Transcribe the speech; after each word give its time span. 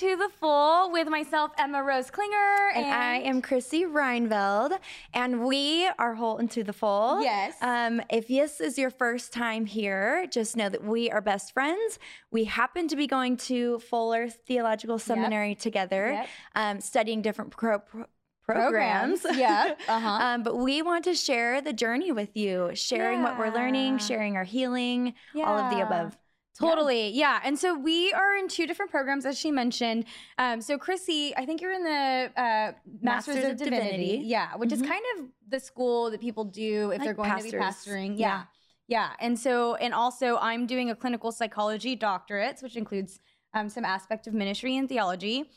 Into 0.00 0.16
the 0.16 0.30
Full 0.40 0.90
with 0.92 1.08
myself, 1.08 1.50
Emma 1.58 1.82
Rose 1.82 2.10
Klinger. 2.10 2.70
And, 2.74 2.86
I 2.86 3.16
am 3.16 3.42
Chrissy 3.42 3.84
Reinveld, 3.84 4.78
and 5.12 5.44
we 5.44 5.88
are 5.98 6.14
Whole 6.14 6.38
Into 6.38 6.64
the 6.64 6.72
Full. 6.72 7.22
Yes. 7.22 7.54
Um, 7.60 8.00
if 8.08 8.28
this 8.28 8.60
is 8.60 8.78
your 8.78 8.90
first 8.90 9.30
time 9.32 9.66
here, 9.66 10.26
just 10.30 10.56
know 10.56 10.68
that 10.70 10.82
we 10.84 11.10
are 11.10 11.20
best 11.20 11.52
friends. 11.52 11.98
We 12.30 12.44
happen 12.44 12.88
to 12.88 12.96
be 12.96 13.06
going 13.06 13.36
to 13.38 13.78
Fuller 13.80 14.30
Theological 14.30 14.98
Seminary 14.98 15.54
together, 15.54 16.12
Yep. 16.12 16.28
um, 16.54 16.80
studying 16.80 17.20
different 17.20 17.50
pro- 17.50 17.80
pro- 17.80 18.06
programs. 18.46 19.26
yeah. 19.34 19.74
Uh-huh. 19.88 20.08
Um, 20.08 20.42
but 20.42 20.56
we 20.56 20.80
want 20.82 21.04
to 21.04 21.14
share 21.14 21.60
the 21.60 21.72
journey 21.74 22.10
with 22.12 22.36
you, 22.36 22.70
sharing 22.74 23.22
what 23.22 23.38
we're 23.38 23.52
learning, 23.52 23.98
sharing 23.98 24.36
our 24.36 24.44
healing, 24.44 25.14
all 25.36 25.58
of 25.58 25.70
the 25.70 25.84
above. 25.84 26.16
Totally. 26.60 27.08
Yeah. 27.10 27.40
And 27.42 27.58
so 27.58 27.74
we 27.78 28.12
are 28.12 28.36
in 28.36 28.48
two 28.48 28.66
different 28.66 28.90
programs, 28.90 29.24
as 29.26 29.38
she 29.38 29.50
mentioned. 29.50 30.04
Um, 30.38 30.60
so, 30.60 30.76
Chrissy, 30.78 31.34
I 31.36 31.46
think 31.46 31.60
you're 31.60 31.72
in 31.72 31.84
the 31.84 32.30
uh, 32.36 32.72
Masters, 33.00 33.02
Masters 33.02 33.36
of, 33.36 33.50
of 33.52 33.56
Divinity. 33.56 33.90
Divinity. 33.90 34.22
Yeah. 34.26 34.56
Which 34.56 34.72
is 34.72 34.82
Mhm. 34.82 34.88
kind 34.88 35.04
of 35.18 35.26
the 35.48 35.60
school 35.60 36.10
that 36.10 36.20
people 36.20 36.44
do 36.44 36.90
if 36.90 36.98
Like 36.98 37.04
they're 37.06 37.14
going 37.14 37.36
to 37.36 37.42
be 37.42 37.52
pastoring. 37.52 38.18
Yeah. 38.18 38.26
Yeah. 38.28 38.42
Yeah. 38.88 39.10
And 39.20 39.38
so, 39.38 39.76
and 39.76 39.94
also, 39.94 40.36
I'm 40.38 40.66
doing 40.66 40.90
a 40.90 40.94
clinical 40.96 41.32
psychology 41.32 41.94
doctorate, 41.96 42.60
which 42.60 42.76
includes 42.76 43.20
um, 43.54 43.68
some 43.68 43.84
aspect 43.84 44.26
of 44.26 44.34
ministry 44.34 44.76
and 44.76 44.88
theology. 44.88 45.50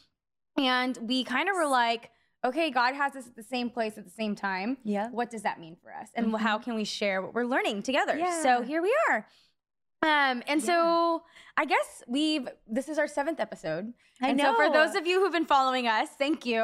And 0.58 0.98
we 1.02 1.24
kind 1.24 1.50
of 1.50 1.56
were 1.56 1.68
like, 1.68 2.12
okay, 2.46 2.70
God 2.70 2.94
has 2.96 3.16
us 3.16 3.26
at 3.28 3.36
the 3.36 3.44
same 3.44 3.70
place 3.70 3.98
at 3.98 4.04
the 4.06 4.12
same 4.12 4.36
time 4.36 4.78
Yeah. 4.84 5.10
what 5.10 5.30
does 5.32 5.44
that 5.44 5.60
mean 5.60 5.78
for 5.82 5.94
us 5.94 6.10
and 6.14 6.28
Mhm. 6.28 6.40
how 6.40 6.58
can 6.60 6.76
we 6.76 6.84
share 6.84 7.22
what 7.22 7.34
we're 7.34 7.46
learning 7.46 7.84
together 7.84 8.18
Yeah. 8.18 8.42
so 8.42 8.62
here 8.62 8.82
we 8.82 8.94
are 9.10 9.26
um 10.04 10.44
and 10.48 10.62
so 10.62 11.24
i 11.58 11.66
guess 11.66 12.04
we've 12.08 12.48
this 12.68 12.90
is 12.90 12.98
our 12.98 13.08
seventh 13.08 13.40
episode 13.40 13.94
I 14.22 14.30
and 14.30 14.38
know. 14.38 14.56
so 14.56 14.56
for 14.56 14.72
those 14.72 14.96
of 14.96 15.06
you 15.08 15.20
who've 15.22 15.32
been 15.32 15.46
following 15.46 15.88
us 15.88 16.10
thank 16.18 16.46
you 16.46 16.62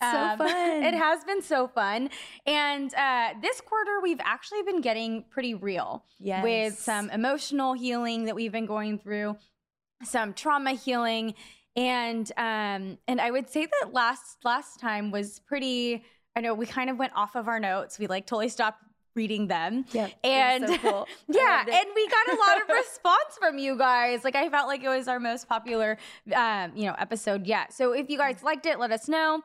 So 0.00 0.06
Um, 0.08 0.38
fun. 0.38 0.82
it 0.82 0.94
has 0.94 1.22
been 1.24 1.42
so 1.42 1.68
fun 1.68 2.10
and 2.46 2.92
uh 2.94 3.34
this 3.40 3.60
quarter 3.60 4.00
we've 4.02 4.20
actually 4.24 4.62
been 4.62 4.80
getting 4.80 5.24
pretty 5.30 5.54
real 5.54 6.04
yes. 6.18 6.42
with 6.42 6.78
some 6.78 7.08
emotional 7.10 7.72
healing 7.74 8.24
that 8.24 8.34
we've 8.34 8.52
been 8.52 8.66
going 8.66 8.98
through, 8.98 9.36
some 10.02 10.34
trauma 10.34 10.72
healing, 10.72 11.34
and 11.76 12.30
um, 12.36 12.98
and 13.08 13.20
I 13.20 13.30
would 13.30 13.48
say 13.48 13.66
that 13.66 13.92
last 13.92 14.38
last 14.44 14.80
time 14.80 15.10
was 15.10 15.40
pretty. 15.40 16.04
I 16.36 16.40
know 16.40 16.54
we 16.54 16.66
kind 16.66 16.90
of 16.90 16.96
went 16.98 17.12
off 17.14 17.36
of 17.36 17.46
our 17.48 17.60
notes. 17.60 17.98
We 17.98 18.06
like 18.08 18.26
totally 18.26 18.48
stopped 18.48 18.82
reading 19.14 19.46
them. 19.48 19.84
Yeah, 19.92 20.08
And 20.24 20.66
so 20.68 20.78
cool. 20.78 21.08
Yeah, 21.28 21.60
and 21.60 21.86
we 21.94 22.08
got 22.08 22.28
a 22.28 22.36
lot 22.36 22.62
of 22.62 22.68
response 22.74 23.36
from 23.38 23.58
you 23.58 23.76
guys. 23.76 24.24
Like 24.24 24.36
I 24.36 24.48
felt 24.48 24.68
like 24.68 24.82
it 24.82 24.88
was 24.88 25.08
our 25.08 25.20
most 25.20 25.48
popular, 25.48 25.98
um, 26.34 26.72
you 26.74 26.86
know, 26.86 26.94
episode 26.98 27.46
yet. 27.46 27.72
So 27.72 27.92
if 27.92 28.08
you 28.10 28.18
guys 28.18 28.42
liked 28.42 28.66
it, 28.66 28.78
let 28.78 28.92
us 28.92 29.08
know. 29.08 29.42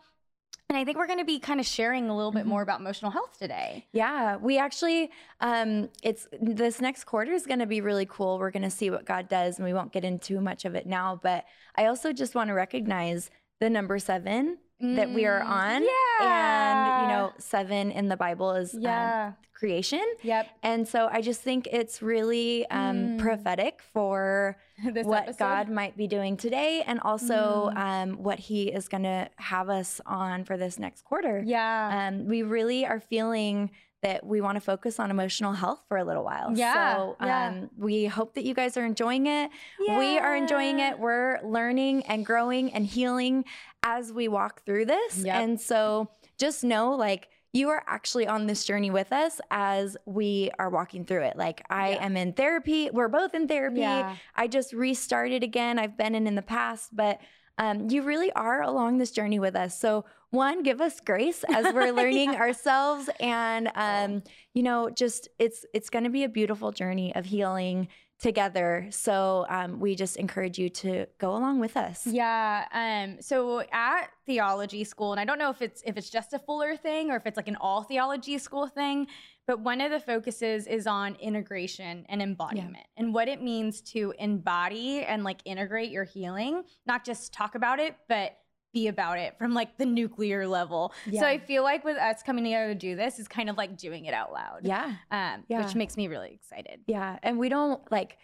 And 0.70 0.78
I 0.78 0.84
think 0.84 0.98
we're 0.98 1.08
going 1.08 1.20
to 1.20 1.26
be 1.26 1.40
kind 1.40 1.62
of 1.62 1.66
sharing 1.66 2.10
a 2.10 2.16
little 2.16 2.32
bit 2.34 2.44
Mhm. 2.44 2.50
more 2.50 2.62
about 2.62 2.82
emotional 2.82 3.10
health 3.10 3.40
today. 3.40 3.88
Yeah, 3.94 4.36
we 4.36 4.58
actually 4.58 5.12
um 5.40 5.90
it's 6.04 6.28
this 6.42 6.82
next 6.82 7.06
quarter 7.06 7.32
is 7.32 7.46
going 7.46 7.60
to 7.60 7.66
be 7.66 7.80
really 7.80 8.06
cool. 8.06 8.38
We're 8.38 8.52
going 8.52 8.64
to 8.64 8.70
see 8.70 8.90
what 8.90 9.06
God 9.06 9.30
does 9.30 9.58
and 9.60 9.66
we 9.66 9.74
won't 9.74 9.94
get 9.94 10.04
into 10.04 10.42
much 10.42 10.66
of 10.66 10.76
it 10.76 10.86
now, 10.86 11.20
but 11.24 11.46
I 11.78 11.86
also 11.86 12.12
just 12.12 12.36
want 12.36 12.50
to 12.50 12.54
recognize 12.54 13.30
the 13.62 13.70
number 13.70 13.98
7 13.98 14.58
that 14.80 15.12
we 15.12 15.26
are 15.26 15.42
Mm, 15.42 15.50
on 15.50 15.86
and 16.22 17.02
you 17.02 17.08
know 17.08 17.34
7 17.40 17.92
in 17.92 18.08
the 18.10 18.18
Bible 18.18 18.52
is 18.52 18.74
um, 18.76 18.82
Yeah. 18.82 19.32
creation. 19.54 20.04
Yep. 20.22 20.48
And 20.62 20.88
so 20.88 21.10
I 21.12 21.22
just 21.22 21.42
think 21.42 21.68
it's 21.72 22.02
really 22.02 22.70
um 22.70 23.10
Mm. 23.10 23.18
prophetic 23.20 23.82
for 23.94 24.58
this 24.94 25.06
what 25.06 25.24
episode. 25.24 25.40
God 25.40 25.70
might 25.70 25.98
be 25.98 26.08
doing 26.08 26.38
today 26.38 26.84
and 26.86 27.00
also 27.00 27.72
Mm. 27.74 27.78
um 27.78 28.24
what 28.24 28.38
he 28.40 28.68
is 28.70 28.88
going 28.88 29.04
to 29.04 29.30
have 29.38 29.70
us 29.70 30.00
on 30.06 30.44
for 30.44 30.58
this 30.58 30.78
next 30.78 31.02
quarter 31.04 31.42
Yeah. 31.46 32.08
um, 32.10 32.28
we 32.28 32.44
really 32.44 32.86
are 32.86 33.00
feeling 33.00 33.72
that 34.04 34.26
we 34.26 34.42
want 34.42 34.56
to 34.56 34.62
focus 34.62 35.00
on 35.00 35.10
emotional 35.10 35.54
health 35.54 35.82
for 35.88 35.98
a 35.98 36.04
little 36.04 36.24
while. 36.24 36.52
Yeah, 36.56 36.96
So 36.96 37.16
um, 37.20 37.28
yeah. 37.28 37.64
we 37.78 38.06
hope 38.06 38.36
that 38.36 38.44
you 38.46 38.54
guys 38.54 38.78
are 38.78 38.86
enjoying 38.86 39.26
it. 39.28 39.50
Yeah. 39.80 39.98
We 39.98 40.18
are 40.20 40.36
enjoying 40.36 40.80
it. 40.80 41.00
We're 41.00 41.40
learning 41.44 42.04
and 42.04 42.26
growing 42.26 42.72
and 42.74 42.86
healing 42.86 43.46
as 43.84 44.14
we 44.14 44.28
walk 44.28 44.64
through 44.66 44.86
this. 44.86 45.18
Yep. 45.24 45.36
And 45.36 45.60
so 45.60 46.10
just 46.38 46.64
know 46.64 46.92
like, 46.96 47.30
you 47.54 47.70
are 47.70 47.84
actually 47.88 48.28
on 48.28 48.46
this 48.46 48.66
journey 48.66 48.92
with 48.92 49.12
us 49.12 49.42
as 49.50 49.98
we 50.06 50.52
are 50.60 50.70
walking 50.70 51.06
through 51.06 51.24
it. 51.24 51.38
Like, 51.38 51.64
I 51.70 51.92
Yeah. 51.92 52.06
am 52.06 52.16
in 52.18 52.34
therapy. 52.34 52.92
We're 52.92 53.08
both 53.08 53.34
in 53.34 53.48
therapy. 53.48 53.80
Yeah. 53.80 54.16
I 54.36 54.48
just 54.48 54.74
restarted 54.74 55.42
again. 55.44 55.80
I've 55.80 55.98
been 55.98 56.14
in 56.14 56.28
in 56.28 56.36
the 56.36 56.42
past, 56.44 56.96
but 56.96 57.20
um, 57.58 57.90
you 57.90 58.04
really 58.04 58.32
are 58.34 58.62
along 58.62 58.98
this 58.98 59.12
journey 59.12 59.40
with 59.40 59.56
us. 59.56 59.80
So, 59.80 60.06
one, 60.30 60.62
give 60.62 60.82
us 60.82 61.00
grace 61.00 61.44
as 61.50 61.74
we're 61.74 61.92
learning 61.94 62.36
ourselves, 62.36 63.10
and 63.20 63.72
um, 63.76 64.24
you 64.54 64.64
know, 64.64 64.90
just 64.90 65.30
it's 65.40 65.66
it's 65.74 65.90
going 65.90 66.04
to 66.04 66.10
be 66.10 66.24
a 66.24 66.30
beautiful 66.30 66.72
journey 66.72 67.16
of 67.16 67.26
healing 67.26 67.88
together. 68.20 68.88
So, 68.92 69.46
um, 69.50 69.80
we 69.80 69.96
just 69.96 70.18
encourage 70.18 70.60
you 70.60 70.70
to 70.70 71.08
go 71.18 71.32
along 71.32 71.60
with 71.60 71.78
us. 71.78 72.06
Yeah. 72.06 72.66
Um, 72.72 73.22
so 73.22 73.64
at 73.72 74.10
theology 74.26 74.84
school, 74.84 75.12
and 75.12 75.20
I 75.20 75.26
don't 75.26 75.40
know 75.40 75.50
if 75.50 75.62
it's 75.62 75.82
if 75.86 75.98
it's 75.98 76.10
just 76.10 76.34
a 76.34 76.40
Fuller 76.40 76.76
thing 76.76 77.10
or 77.10 77.16
if 77.16 77.26
it's 77.26 77.38
like 77.38 77.48
an 77.48 77.58
all 77.60 77.84
theology 77.84 78.38
school 78.38 78.68
thing, 78.68 79.08
but 79.48 79.62
one 79.62 79.80
of 79.80 79.92
the 79.92 80.00
focuses 80.00 80.68
is 80.68 80.86
on 80.86 81.16
integration 81.16 82.06
and 82.10 82.22
embodiment 82.22 82.86
and 82.98 83.14
what 83.14 83.30
it 83.30 83.42
means 83.42 83.82
to 83.82 84.14
embody 84.20 85.00
and 85.04 85.24
like 85.24 85.40
integrate 85.46 85.90
your 85.90 86.04
healing, 86.04 86.64
not 86.86 87.06
just 87.06 87.32
talk 87.34 87.56
about 87.56 87.80
it, 87.80 87.96
but 88.10 88.38
be 88.74 88.90
about 88.90 89.18
it 89.18 89.38
from 89.38 89.54
like 89.54 89.78
the 89.78 89.86
nuclear 89.86 90.46
level. 90.46 90.94
Yeah. 91.06 91.22
So 91.22 91.28
I 91.28 91.38
feel 91.40 91.64
like 91.64 91.86
with 91.86 91.96
us 91.98 92.22
coming 92.22 92.44
together 92.44 92.68
to 92.68 92.76
do 92.76 92.98
this 92.98 93.20
is 93.20 93.28
kind 93.30 93.50
of 93.50 93.56
like 93.56 93.78
doing 93.78 94.06
it 94.06 94.14
out 94.14 94.34
loud. 94.34 94.60
Yeah. 94.64 94.96
Um, 95.10 95.46
Yeah. 95.48 95.66
which 95.66 95.74
makes 95.76 95.96
me 95.96 96.10
really 96.10 96.34
excited. 96.34 96.82
Yeah. 96.86 97.18
And 97.24 97.40
we 97.40 97.48
don't 97.48 97.82
like, 97.90 98.18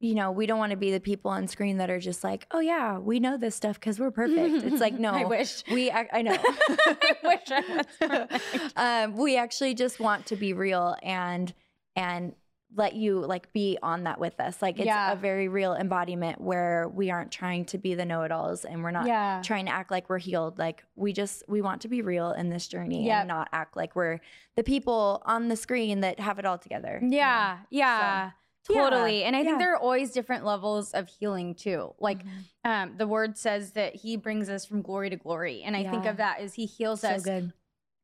you 0.00 0.14
know, 0.14 0.32
we 0.32 0.46
don't 0.46 0.58
want 0.58 0.70
to 0.70 0.76
be 0.78 0.90
the 0.90 0.98
people 1.00 1.30
on 1.30 1.46
screen 1.46 1.76
that 1.76 1.90
are 1.90 2.00
just 2.00 2.24
like, 2.24 2.46
oh, 2.52 2.60
yeah, 2.60 2.98
we 2.98 3.20
know 3.20 3.36
this 3.36 3.54
stuff 3.54 3.78
because 3.78 4.00
we're 4.00 4.10
perfect. 4.10 4.64
It's 4.64 4.80
like, 4.80 4.94
no, 4.98 5.12
I 5.12 5.24
wish. 5.24 5.62
we, 5.70 5.90
I, 5.90 6.08
I 6.12 6.22
know. 6.22 6.36
I 6.42 7.16
wish 7.22 7.40
I 7.50 7.60
was 7.76 7.86
perfect. 8.00 8.72
um, 8.76 9.16
we 9.16 9.36
actually 9.36 9.74
just 9.74 10.00
want 10.00 10.26
to 10.26 10.36
be 10.36 10.52
real 10.54 10.96
and, 11.02 11.52
and, 11.94 12.34
let 12.76 12.94
you 12.94 13.18
like 13.18 13.52
be 13.52 13.76
on 13.82 14.04
that 14.04 14.20
with 14.20 14.38
us 14.38 14.62
like 14.62 14.78
it's 14.78 14.86
Yeah. 14.86 15.10
a 15.12 15.16
very 15.16 15.48
real 15.48 15.74
embodiment 15.74 16.40
where 16.40 16.86
we 16.88 17.10
aren't 17.10 17.32
trying 17.32 17.64
to 17.64 17.78
be 17.78 17.96
the 17.96 18.04
know-it-alls 18.04 18.64
and 18.64 18.84
we're 18.84 18.92
not 18.92 19.08
yeah. 19.08 19.42
trying 19.44 19.66
to 19.66 19.72
act 19.72 19.90
like 19.90 20.08
we're 20.08 20.18
healed 20.18 20.56
like 20.56 20.84
we 20.94 21.12
just 21.12 21.42
we 21.48 21.62
want 21.62 21.80
to 21.80 21.88
be 21.88 22.00
real 22.00 22.30
in 22.30 22.48
this 22.48 22.68
journey 22.68 23.06
Yep. 23.06 23.18
and 23.22 23.26
not 23.28 23.48
act 23.52 23.76
like 23.76 23.96
we're 23.96 24.20
the 24.54 24.62
people 24.62 25.20
on 25.26 25.48
the 25.48 25.56
screen 25.56 26.02
that 26.02 26.20
have 26.20 26.38
it 26.38 26.46
all 26.46 26.58
together 26.58 27.00
you 27.02 27.08
know? 27.08 27.16
Yeah, 27.16 27.58
yeah, 27.70 28.30
So, 28.66 28.74
yeah, 28.74 28.90
totally. 28.90 29.24
and 29.24 29.34
I 29.34 29.42
think 29.42 29.58
there 29.58 29.72
are 29.74 29.78
always 29.78 30.12
different 30.12 30.44
levels 30.44 30.92
of 30.92 31.08
healing 31.08 31.54
too. 31.54 31.94
Like 31.98 32.24
Mhm. 32.24 32.44
um, 32.64 32.96
the 32.98 33.06
word 33.06 33.38
says 33.38 33.72
that 33.72 33.94
He 33.96 34.16
brings 34.16 34.48
us 34.50 34.64
from 34.66 34.82
glory 34.82 35.08
to 35.10 35.16
glory, 35.16 35.62
and 35.62 35.74
I 35.74 35.82
think 35.90 36.04
of 36.06 36.18
that 36.18 36.40
as 36.40 36.54
He 36.54 36.66
heals 36.66 37.00
so 37.00 37.08
us 37.14 37.22
good 37.24 37.52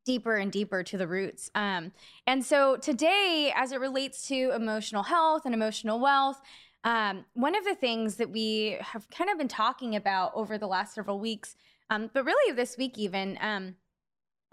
deeper 0.06 0.36
and 0.36 0.52
deeper 0.52 0.82
to 0.84 0.96
the 0.96 1.06
roots. 1.08 1.50
Um, 1.54 1.92
and 2.28 2.44
so 2.44 2.76
today, 2.76 3.52
as 3.56 3.72
it 3.72 3.80
relates 3.80 4.28
to 4.28 4.52
emotional 4.52 5.02
health 5.02 5.42
and 5.44 5.52
emotional 5.52 5.98
wealth, 5.98 6.40
um, 6.84 7.24
one 7.34 7.56
of 7.56 7.64
the 7.64 7.74
things 7.74 8.14
that 8.16 8.30
we 8.30 8.76
have 8.80 9.10
kind 9.10 9.28
of 9.28 9.36
been 9.36 9.48
talking 9.48 9.96
about 9.96 10.30
over 10.34 10.58
the 10.58 10.68
last 10.68 10.94
several 10.94 11.18
weeks, 11.18 11.56
um, 11.90 12.08
but 12.14 12.24
really 12.24 12.54
this 12.54 12.76
week 12.78 12.96
even, 12.96 13.36
um, 13.40 13.74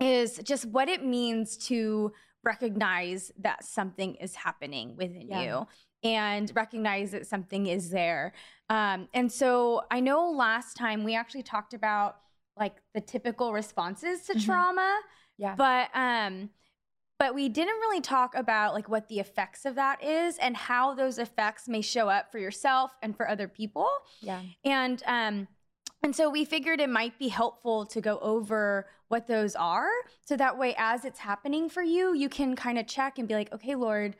is 0.01 0.37
just 0.39 0.65
what 0.65 0.89
it 0.89 1.05
means 1.05 1.55
to 1.67 2.11
recognize 2.43 3.31
that 3.37 3.63
something 3.63 4.15
is 4.15 4.33
happening 4.35 4.95
within 4.97 5.27
Yeah. 5.29 5.41
you 5.43 5.67
and 6.03 6.51
recognize 6.55 7.11
that 7.11 7.27
something 7.27 7.67
is 7.67 7.89
there. 7.89 8.33
Um, 8.69 9.07
and 9.13 9.31
so 9.31 9.83
I 9.91 9.99
know 9.99 10.29
last 10.31 10.75
time 10.75 11.03
we 11.03 11.15
actually 11.15 11.43
talked 11.43 11.73
about 11.73 12.17
like 12.57 12.75
the 12.93 13.01
typical 13.01 13.51
responses 13.53 14.23
to 14.27 14.33
Mhm. 14.35 14.45
trauma 14.45 14.99
yeah 15.39 15.55
but 15.55 15.89
um 15.95 16.51
but 17.17 17.33
we 17.33 17.49
didn't 17.49 17.79
really 17.79 17.99
talk 18.01 18.35
about 18.35 18.75
like 18.75 18.87
what 18.87 19.07
the 19.07 19.19
effects 19.19 19.65
of 19.65 19.73
that 19.73 20.03
is 20.03 20.37
and 20.37 20.55
how 20.55 20.93
those 20.93 21.17
effects 21.17 21.67
may 21.67 21.81
show 21.81 22.09
up 22.09 22.31
for 22.31 22.37
yourself 22.37 22.91
and 23.01 23.17
for 23.17 23.27
other 23.27 23.47
people 23.47 23.89
yeah 24.21 24.39
and 24.63 25.01
um 25.07 25.47
and 26.03 26.15
so 26.15 26.29
we 26.29 26.45
figured 26.45 26.79
it 26.79 26.89
might 26.91 27.17
be 27.17 27.29
helpful 27.29 27.87
to 27.87 27.99
go 28.01 28.19
over 28.19 28.87
what 29.07 29.25
those 29.25 29.55
are 29.55 29.89
so 30.23 30.37
that 30.37 30.55
way 30.55 30.75
as 30.77 31.05
it's 31.05 31.19
happening 31.19 31.69
for 31.69 31.81
you 31.81 32.13
you 32.13 32.29
can 32.29 32.55
kind 32.55 32.77
of 32.77 32.85
check 32.85 33.17
and 33.17 33.27
be 33.27 33.33
like 33.33 33.51
okay 33.51 33.73
lord 33.73 34.15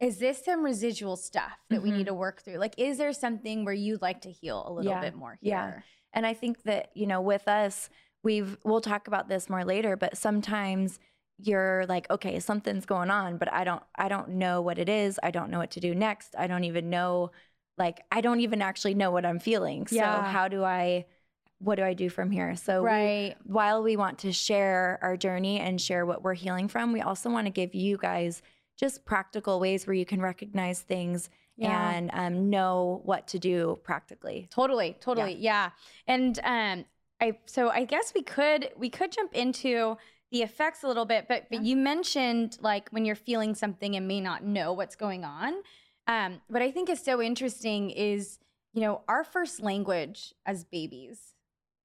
is 0.00 0.18
this 0.18 0.44
some 0.44 0.62
residual 0.62 1.16
stuff 1.16 1.52
that 1.70 1.82
we 1.82 1.90
Mhm. 1.90 1.96
need 1.98 2.06
to 2.06 2.14
work 2.14 2.42
through 2.42 2.56
like 2.58 2.74
is 2.78 2.98
there 2.98 3.12
something 3.12 3.64
where 3.64 3.74
you'd 3.74 4.02
like 4.02 4.20
to 4.22 4.30
heal 4.30 4.62
a 4.66 4.72
little 4.72 4.90
Yeah. 4.92 5.00
bit 5.00 5.14
more 5.14 5.38
here 5.40 5.50
Yeah. 5.50 5.80
And 6.12 6.26
I 6.26 6.32
think 6.32 6.62
that, 6.62 6.90
you 6.94 7.06
know, 7.06 7.20
with 7.20 7.46
us, 7.46 7.90
we've, 8.22 8.56
we'll 8.64 8.80
talk 8.80 9.06
about 9.06 9.28
this 9.28 9.50
more 9.50 9.66
later, 9.66 9.96
but 9.98 10.16
sometimes 10.16 10.98
you're 11.38 11.84
like, 11.90 12.08
okay, 12.10 12.40
something's 12.40 12.86
going 12.86 13.10
on, 13.10 13.36
but 13.36 13.52
I 13.52 13.64
don't, 13.64 13.82
I 13.96 14.08
don't 14.08 14.30
know 14.30 14.62
what 14.62 14.78
it 14.78 14.88
is. 14.88 15.20
I 15.22 15.30
don't 15.30 15.50
know 15.50 15.58
what 15.58 15.72
to 15.72 15.80
do 15.80 15.94
next. 15.94 16.34
I 16.38 16.46
don't 16.46 16.64
even 16.64 16.88
know, 16.88 17.32
like, 17.76 18.02
I 18.10 18.22
don't 18.22 18.40
even 18.40 18.62
actually 18.62 18.94
know 18.94 19.10
what 19.10 19.26
I'm 19.26 19.38
feeling. 19.38 19.86
So 19.88 19.96
Yeah. 19.96 20.22
how 20.22 20.48
do 20.48 20.64
I, 20.64 21.04
what 21.58 21.74
do 21.74 21.82
I 21.84 21.92
do 21.92 22.08
from 22.08 22.30
here? 22.30 22.56
So 22.56 22.80
we- 22.80 22.86
Right. 22.88 23.36
while 23.44 23.82
we 23.82 23.98
want 23.98 24.18
to 24.20 24.32
share 24.32 24.98
our 25.02 25.18
journey 25.18 25.60
and 25.60 25.78
share 25.78 26.06
what 26.06 26.22
we're 26.22 26.32
healing 26.34 26.68
from, 26.68 26.92
we 26.92 27.02
also 27.02 27.28
want 27.28 27.46
to 27.46 27.50
give 27.52 27.74
you 27.74 27.98
guys 27.98 28.40
just 28.76 29.04
practical 29.04 29.58
ways 29.60 29.86
where 29.86 29.94
you 29.94 30.04
can 30.06 30.20
recognize 30.20 30.80
things 30.82 31.30
Yeah. 31.56 31.90
and 31.90 32.10
um, 32.12 32.50
know 32.50 33.00
what 33.04 33.26
to 33.28 33.38
do 33.38 33.78
practically. 33.82 34.48
Totally, 34.50 34.96
totally. 35.00 35.34
Yeah. 35.36 35.70
And 36.06 36.38
um 36.44 36.84
I 37.20 37.38
so 37.46 37.70
I 37.70 37.84
guess 37.84 38.12
we 38.14 38.22
could 38.22 38.70
we 38.76 38.90
could 38.90 39.10
jump 39.12 39.32
into 39.34 39.96
the 40.32 40.42
effects 40.42 40.82
a 40.82 40.88
little 40.88 41.06
bit, 41.06 41.26
but 41.28 41.46
but 41.50 41.62
you 41.62 41.76
mentioned 41.76 42.58
like 42.60 42.88
when 42.90 43.04
you're 43.06 43.14
feeling 43.16 43.54
something 43.54 43.96
and 43.96 44.06
may 44.06 44.20
not 44.20 44.44
know 44.44 44.72
what's 44.74 44.96
going 44.96 45.24
on. 45.24 45.54
Um 46.06 46.40
what 46.48 46.62
I 46.62 46.70
think 46.70 46.90
is 46.90 47.00
so 47.02 47.22
interesting 47.22 47.90
is, 47.90 48.38
you 48.74 48.82
know, 48.82 49.00
our 49.08 49.24
first 49.24 49.60
language 49.62 50.34
as 50.44 50.64
babies 50.64 51.34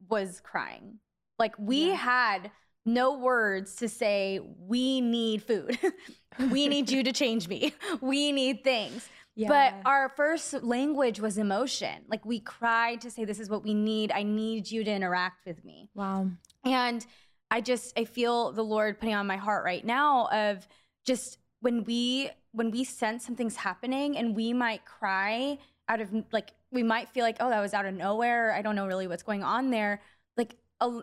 was 0.09 0.41
crying. 0.41 0.99
Like 1.39 1.55
we 1.57 1.87
Yeah. 1.87 1.95
had 1.95 2.51
no 2.85 3.17
words 3.17 3.75
to 3.75 3.89
say 3.89 4.39
we 4.39 5.01
need 5.01 5.43
food. 5.43 5.77
we 6.51 6.67
need 6.67 6.89
you 6.89 7.03
to 7.03 7.11
change 7.11 7.47
me. 7.47 7.73
We 8.01 8.31
need 8.31 8.63
things. 8.63 9.07
But 9.37 9.73
our 9.85 10.09
first 10.09 10.61
language 10.63 11.19
was 11.19 11.37
emotion. 11.37 12.03
Like 12.07 12.25
we 12.25 12.39
cried 12.39 13.01
to 13.01 13.11
say, 13.11 13.25
This 13.25 13.39
is 13.39 13.49
what 13.49 13.63
we 13.63 13.73
need. 13.73 14.11
I 14.11 14.23
need 14.23 14.69
you 14.69 14.83
to 14.83 14.91
interact 14.91 15.45
with 15.45 15.63
me. 15.63 15.89
wow. 15.95 16.27
And 16.63 17.05
I 17.49 17.59
just, 17.59 17.97
I 17.97 18.05
feel 18.05 18.51
the 18.51 18.63
Lord 18.63 18.99
putting 18.99 19.15
on 19.15 19.27
my 19.27 19.37
heart 19.37 19.65
right 19.65 19.83
now 19.83 20.27
of 20.27 20.67
just 21.05 21.37
when 21.59 21.83
we, 21.83 22.29
when 22.53 22.71
we 22.71 22.83
sense 22.83 23.25
something's 23.25 23.57
happening 23.57 24.17
and 24.17 24.35
we 24.35 24.53
might 24.53 24.85
cry 24.85 25.57
out 25.89 25.99
of 25.99 26.13
like, 26.31 26.51
we 26.71 26.83
might 26.83 27.09
feel 27.09 27.23
like, 27.23 27.37
oh, 27.39 27.49
that 27.49 27.59
was 27.59 27.73
out 27.73 27.85
of 27.85 27.93
nowhere. 27.93 28.53
I 28.53 28.61
don't 28.61 28.75
know 28.75 28.87
really 28.87 29.07
what's 29.07 29.23
going 29.23 29.43
on 29.43 29.69
there. 29.69 30.01
Like 30.37 30.55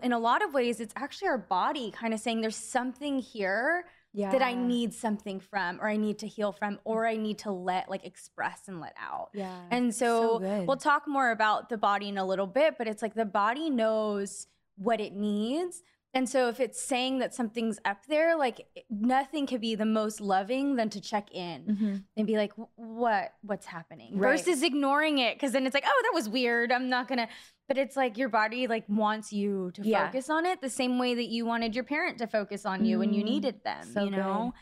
in 0.03 0.13
a 0.13 0.19
lot 0.19 0.43
of 0.43 0.53
ways, 0.55 0.81
it's 0.81 0.93
actually 0.97 1.29
our 1.29 1.39
body 1.39 1.91
kind 1.91 2.13
of 2.15 2.21
saying 2.21 2.41
there's 2.41 2.57
something 2.57 3.19
here 3.19 3.85
Yeah. 4.13 4.33
that 4.33 4.43
I 4.43 4.55
need 4.55 4.93
something 4.95 5.39
from, 5.41 5.81
or 5.81 5.89
I 5.89 5.97
need 5.97 6.19
to 6.21 6.27
heal 6.27 6.53
from, 6.53 6.75
mm. 6.75 6.81
or 6.85 7.07
I 7.07 7.17
need 7.17 7.39
to 7.41 7.51
let 7.53 7.89
like 7.89 8.05
express 8.05 8.63
and 8.69 8.81
let 8.81 8.95
out. 8.99 9.29
Yeah. 9.35 9.55
And 9.71 9.95
so, 9.95 10.39
good. 10.41 10.67
we'll 10.67 10.77
talk 10.77 11.07
more 11.07 11.31
about 11.31 11.69
the 11.69 11.79
body 11.79 12.09
in 12.09 12.19
a 12.19 12.25
little 12.25 12.47
bit, 12.47 12.77
but 12.79 12.89
it's 12.89 13.03
like 13.03 13.15
the 13.15 13.25
body 13.25 13.71
knows 13.71 14.47
what 14.77 15.01
it 15.01 15.15
needs. 15.15 15.83
And 16.15 16.29
so 16.29 16.49
if 16.49 16.59
it's 16.59 16.83
saying 16.83 17.19
that 17.19 17.35
something's 17.35 17.79
up 17.85 18.07
there, 18.07 18.37
like 18.37 18.67
nothing 18.89 19.47
could 19.47 19.61
be 19.61 19.75
the 19.75 19.85
most 19.85 20.21
loving 20.21 20.77
than 20.77 20.89
to 20.91 21.01
check 21.01 21.31
in 21.33 21.77
Mhm. 21.81 22.05
and 22.17 22.27
be 22.27 22.37
like, 22.37 22.53
what 22.77 23.35
what's 23.43 23.67
happening? 23.67 24.17
Right. 24.17 24.31
Versus 24.39 24.63
ignoring 24.63 25.19
it. 25.19 25.39
Cause 25.39 25.53
then 25.53 25.67
it's 25.67 25.75
like, 25.75 25.85
oh, 25.87 26.03
that 26.05 26.15
was 26.15 26.29
weird. 26.29 26.73
I'm 26.73 26.89
not 26.89 27.09
gonna 27.09 27.29
but 27.69 27.77
it's 27.77 27.97
like 27.97 28.17
your 28.17 28.31
body 28.31 28.67
like 28.67 28.85
wants 28.89 29.31
you 29.33 29.71
to 29.73 29.83
Yeah. 29.85 30.07
focus 30.07 30.31
on 30.31 30.47
it 30.47 30.63
the 30.63 30.71
same 30.71 30.99
way 30.99 31.15
that 31.15 31.27
you 31.27 31.45
wanted 31.45 31.75
your 31.75 31.85
parent 31.85 32.17
to 32.19 32.27
focus 32.27 32.65
on 32.65 32.87
you 32.87 32.99
when 32.99 33.13
you 33.13 33.21
Mm, 33.23 33.27
needed 33.27 33.63
them. 33.63 33.83
so 33.93 34.05
you 34.05 34.11
know? 34.11 34.55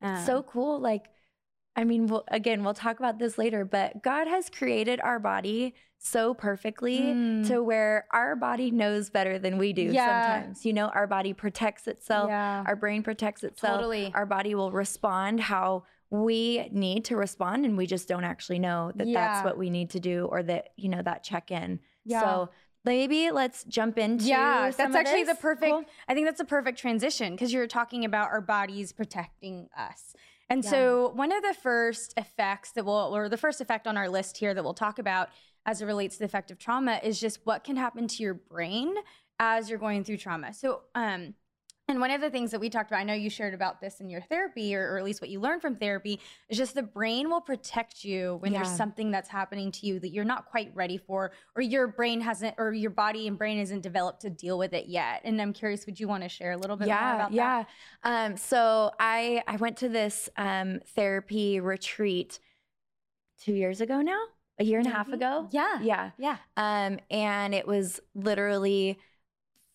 It's 0.00 0.24
so 0.24 0.36
Um, 0.38 0.42
cool. 0.44 0.78
Like, 0.78 1.08
I 1.74 1.82
mean, 1.84 2.06
we'll, 2.06 2.24
again, 2.28 2.62
we'll 2.62 2.74
talk 2.74 3.00
about 3.00 3.18
this 3.18 3.36
later, 3.38 3.64
but 3.64 4.02
God 4.04 4.28
has 4.28 4.48
created 4.50 5.00
our 5.00 5.18
body 5.18 5.74
so 6.04 6.34
perfectly 6.34 6.98
Mm. 7.00 7.46
to 7.46 7.62
where 7.62 8.06
our 8.10 8.34
body 8.34 8.72
knows 8.72 9.08
better 9.08 9.38
than 9.38 9.56
we 9.56 9.72
do 9.72 9.82
Yeah. 9.82 10.32
sometimes. 10.34 10.66
You 10.66 10.72
know, 10.72 10.88
our 10.88 11.06
body 11.06 11.32
protects 11.32 11.86
itself, 11.86 12.28
yeah. 12.28 12.64
our 12.66 12.74
brain 12.74 13.04
protects 13.04 13.44
itself. 13.44 13.76
Totally. 13.76 14.10
Our 14.12 14.26
body 14.26 14.56
will 14.56 14.72
respond 14.72 15.40
how 15.40 15.84
we 16.10 16.68
need 16.72 17.04
to 17.06 17.16
respond, 17.16 17.64
and 17.64 17.76
we 17.76 17.86
just 17.86 18.08
don't 18.08 18.24
actually 18.24 18.58
know 18.58 18.90
that 18.96 19.06
Yeah. 19.06 19.14
that's 19.32 19.44
what 19.44 19.56
we 19.56 19.70
need 19.70 19.90
to 19.90 20.00
do 20.00 20.26
or 20.26 20.42
that, 20.42 20.70
you 20.76 20.88
know, 20.88 21.02
that 21.02 21.22
check 21.22 21.52
in. 21.52 21.78
Yeah. 22.04 22.20
So 22.20 22.48
maybe 22.84 23.30
let's 23.30 23.62
jump 23.62 23.96
into 23.96 24.24
yeah 24.24 24.68
that's 24.76 24.96
actually 24.96 25.22
the 25.22 25.36
perfect 25.36 25.70
Cool. 25.70 25.84
i 26.08 26.14
think 26.14 26.26
that's 26.26 26.40
a 26.40 26.44
perfect 26.44 26.80
transition 26.80 27.30
because 27.30 27.52
you're 27.52 27.68
talking 27.68 28.04
about 28.04 28.28
our 28.32 28.40
bodies 28.40 28.90
protecting 28.92 29.68
us 29.78 30.16
and 30.50 30.64
Yeah. 30.64 30.70
so 30.70 31.12
one 31.14 31.30
of 31.30 31.44
the 31.44 31.54
first 31.54 32.12
effects 32.16 32.72
that 32.72 32.84
will 32.84 33.14
or 33.14 33.28
the 33.28 33.36
first 33.36 33.60
effect 33.60 33.86
on 33.86 33.96
our 33.96 34.08
list 34.08 34.36
here 34.38 34.52
that 34.52 34.64
we'll 34.64 34.74
talk 34.74 34.98
about 34.98 35.28
as 35.66 35.80
it 35.80 35.86
relates 35.86 36.16
to 36.16 36.20
the 36.20 36.24
effect 36.24 36.50
of 36.50 36.58
trauma 36.58 37.00
is 37.02 37.20
just 37.20 37.40
what 37.44 37.64
can 37.64 37.76
happen 37.76 38.08
to 38.08 38.22
your 38.22 38.34
brain 38.34 38.94
as 39.38 39.68
you're 39.68 39.78
going 39.78 40.04
through 40.04 40.16
trauma. 40.18 40.52
So 40.52 40.82
um 40.94 41.34
and 41.88 42.00
one 42.00 42.12
of 42.12 42.20
the 42.20 42.30
things 42.30 42.52
that 42.52 42.60
we 42.60 42.70
talked 42.70 42.90
about, 42.90 43.00
I 43.00 43.04
know 43.04 43.12
you 43.12 43.28
shared 43.28 43.54
about 43.54 43.80
this 43.80 44.00
in 44.00 44.08
your 44.08 44.20
therapy, 44.20 44.74
or, 44.74 44.92
or 44.92 44.98
at 44.98 45.04
least 45.04 45.20
what 45.20 45.30
you 45.30 45.40
learned 45.40 45.60
from 45.60 45.74
therapy, 45.74 46.20
is 46.48 46.56
just 46.56 46.74
the 46.74 46.82
brain 46.82 47.28
will 47.28 47.40
protect 47.40 48.04
you 48.04 48.36
when 48.40 48.52
there's 48.52 48.70
something 48.76 49.10
that's 49.10 49.28
happening 49.28 49.72
to 49.72 49.86
you 49.86 49.98
that 49.98 50.10
you're 50.10 50.24
not 50.24 50.46
quite 50.46 50.70
ready 50.74 50.96
for, 50.96 51.32
or 51.56 51.60
your 51.60 51.88
brain 51.88 52.20
hasn't, 52.20 52.54
or 52.56 52.72
your 52.72 52.92
body 52.92 53.26
and 53.26 53.36
brain 53.36 53.58
isn't 53.58 53.80
developed 53.80 54.22
to 54.22 54.30
deal 54.30 54.58
with 54.58 54.72
it 54.72 54.86
yet. 54.86 55.22
And 55.24 55.42
I'm 55.42 55.52
curious, 55.52 55.84
would 55.86 55.98
you 55.98 56.06
want 56.06 56.22
to 56.22 56.28
share 56.28 56.52
a 56.52 56.56
little 56.56 56.76
bit 56.76 56.86
more 56.86 56.94
yeah 56.94 57.14
about 57.16 57.32
yeah. 57.32 57.64
Um 58.04 58.36
so 58.36 58.92
i 59.00 59.42
i 59.48 59.56
went 59.56 59.76
to 59.78 59.88
this 59.88 60.30
um 60.36 60.80
therapy 60.94 61.58
retreat 61.60 62.38
two 63.40 63.52
years 63.52 63.80
ago 63.80 64.00
now 64.00 64.22
a 64.58 64.64
year 64.64 64.78
and 64.78 64.86
a 64.86 64.90
half 64.90 65.08
ago? 65.12 65.48
Yeah. 65.50 65.78
yeah 65.82 66.10
Yeah. 66.18 66.36
um 66.56 66.98
and 67.10 67.54
it 67.54 67.66
was 67.66 68.00
literally 68.14 68.98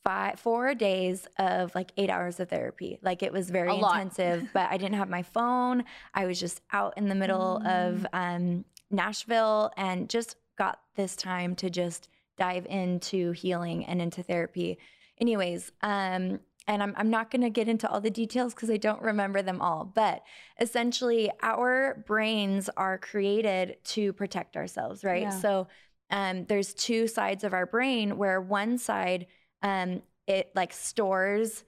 five 0.03 0.39
four 0.39 0.73
days 0.73 1.27
of 1.37 1.73
like 1.75 1.91
eight 1.97 2.09
hours 2.09 2.39
of 2.39 2.49
therapy 2.49 2.97
like 3.01 3.21
it 3.23 3.33
was 3.33 3.49
very 3.49 3.69
intensive 3.77 4.47
but 4.53 4.69
i 4.71 4.77
didn't 4.77 4.95
have 4.95 5.09
my 5.09 5.21
phone 5.23 5.83
i 6.13 6.25
was 6.25 6.39
just 6.39 6.61
out 6.71 6.93
in 6.97 7.09
the 7.09 7.15
middle 7.15 7.57
of 7.65 8.05
Mm. 8.05 8.07
um 8.13 8.65
nashville 8.89 9.71
and 9.75 10.09
just 10.09 10.37
got 10.57 10.79
this 10.95 11.15
time 11.17 11.55
to 11.55 11.69
just 11.69 12.07
dive 12.37 12.65
into 12.67 13.31
healing 13.31 13.85
and 13.85 14.01
into 14.01 14.23
therapy 14.23 14.77
anyways 15.19 15.71
um 15.81 16.39
and 16.67 16.83
I'm, 16.83 16.93
I'm 16.97 17.09
not 17.09 17.31
going 17.31 17.41
to 17.41 17.49
get 17.49 17.67
into 17.67 17.89
all 17.89 18.01
the 18.01 18.09
details 18.09 18.53
because 18.53 18.69
I 18.69 18.77
don't 18.77 19.01
remember 19.01 19.41
them 19.41 19.61
all. 19.61 19.85
But 19.85 20.23
essentially, 20.59 21.31
our 21.41 22.03
brains 22.07 22.69
are 22.77 22.97
created 22.97 23.77
to 23.85 24.13
protect 24.13 24.57
ourselves, 24.57 25.03
right? 25.03 25.23
Yeah. 25.23 25.29
So 25.29 25.67
um, 26.09 26.45
there's 26.45 26.73
two 26.73 27.07
sides 27.07 27.43
of 27.43 27.53
our 27.53 27.65
brain 27.65 28.17
where 28.17 28.39
one 28.41 28.77
side 28.77 29.27
um, 29.61 30.01
it 30.27 30.51
like 30.55 30.73
stores 30.73 31.63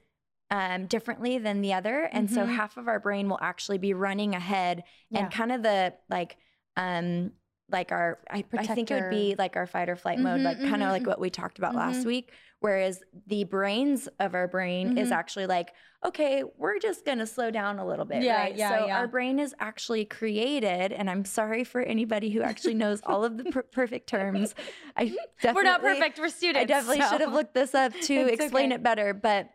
um, 0.50 0.86
differently 0.86 1.38
than 1.38 1.60
the 1.60 1.72
other, 1.72 2.08
and 2.12 2.28
so 2.30 2.44
Mhm. 2.44 2.56
half 2.56 2.76
of 2.76 2.88
our 2.88 2.98
brain 3.00 3.28
will 3.28 3.38
actually 3.40 3.78
be 3.78 3.94
running 3.94 4.34
ahead 4.34 4.84
Yeah. 5.10 5.20
and 5.20 5.30
kind 5.32 5.52
of 5.52 5.62
the 5.62 5.94
like 6.08 6.36
um 6.76 7.32
like 7.72 7.92
our 7.92 8.18
I, 8.30 8.44
I 8.56 8.66
think 8.66 8.90
it 8.90 8.94
would 9.00 9.10
be 9.10 9.34
like 9.38 9.56
our 9.56 9.66
fight 9.66 9.88
or 9.88 9.96
flight 9.96 10.18
mode 10.18 10.40
Mhm, 10.40 10.44
like 10.44 10.58
kind 10.60 10.82
of 10.82 10.90
like 10.90 11.06
what 11.06 11.20
we 11.20 11.30
talked 11.30 11.58
about 11.58 11.74
last 11.74 12.00
Mhm. 12.02 12.06
week 12.06 12.32
whereas 12.60 13.02
the 13.26 13.44
brains 13.44 14.08
of 14.18 14.34
our 14.34 14.46
brain 14.48 14.98
is 14.98 15.08
Mhm. 15.10 15.12
actually 15.12 15.46
like 15.46 15.72
okay 16.04 16.42
we're 16.56 16.78
just 16.78 17.04
gonna 17.04 17.26
slow 17.26 17.50
down 17.50 17.78
a 17.78 17.86
little 17.86 18.04
bit 18.04 18.22
Yeah, 18.22 18.36
right 18.42 18.56
yeah, 18.56 18.68
so 18.80 18.86
yeah. 18.86 18.98
our 18.98 19.06
brain 19.08 19.38
is 19.38 19.54
actually 19.60 20.04
created 20.04 20.92
and 20.92 21.08
i'm 21.10 21.24
sorry 21.24 21.64
for 21.64 21.80
anybody 21.82 22.30
who 22.30 22.42
actually 22.42 22.74
knows 22.74 23.00
all 23.06 23.24
of 23.24 23.36
the 23.38 23.44
per- 23.44 23.62
perfect 23.62 24.08
terms 24.08 24.54
i 24.96 25.04
definitely 25.04 25.52
We're 25.54 25.62
not 25.62 25.80
perfect. 25.82 26.18
We're 26.18 26.28
students. 26.28 26.62
I 26.62 26.64
definitely 26.64 27.00
so- 27.02 27.10
should 27.10 27.20
have 27.20 27.32
looked 27.32 27.54
this 27.54 27.74
up 27.74 27.92
to 27.92 28.14
It's 28.14 28.40
explain 28.42 28.66
okay. 28.72 28.74
it 28.76 28.82
better, 28.82 29.14
but 29.14 29.48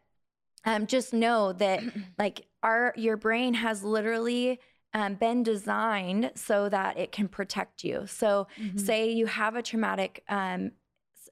um, 0.65 0.87
just 0.87 1.13
know 1.13 1.53
that 1.53 1.81
like 2.19 2.47
our 2.63 2.91
your 2.95 3.17
brain 3.17 3.53
has 3.53 3.83
literally 3.83 4.59
um, 4.95 5.15
been 5.15 5.43
designed 5.43 6.31
so 6.35 6.69
that 6.69 6.97
it 6.97 7.11
can 7.11 7.27
protect 7.27 7.83
you. 7.83 8.07
So 8.07 8.47
Mhm. 8.57 8.79
say 8.79 9.11
you 9.11 9.25
have 9.27 9.53
a 9.55 9.61
traumatic 9.61 10.23
um, 10.29 10.71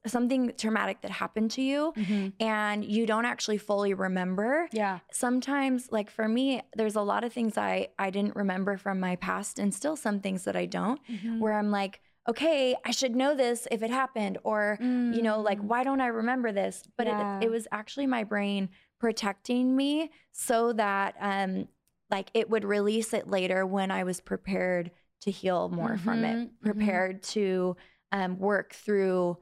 something 0.05 0.51
traumatic 0.57 0.97
that 1.01 1.11
happened 1.11 1.49
to 1.51 1.61
you 1.61 1.93
Mhm. 1.95 2.33
and 2.41 2.83
you 2.83 3.05
don't 3.05 3.23
actually 3.33 3.57
fully 3.57 3.93
remember 3.93 4.67
Yeah. 4.73 4.99
sometimes 5.11 5.91
like 5.97 6.09
for 6.09 6.27
me 6.27 6.61
there's 6.75 6.97
a 6.97 7.01
lot 7.01 7.23
of 7.23 7.31
things 7.31 7.57
i 7.57 7.87
i 7.97 8.09
didn't 8.09 8.35
remember 8.35 8.75
from 8.75 8.99
my 8.99 9.15
past 9.15 9.59
and 9.59 9.73
still 9.73 9.95
some 9.95 10.19
things 10.19 10.43
that 10.43 10.57
i 10.57 10.65
don't 10.65 10.99
Mhm. 11.07 11.39
where 11.39 11.53
i'm 11.53 11.71
like 11.71 12.01
okay 12.27 12.75
i 12.83 12.91
should 12.91 13.15
know 13.15 13.33
this 13.33 13.65
if 13.71 13.81
it 13.81 13.91
happened 13.91 14.37
or 14.43 14.77
you 14.81 15.21
know 15.21 15.39
like 15.39 15.59
Mm. 15.59 15.67
why 15.71 15.81
don't 15.85 16.01
i 16.01 16.07
remember 16.07 16.51
this 16.51 16.83
but 16.97 17.07
Yeah. 17.07 17.37
it, 17.39 17.45
it 17.45 17.49
was 17.49 17.65
actually 17.71 18.07
my 18.07 18.25
brain 18.25 18.69
protecting 18.99 19.75
me 19.75 20.11
so 20.33 20.73
that 20.73 21.15
um 21.21 21.67
like 22.13 22.29
it 22.33 22.49
would 22.49 22.63
release 22.63 23.13
it 23.13 23.27
later 23.27 23.65
when 23.65 23.91
i 23.91 24.03
was 24.03 24.21
prepared 24.21 24.91
to 25.21 25.31
heal 25.31 25.67
more 25.69 25.97
from 25.97 26.23
it 26.23 26.35
Mhm, 26.35 26.49
mhm. 26.49 26.61
prepared 26.61 27.23
to 27.23 27.75
um, 28.11 28.37
work 28.39 28.73
through 28.73 29.37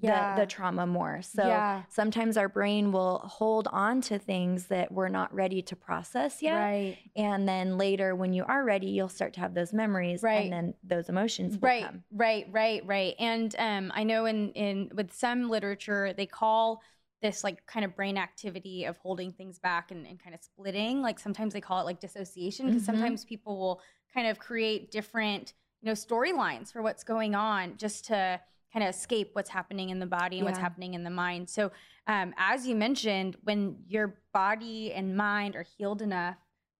Yeah. 0.00 0.34
the, 0.34 0.42
the 0.42 0.46
trauma 0.46 0.86
more 0.86 1.20
so 1.22 1.46
Yeah. 1.46 1.82
sometimes 1.88 2.36
our 2.36 2.48
brain 2.48 2.90
will 2.90 3.18
hold 3.18 3.68
on 3.70 4.00
to 4.02 4.18
things 4.18 4.66
that 4.68 4.90
we're 4.90 5.08
not 5.08 5.32
ready 5.32 5.62
to 5.62 5.76
process 5.76 6.42
yet 6.42 6.54
Right. 6.58 6.96
and 7.14 7.46
then 7.48 7.78
later 7.78 8.14
when 8.16 8.32
you 8.32 8.44
are 8.44 8.64
ready 8.64 8.88
you'll 8.88 9.08
start 9.08 9.34
to 9.34 9.40
have 9.40 9.54
those 9.54 9.72
memories 9.72 10.22
Right. 10.22 10.44
and 10.44 10.52
then 10.52 10.74
those 10.82 11.08
emotions 11.08 11.58
right 11.60 11.84
come 11.84 12.02
right 12.12 12.46
right 12.50 12.82
right 12.86 13.14
and 13.20 13.54
um 13.58 13.92
i 13.94 14.02
know 14.02 14.24
in 14.26 14.50
in 14.52 14.90
with 14.94 15.12
some 15.12 15.48
literature 15.48 16.12
they 16.16 16.26
call 16.26 16.80
this 17.24 17.42
like 17.42 17.64
kind 17.66 17.86
of 17.86 17.96
brain 17.96 18.18
activity 18.18 18.84
of 18.84 18.98
holding 18.98 19.32
things 19.32 19.58
back 19.58 19.90
and, 19.90 20.06
and 20.06 20.22
kind 20.22 20.34
of 20.34 20.42
splitting 20.42 21.00
like 21.00 21.18
sometimes 21.18 21.54
they 21.54 21.60
call 21.60 21.80
it 21.80 21.84
like 21.84 21.98
dissociation 21.98 22.66
because 22.66 22.82
Mhm. 22.82 22.86
sometimes 22.86 23.24
people 23.24 23.58
will 23.58 23.80
kind 24.12 24.26
of 24.28 24.38
create 24.38 24.90
different 24.90 25.54
you 25.80 25.86
know 25.86 25.92
storylines 25.92 26.70
for 26.70 26.82
what's 26.82 27.02
going 27.02 27.34
on 27.34 27.78
just 27.78 28.04
to 28.06 28.38
kind 28.72 28.84
of 28.84 28.90
escape 28.94 29.30
what's 29.32 29.48
happening 29.48 29.88
in 29.88 30.00
the 30.00 30.06
body 30.06 30.36
and 30.38 30.44
what's 30.44 30.58
happening 30.58 30.92
in 30.94 31.02
the 31.04 31.10
mind. 31.10 31.48
So, 31.48 31.70
um, 32.08 32.34
as 32.36 32.66
you 32.66 32.74
mentioned, 32.74 33.36
when 33.44 33.76
your 33.86 34.18
body 34.32 34.92
and 34.92 35.16
mind 35.16 35.54
are 35.56 35.62
healed 35.78 36.02
enough 36.02 36.36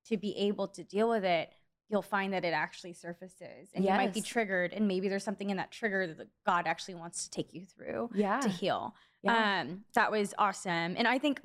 to 0.09 0.17
be 0.17 0.37
able 0.37 0.67
to 0.69 0.83
deal 0.83 1.09
with 1.09 1.25
it, 1.25 1.51
you'll 1.89 2.03
find 2.03 2.33
that 2.33 2.45
it 2.45 2.53
actually 2.53 2.95
surfaces 2.95 3.71
and 3.75 3.85
you 3.85 3.91
might 3.93 4.13
be 4.13 4.23
triggered. 4.23 4.73
And 4.73 4.89
maybe 4.89 5.09
there's 5.09 5.23
something 5.23 5.51
in 5.51 5.57
that 5.59 5.71
trigger 5.71 6.13
that 6.15 6.27
God 6.45 6.67
actually 6.67 6.97
wants 6.97 7.25
to 7.25 7.31
take 7.31 7.55
you 7.55 7.65
through 7.65 8.11
Yeah. 8.13 8.41
to 8.41 8.49
heal. 8.49 8.95
Yeah. 9.25 9.63
Um, 9.63 9.85
that 9.95 10.11
was 10.13 10.35
awesome. 10.39 10.95
And 10.97 11.09
I 11.09 11.19
think 11.19 11.41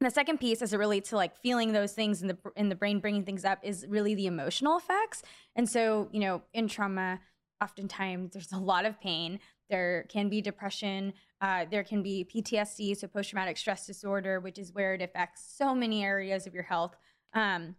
the 0.00 0.10
second 0.10 0.38
piece, 0.38 0.62
as 0.62 0.72
it 0.72 0.78
relates 0.78 1.10
to 1.10 1.16
like 1.16 1.36
feeling 1.42 1.72
those 1.72 1.92
things 1.92 2.22
in 2.22 2.28
the 2.28 2.38
in 2.56 2.68
the 2.68 2.76
brain, 2.76 3.00
bringing 3.00 3.24
things 3.24 3.44
up, 3.44 3.58
is 3.62 3.84
really 3.88 4.14
the 4.14 4.26
emotional 4.26 4.76
effects. 4.78 5.22
And 5.56 5.68
so, 5.68 6.08
you 6.12 6.20
know, 6.20 6.42
in 6.54 6.68
trauma, 6.68 7.20
oftentimes 7.62 8.32
there's 8.32 8.52
a 8.52 8.58
lot 8.58 8.84
of 8.84 9.00
pain. 9.00 9.40
There 9.68 10.06
can 10.08 10.28
be 10.28 10.40
depression. 10.40 11.12
Uh, 11.40 11.66
there 11.70 11.84
can 11.84 12.02
be 12.02 12.26
PTSD, 12.32 12.96
so 12.96 13.06
post 13.08 13.30
traumatic 13.30 13.56
stress 13.56 13.86
disorder, 13.86 14.40
which 14.40 14.58
is 14.58 14.72
where 14.72 14.94
it 14.94 15.02
affects 15.02 15.54
so 15.56 15.74
many 15.74 16.04
areas 16.04 16.46
of 16.46 16.54
your 16.54 16.62
health. 16.62 16.96
Um, 17.34 17.74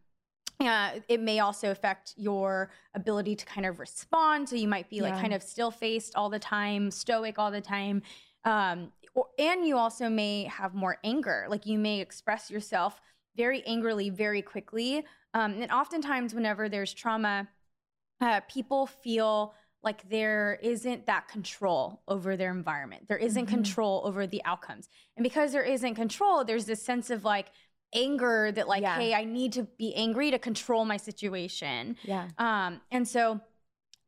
uh, 0.60 1.00
it 1.08 1.22
may 1.22 1.40
also 1.40 1.72
affect 1.72 2.14
your 2.18 2.70
ability 2.94 3.36
to 3.38 3.46
kind 3.46 3.66
of 3.66 3.80
respond. 3.80 4.50
So 4.50 4.58
you 4.58 4.68
might 4.68 4.90
be 4.90 5.02
like 5.02 5.14
Yeah. 5.16 5.22
kind 5.22 5.34
of 5.34 5.42
still 5.42 5.72
faced 5.72 6.16
all 6.16 6.30
the 6.30 6.40
time, 6.40 6.92
stoic 6.92 7.40
all 7.40 7.50
the 7.50 7.62
time. 7.62 8.02
Um, 8.44 8.92
or, 9.16 9.28
and 9.38 9.66
you 9.66 9.78
also 9.78 10.10
may 10.10 10.44
have 10.46 10.74
more 10.74 10.98
anger. 11.04 11.46
Like 11.50 11.66
you 11.66 11.78
may 11.80 12.00
express 12.00 12.50
yourself 12.52 13.02
very 13.36 13.64
angrily, 13.66 14.10
very 14.10 14.42
quickly. 14.42 15.06
Um, 15.34 15.62
and 15.62 15.72
oftentimes, 15.72 16.34
whenever 16.34 16.70
there's 16.70 16.94
trauma, 16.94 17.48
uh, 18.22 18.42
people 18.50 18.86
feel 18.88 19.54
like 19.82 20.10
there 20.10 20.60
isn't 20.62 21.06
that 21.06 21.28
control 21.30 22.02
over 22.08 22.36
their 22.36 22.52
environment. 22.52 23.08
There 23.08 23.18
isn't 23.18 23.46
Mhm. 23.46 23.50
control 23.50 24.02
over 24.06 24.28
the 24.28 24.44
outcomes. 24.44 24.90
And 25.16 25.24
because 25.24 25.54
there 25.54 25.64
isn't 25.64 25.96
control, 25.96 26.44
there's 26.44 26.66
this 26.66 26.84
sense 26.84 27.10
of 27.10 27.24
like 27.24 27.52
anger 27.94 28.52
that 28.52 28.68
like, 28.68 28.82
Yeah. 28.82 28.98
hey, 29.00 29.14
I 29.14 29.24
need 29.24 29.54
to 29.54 29.64
be 29.64 29.96
angry 29.96 30.32
to 30.32 30.40
control 30.40 30.84
my 30.84 30.98
situation. 30.98 31.96
Yeah. 32.04 32.28
Um, 32.38 32.82
and 32.92 33.08
so 33.08 33.40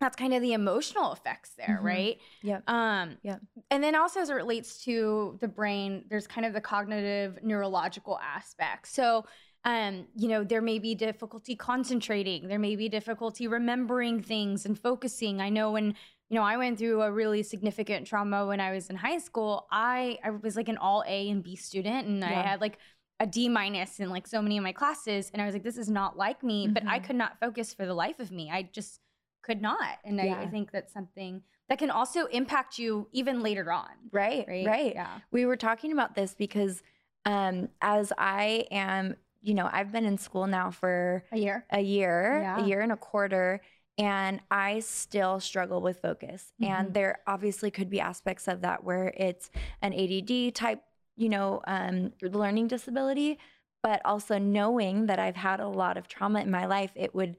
that's 0.02 0.16
kind 0.18 0.34
of 0.34 0.42
the 0.42 0.54
emotional 0.54 1.14
effects 1.14 1.54
there, 1.56 1.80
Mhm. 1.82 1.86
right? 1.86 2.18
Yeah. 2.42 2.60
Um, 2.68 3.18
Yep. 3.24 3.42
And 3.70 3.84
then 3.84 3.96
also 3.96 4.20
as 4.20 4.30
it 4.30 4.34
relates 4.34 4.84
to 4.84 5.38
the 5.40 5.48
brain, 5.48 6.06
there's 6.10 6.28
kind 6.28 6.46
of 6.46 6.54
the 6.54 6.60
cognitive 6.60 7.40
neurological 7.44 8.20
aspect. 8.20 8.88
So, 8.88 9.26
um, 9.64 10.08
you 10.16 10.28
know, 10.28 10.44
there 10.44 10.62
may 10.62 10.80
be 10.80 10.96
difficulty 10.96 11.56
concentrating, 11.56 12.48
there 12.48 12.60
may 12.60 12.76
be 12.76 12.90
difficulty 12.90 13.48
remembering 13.48 14.22
things 14.22 14.66
and 14.66 14.78
focusing. 14.78 15.40
I 15.40 15.50
know 15.50 15.72
when 15.72 15.96
you 16.30 16.36
know 16.38 16.44
I 16.44 16.58
went 16.58 16.80
through 16.80 17.02
a 17.04 17.12
really 17.12 17.44
significant 17.44 18.08
trauma 18.08 18.46
when 18.48 18.60
I 18.60 18.72
was 18.72 18.90
in 18.90 18.96
high 18.96 19.20
school. 19.20 19.68
I 19.70 20.18
I 20.24 20.32
was 20.32 20.56
like 20.56 20.70
an 20.70 20.78
all 20.78 21.04
A 21.08 21.30
and 21.30 21.44
B 21.44 21.56
student, 21.56 22.08
and 22.08 22.24
I 22.26 22.34
had 22.42 22.60
like 22.62 22.78
a 23.20 23.28
D 23.28 23.50
minus 23.50 24.00
in 24.00 24.10
like 24.10 24.26
so 24.26 24.42
many 24.42 24.58
of 24.58 24.64
my 24.64 24.72
classes, 24.72 25.30
and 25.32 25.42
I 25.42 25.46
was 25.46 25.54
like, 25.54 25.64
this 25.64 25.78
is 25.78 25.90
not 25.90 26.18
like 26.18 26.42
me. 26.42 26.68
But 26.68 26.88
I 26.88 27.00
Mhm. 27.00 27.04
could 27.04 27.16
not 27.18 27.40
focus 27.40 27.74
for 27.74 27.86
the 27.86 27.94
life 27.94 28.20
of 28.20 28.32
me. 28.32 28.50
I 28.50 28.64
just 28.64 29.00
could 29.42 29.62
not, 29.62 29.98
and 30.04 30.20
I, 30.22 30.44
I 30.44 30.48
think 30.48 30.72
that's 30.72 30.94
something 30.94 31.42
that 31.70 31.80
can 31.80 31.90
also 31.90 32.26
impact 32.28 32.78
you 32.78 33.08
even 33.12 33.42
later 33.42 33.72
on. 33.72 33.90
Right. 34.12 34.46
Right. 34.48 34.66
Right. 34.68 34.94
Yeah. 34.94 35.20
We 35.32 35.46
were 35.46 35.56
talking 35.56 35.92
about 35.94 36.16
this 36.16 36.34
because 36.34 36.84
um, 37.26 37.70
as 37.82 38.12
I 38.18 38.66
am, 38.72 39.16
you 39.42 39.54
know, 39.54 39.70
I've 39.72 39.92
been 39.92 40.06
in 40.06 40.18
school 40.18 40.48
now 40.48 40.70
for 40.72 41.24
A 41.32 41.38
year. 41.38 41.66
a 41.70 41.80
year, 41.82 42.40
Yeah. 42.42 42.64
a 42.64 42.68
year 42.68 42.82
and 42.82 42.92
a 42.92 42.98
quarter, 42.98 43.62
and 43.98 44.42
I 44.52 44.80
still 44.80 45.40
struggle 45.40 45.82
with 45.82 46.00
focus. 46.02 46.54
Mhm. 46.62 46.68
And 46.70 46.94
there 46.94 47.20
obviously 47.28 47.72
could 47.72 47.90
be 47.90 48.00
aspects 48.00 48.48
of 48.48 48.62
that 48.62 48.84
where 48.84 49.14
it's 49.16 49.50
an 49.82 49.94
ADD 49.94 50.52
type, 50.54 50.84
you 51.16 51.30
know, 51.30 51.62
um, 51.68 52.12
learning 52.22 52.68
disability, 52.68 53.40
but 53.84 54.02
also 54.06 54.38
knowing 54.38 55.06
that 55.08 55.20
I've 55.20 55.36
had 55.38 55.60
a 55.60 55.68
lot 55.68 55.98
of 55.98 56.08
trauma 56.08 56.42
in 56.42 56.52
my 56.52 56.66
life, 56.66 56.92
it 56.96 57.16
would 57.16 57.38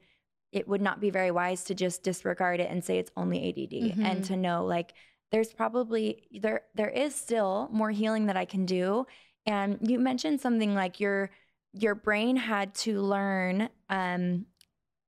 it 0.53 0.67
would 0.67 0.81
not 0.81 0.99
be 1.01 1.09
very 1.09 1.31
wise 1.31 1.63
to 1.65 1.75
just 1.75 2.03
disregard 2.03 2.59
it 2.59 2.69
and 2.69 2.83
say 2.83 2.97
it's 2.99 3.11
only 3.17 3.39
ADD 3.39 3.95
and 4.01 4.23
Mhm. 4.23 4.27
to 4.27 4.37
know 4.37 4.65
like 4.65 4.93
there's 5.31 5.53
probably 5.53 6.27
there 6.41 6.63
there 6.75 6.89
is 6.89 7.15
still 7.15 7.69
more 7.71 7.91
healing 7.91 8.27
that 8.27 8.37
I 8.37 8.45
can 8.45 8.65
do. 8.65 9.07
And 9.45 9.79
you 9.81 9.99
mentioned 9.99 10.39
something 10.41 10.73
like 10.75 10.99
your 10.99 11.31
your 11.73 11.95
brain 11.95 12.35
had 12.37 12.75
to 12.75 13.01
learn 13.01 13.69
um 13.89 14.45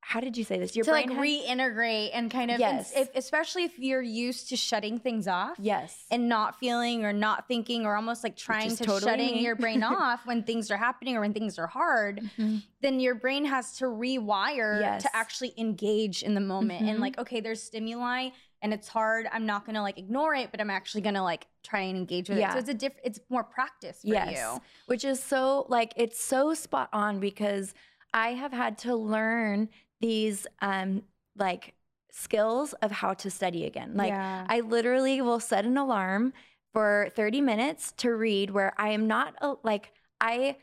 how 0.08 0.20
did 0.20 0.38
you 0.38 0.44
say 0.44 0.60
this? 0.60 0.76
Your 0.76 0.86
to 0.86 0.92
like 0.92 1.08
brain 1.08 1.48
had- 1.48 1.58
reintegrate 1.60 2.12
and 2.14 2.30
kind 2.30 2.52
of, 2.52 2.60
Yes. 2.60 2.94
if, 2.96 3.10
especially 3.16 3.64
if 3.64 3.80
you're 3.80 4.04
used 4.04 4.50
to 4.50 4.56
shutting 4.56 5.00
things 5.00 5.28
off. 5.28 5.58
Yes. 5.60 6.06
and 6.12 6.30
not 6.30 6.60
feeling 6.60 7.04
or 7.04 7.12
not 7.12 7.48
thinking 7.48 7.86
or 7.88 7.96
almost 7.96 8.24
like 8.24 8.38
trying 8.38 8.70
to 8.76 8.84
totally 8.84 9.12
shutting 9.12 9.34
me. 9.38 9.42
your 9.44 9.56
brain 9.56 9.82
off 9.98 10.24
when 10.28 10.44
things 10.44 10.70
are 10.70 10.78
happening 10.78 11.18
or 11.18 11.22
when 11.22 11.34
things 11.34 11.58
are 11.58 11.66
hard 11.68 12.22
Mhm. 12.38 12.62
then 12.82 13.00
your 13.00 13.16
brain 13.16 13.46
has 13.46 13.78
to 13.78 13.86
rewire 13.86 14.80
Yes. 14.82 15.02
to 15.04 15.16
actually 15.16 15.54
engage 15.58 16.22
in 16.22 16.36
the 16.36 16.42
moment 16.42 16.88
and 16.88 16.98
Mhm. 17.00 17.02
like 17.02 17.18
okay 17.18 17.40
there's 17.42 17.62
stimuli 17.64 18.30
and 18.62 18.74
it's 18.74 18.88
hard 18.88 19.28
i'm 19.32 19.46
not 19.46 19.66
gonna 19.66 19.82
like 19.82 19.98
ignore 19.98 20.36
it 20.36 20.50
but 20.52 20.62
i'm 20.62 20.70
actually 20.70 21.02
gonna 21.02 21.24
like 21.24 21.48
try 21.64 21.80
and 21.82 21.98
engage 21.98 22.30
with 22.30 22.38
it 22.38 22.52
so 22.52 22.58
it's 22.60 22.70
a 22.70 22.74
diff 22.74 22.94
it's 23.04 23.20
more 23.30 23.44
practice 23.44 24.02
for 24.02 24.08
yes. 24.08 24.32
you 24.38 24.62
Which 24.86 25.04
is 25.04 25.22
so 25.22 25.66
like 25.68 25.94
it's 25.98 26.20
so 26.24 26.54
spot 26.54 26.90
on 26.94 27.20
because 27.20 27.74
I 28.14 28.30
have 28.30 28.54
had 28.54 28.78
to 28.80 28.96
learn 28.96 29.68
these 30.02 30.48
um 30.62 31.04
like 31.38 31.74
skills 32.12 32.74
of 32.82 32.92
how 32.92 33.14
to 33.14 33.30
study 33.30 33.66
again. 33.66 33.94
Like 33.96 34.10
yeah. 34.10 34.46
I 34.48 34.62
literally 34.62 35.22
will 35.22 35.40
set 35.40 35.66
an 35.66 35.78
alarm 35.78 36.34
for 36.74 37.10
30 37.16 37.42
minutes 37.42 37.94
to 37.98 38.12
read 38.12 38.52
where 38.52 38.74
I 38.78 38.90
am 38.90 39.08
not 39.08 39.36
uh, 39.42 39.56
like 39.64 39.92
I 40.22 40.58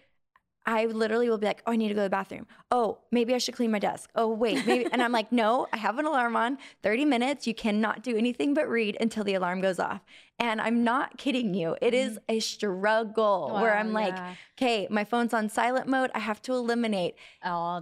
I 0.65 0.87
literally 0.87 1.29
will 1.29 1.39
be 1.39 1.47
like, 1.47 1.62
"Oh, 1.67 1.73
I 1.73 1.77
need 1.77 1.89
to 1.89 1.95
go 1.95 2.01
to 2.01 2.05
the 2.05 2.11
bathroom. 2.11 2.47
Oh, 2.71 2.99
maybe 3.11 3.35
I 3.35 3.39
should 3.39 3.57
clean 3.57 3.73
my 3.73 3.81
desk. 3.81 4.11
Oh, 4.15 4.29
wait, 4.29 4.65
maybe." 4.67 4.87
and 4.93 5.03
I'm 5.03 5.11
like, 5.12 5.33
"No, 5.33 5.67
I 5.73 5.77
have 5.77 5.99
an 5.99 6.07
alarm 6.07 6.37
on. 6.37 6.59
30 6.83 7.05
minutes. 7.05 7.47
You 7.47 7.55
cannot 7.55 8.03
do 8.03 8.17
anything 8.17 8.55
but 8.55 8.69
read 8.69 8.97
until 9.01 9.25
the 9.25 9.35
alarm 9.35 9.61
goes 9.61 9.81
off." 9.81 10.03
And 10.43 10.61
I'm 10.61 10.83
not 10.83 11.19
kidding 11.19 11.55
you. 11.55 11.77
It 11.81 11.95
is 11.95 12.19
a 12.29 12.41
struggle 12.41 13.51
where 13.61 13.77
I'm 13.77 13.93
like, 13.93 14.17
yeah. 14.17 14.35
"Okay, 14.59 14.89
my 14.91 15.05
phone's 15.05 15.33
on 15.33 15.49
silent 15.49 15.87
mode. 15.87 16.11
I 16.17 16.19
have 16.19 16.43
to 16.43 16.53
eliminate 16.53 17.15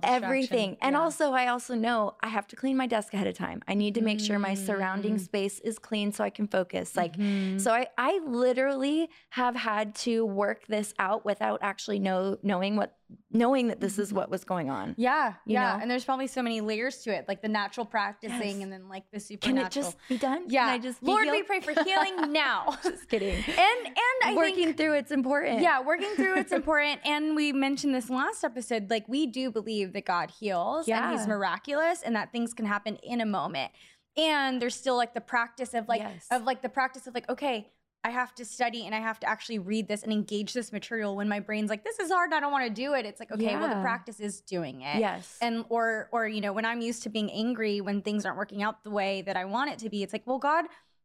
everything. 0.05 0.77
And 0.83 0.93
Yeah. 0.95 1.01
also, 1.01 1.33
I 1.33 1.47
also 1.47 1.75
know 1.75 2.17
I 2.21 2.29
have 2.29 2.47
to 2.49 2.57
clean 2.57 2.77
my 2.77 2.87
desk 2.87 3.15
ahead 3.15 3.27
of 3.27 3.35
time. 3.35 3.63
I 3.67 3.73
need 3.73 3.95
to 3.95 4.03
make 4.03 4.21
sure 4.21 4.39
my 4.39 4.53
surrounding 4.55 5.17
Mm. 5.17 5.21
space 5.21 5.59
is 5.61 5.79
clean 5.79 6.13
so 6.13 6.23
I 6.23 6.29
can 6.31 6.47
focus. 6.49 6.97
Like, 6.97 7.17
Mhm. 7.17 7.59
so 7.61 7.73
I, 7.73 7.87
I 7.97 8.19
literally 8.27 9.09
have 9.31 9.57
had 9.57 9.95
to 10.07 10.27
work 10.27 10.67
this 10.67 10.93
out 10.99 11.25
without 11.25 11.61
actually 11.63 11.99
know 11.99 12.37
knowing 12.43 12.77
what 12.77 12.95
knowing 13.31 13.69
that 13.69 13.81
this 13.81 13.99
is 13.99 14.09
mm-hmm. 14.09 14.17
what 14.19 14.31
was 14.31 14.45
going 14.45 14.71
on. 14.71 14.95
yeah 14.99 15.35
yeah 15.47 15.75
know? 15.77 15.83
and 15.83 15.91
there's 15.91 16.05
probably 16.05 16.27
so 16.27 16.43
many 16.43 16.61
layers 16.61 16.99
to 16.99 17.11
it 17.15 17.25
like 17.29 17.43
the 17.43 17.49
natural 17.49 17.87
practicing 17.87 18.41
Yes. 18.57 18.63
and 18.63 18.73
then 18.73 18.89
like 18.89 19.05
the 19.13 19.21
supernatural. 19.21 19.67
Can 19.67 19.67
it 19.67 19.73
just 19.73 19.97
be 20.09 20.19
done? 20.19 20.45
yeah 20.49 20.67
Can 20.67 20.75
I 20.75 20.79
just 20.79 21.01
be 21.01 21.07
lord 21.07 21.29
we 21.31 21.43
pray 21.43 21.61
for 21.61 21.73
healing 21.85 22.33
now 22.33 22.77
just 22.83 23.09
kidding. 23.09 23.35
and 23.35 23.47
and 23.87 23.97
I 24.23 24.27
think 24.29 24.37
Working 24.39 24.65
think 24.65 24.77
through 24.77 24.95
it's 24.95 25.11
important. 25.11 25.61
yeah, 25.61 25.81
working 25.83 26.11
through 26.17 26.39
it's 26.39 26.53
important. 26.61 27.01
And 27.05 27.35
we 27.35 27.53
mentioned 27.53 27.95
this 27.95 28.11
last 28.11 28.45
episode. 28.45 28.91
Like 28.91 29.09
we 29.09 29.27
do 29.27 29.51
believe 29.51 29.93
that 29.95 30.05
God 30.05 30.31
heals 30.31 30.89
and 30.89 31.13
He's 31.19 31.27
miraculous, 31.27 32.03
and 32.03 32.15
that 32.17 32.31
things 32.33 32.53
can 32.55 32.67
happen 32.67 32.97
in 33.03 33.21
a 33.21 33.27
moment. 33.27 33.73
And 34.17 34.61
there's 34.61 34.75
still 34.75 34.97
like 34.97 35.15
the 35.15 35.21
practice 35.21 35.73
of 35.75 35.89
like 35.89 36.01
Yes. 36.01 36.27
of 36.31 36.45
like 36.45 36.63
the 36.63 36.69
practice 36.69 37.07
of 37.07 37.15
like 37.15 37.29
okay. 37.31 37.69
I 38.03 38.11
have 38.11 38.35
to 38.37 38.45
study 38.45 38.87
and 38.87 38.95
I 38.95 38.99
have 39.01 39.21
to 39.21 39.29
actually 39.29 39.59
read 39.59 39.87
this 39.89 40.03
and 40.03 40.13
engage 40.13 40.53
this 40.55 40.73
material 40.73 41.17
when 41.17 41.29
my 41.29 41.39
brain's 41.41 41.69
like, 41.69 41.85
this 41.85 41.99
is 41.99 42.11
hard, 42.11 42.33
I 42.33 42.41
don't 42.41 42.51
want 42.51 42.65
to 42.67 42.73
do 42.73 42.95
it. 42.95 43.05
It's 43.05 43.21
like, 43.21 43.31
okay, 43.31 43.57
well, 43.57 43.69
the 43.69 43.83
practice 43.83 44.21
is 44.21 44.41
doing 44.41 44.81
it 44.83 44.99
Yes. 45.01 45.37
and 45.43 45.65
or 45.69 46.09
or 46.13 46.27
you 46.27 46.41
know 46.41 46.53
when 46.53 46.65
i'm 46.65 46.81
used 46.81 47.03
to 47.05 47.09
being 47.11 47.31
angry 47.31 47.81
when 47.81 48.01
things 48.03 48.25
aren't 48.25 48.39
working 48.39 48.63
out 48.63 48.83
the 48.85 48.91
way 48.91 49.23
that 49.23 49.37
i 49.37 49.45
want 49.45 49.71
it 49.71 49.79
to 49.81 49.89
be 49.91 50.03
it's 50.03 50.13
like 50.13 50.27
well 50.27 50.39
god 50.39 50.65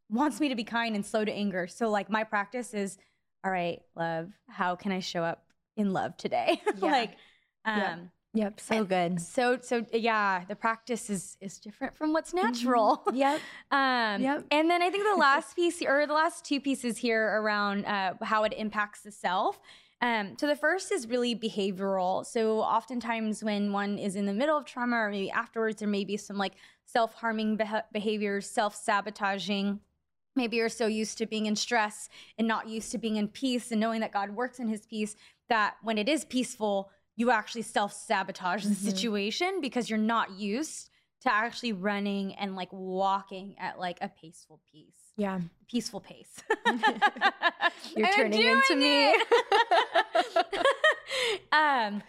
wants 0.10 0.40
me 0.40 0.50
to 0.50 0.56
be 0.56 0.64
kind 0.64 0.96
and 0.96 1.06
slow 1.06 1.24
to 1.26 1.32
anger 1.32 1.68
so 1.68 1.90
like 1.90 2.10
my 2.10 2.24
practice 2.24 2.74
is 2.74 2.98
all 3.44 3.52
right 3.52 3.82
love 3.96 4.32
how 4.50 4.76
can 4.76 4.92
i 4.92 5.00
show 5.00 5.24
up 5.24 5.46
in 5.78 5.92
love 5.94 6.16
today 6.18 6.62
Yeah. 6.82 6.92
like 6.92 7.18
um 7.66 7.78
Yep. 7.78 8.00
Yep. 8.36 8.60
So 8.60 8.76
and- 8.76 8.90
good. 8.90 9.22
so 9.22 9.58
so 9.62 9.86
yeah 9.94 10.44
the 10.48 10.56
practice 10.56 11.10
is 11.10 11.38
is 11.42 11.58
different 11.60 11.96
from 11.96 12.14
what's 12.14 12.34
natural 12.34 13.02
Yep. 13.14 13.40
um, 13.72 14.22
Yep. 14.22 14.46
And 14.52 14.70
then 14.70 14.82
I 14.82 14.90
think 14.90 15.04
the 15.04 15.20
last 15.20 15.56
piece, 15.56 15.82
or 15.82 16.06
the 16.06 16.14
last 16.14 16.46
two 16.46 16.60
pieces 16.60 16.98
here 16.98 17.24
around 17.40 17.86
uh, 17.86 18.14
how 18.22 18.44
it 18.44 18.54
impacts 18.58 19.02
the 19.02 19.12
self. 19.12 19.60
Um, 20.02 20.36
so 20.38 20.46
the 20.46 20.56
first 20.56 20.92
is 20.92 21.08
really 21.08 21.34
behavioral. 21.36 22.26
So 22.26 22.60
oftentimes 22.60 23.44
when 23.44 23.72
one 23.72 23.98
is 23.98 24.16
in 24.16 24.26
the 24.26 24.34
middle 24.34 24.58
of 24.58 24.66
trauma, 24.66 24.98
or 24.98 25.10
maybe 25.10 25.32
afterwards, 25.32 25.78
there 25.80 25.88
may 25.88 26.04
be 26.04 26.18
some 26.18 26.38
like 26.38 26.54
self-harming 26.86 27.58
beh- 27.58 27.84
behaviors, 27.94 28.48
self-sabotaging. 28.50 29.80
Maybe 30.36 30.58
you're 30.58 30.70
so 30.70 30.88
used 30.88 31.18
to 31.20 31.26
being 31.26 31.46
in 31.46 31.56
stress 31.56 32.10
and 32.38 32.48
not 32.48 32.68
used 32.68 32.92
to 32.92 32.98
being 32.98 33.16
in 33.16 33.30
peace 33.30 33.72
and 33.72 33.80
knowing 33.80 34.02
that 34.02 34.12
God 34.12 34.32
works 34.32 34.60
in 34.60 34.68
his 34.68 34.86
peace 34.86 35.16
that 35.48 35.76
when 35.82 35.98
it 35.98 36.10
is 36.10 36.26
peaceful, 36.26 36.92
you 37.16 37.32
actually 37.32 37.62
self 37.64 37.94
sabotage 37.94 38.64
the 38.64 38.70
Mhm. 38.72 38.76
situation 38.92 39.62
because 39.62 39.90
you're 39.90 40.00
not 40.00 40.32
used 40.32 40.90
to 41.22 41.32
actually 41.34 41.74
running 41.74 42.34
and 42.36 42.56
like 42.56 42.70
walking 42.72 43.56
at 43.60 43.80
like 43.80 43.98
a 44.02 44.10
peaceful 44.10 44.60
pace. 44.72 45.12
Yeah. 45.18 45.40
Peaceful 45.70 46.02
pace. 46.02 46.44
You're 47.96 48.12
turning 48.16 48.42
into 48.42 48.76
me. 48.76 49.12
um 51.52 52.04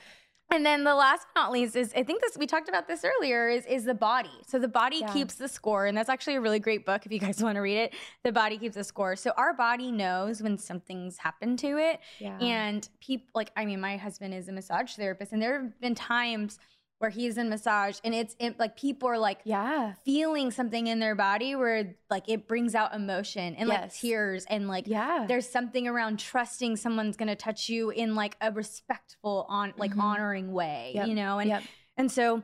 and 0.50 0.64
then 0.64 0.84
the 0.84 0.94
last 0.94 1.26
but 1.34 1.40
not 1.40 1.52
least 1.52 1.76
is 1.76 1.92
I 1.96 2.02
think 2.02 2.20
this 2.22 2.36
we 2.38 2.46
talked 2.46 2.68
about 2.68 2.86
this 2.88 3.04
earlier 3.04 3.48
is 3.48 3.66
is 3.66 3.84
the 3.84 3.94
body. 3.94 4.30
So 4.46 4.58
the 4.58 4.68
body 4.68 4.98
Yeah. 4.98 5.12
keeps 5.12 5.34
the 5.34 5.48
score, 5.48 5.86
and 5.86 5.96
that's 5.96 6.08
actually 6.08 6.36
a 6.36 6.40
really 6.40 6.58
great 6.60 6.86
book 6.86 7.04
if 7.04 7.12
you 7.12 7.18
guys 7.18 7.42
want 7.42 7.56
to 7.56 7.60
read 7.60 7.78
it. 7.78 7.94
The 8.24 8.32
body 8.32 8.58
keeps 8.58 8.76
the 8.76 8.84
score. 8.84 9.16
So 9.16 9.32
our 9.36 9.52
body 9.54 9.90
knows 9.90 10.42
when 10.42 10.56
something's 10.58 11.18
happened 11.18 11.58
to 11.60 11.78
it, 11.78 12.00
Yeah. 12.18 12.38
and 12.38 12.88
people 13.00 13.26
like 13.34 13.50
I 13.56 13.64
mean, 13.64 13.80
my 13.80 13.96
husband 13.96 14.34
is 14.34 14.48
a 14.48 14.52
massage 14.52 14.94
therapist, 14.94 15.32
and 15.32 15.42
there 15.42 15.60
have 15.62 15.80
been 15.80 15.94
times 15.94 16.58
where 16.98 17.10
he's 17.10 17.36
in 17.36 17.48
massage, 17.50 17.98
and 18.04 18.14
it's 18.14 18.34
it, 18.38 18.58
like 18.58 18.76
people 18.76 19.08
are 19.08 19.18
like 19.18 19.40
yeah. 19.44 19.92
feeling 20.04 20.50
something 20.50 20.86
in 20.86 20.98
their 20.98 21.14
body 21.14 21.54
where 21.54 21.94
like 22.08 22.28
it 22.28 22.48
brings 22.48 22.74
out 22.74 22.94
emotion 22.94 23.54
and 23.56 23.68
like 23.68 23.92
tears 23.92 24.46
and 24.48 24.66
like 24.68 24.86
Yeah. 24.86 25.26
there's 25.28 25.48
something 25.48 25.86
around 25.86 26.18
trusting 26.18 26.76
someone's 26.76 27.16
gonna 27.16 27.36
touch 27.36 27.68
you 27.68 27.90
in 27.90 28.14
like 28.14 28.36
a 28.40 28.50
respectful 28.50 29.44
on 29.48 29.74
like 29.76 29.94
Mhm. 29.94 30.00
honoring 30.02 30.52
way, 30.52 30.92
Yep. 30.94 31.08
you 31.08 31.14
know, 31.14 31.38
and 31.38 31.50
Yep. 31.50 31.62
and 31.98 32.10
so 32.10 32.42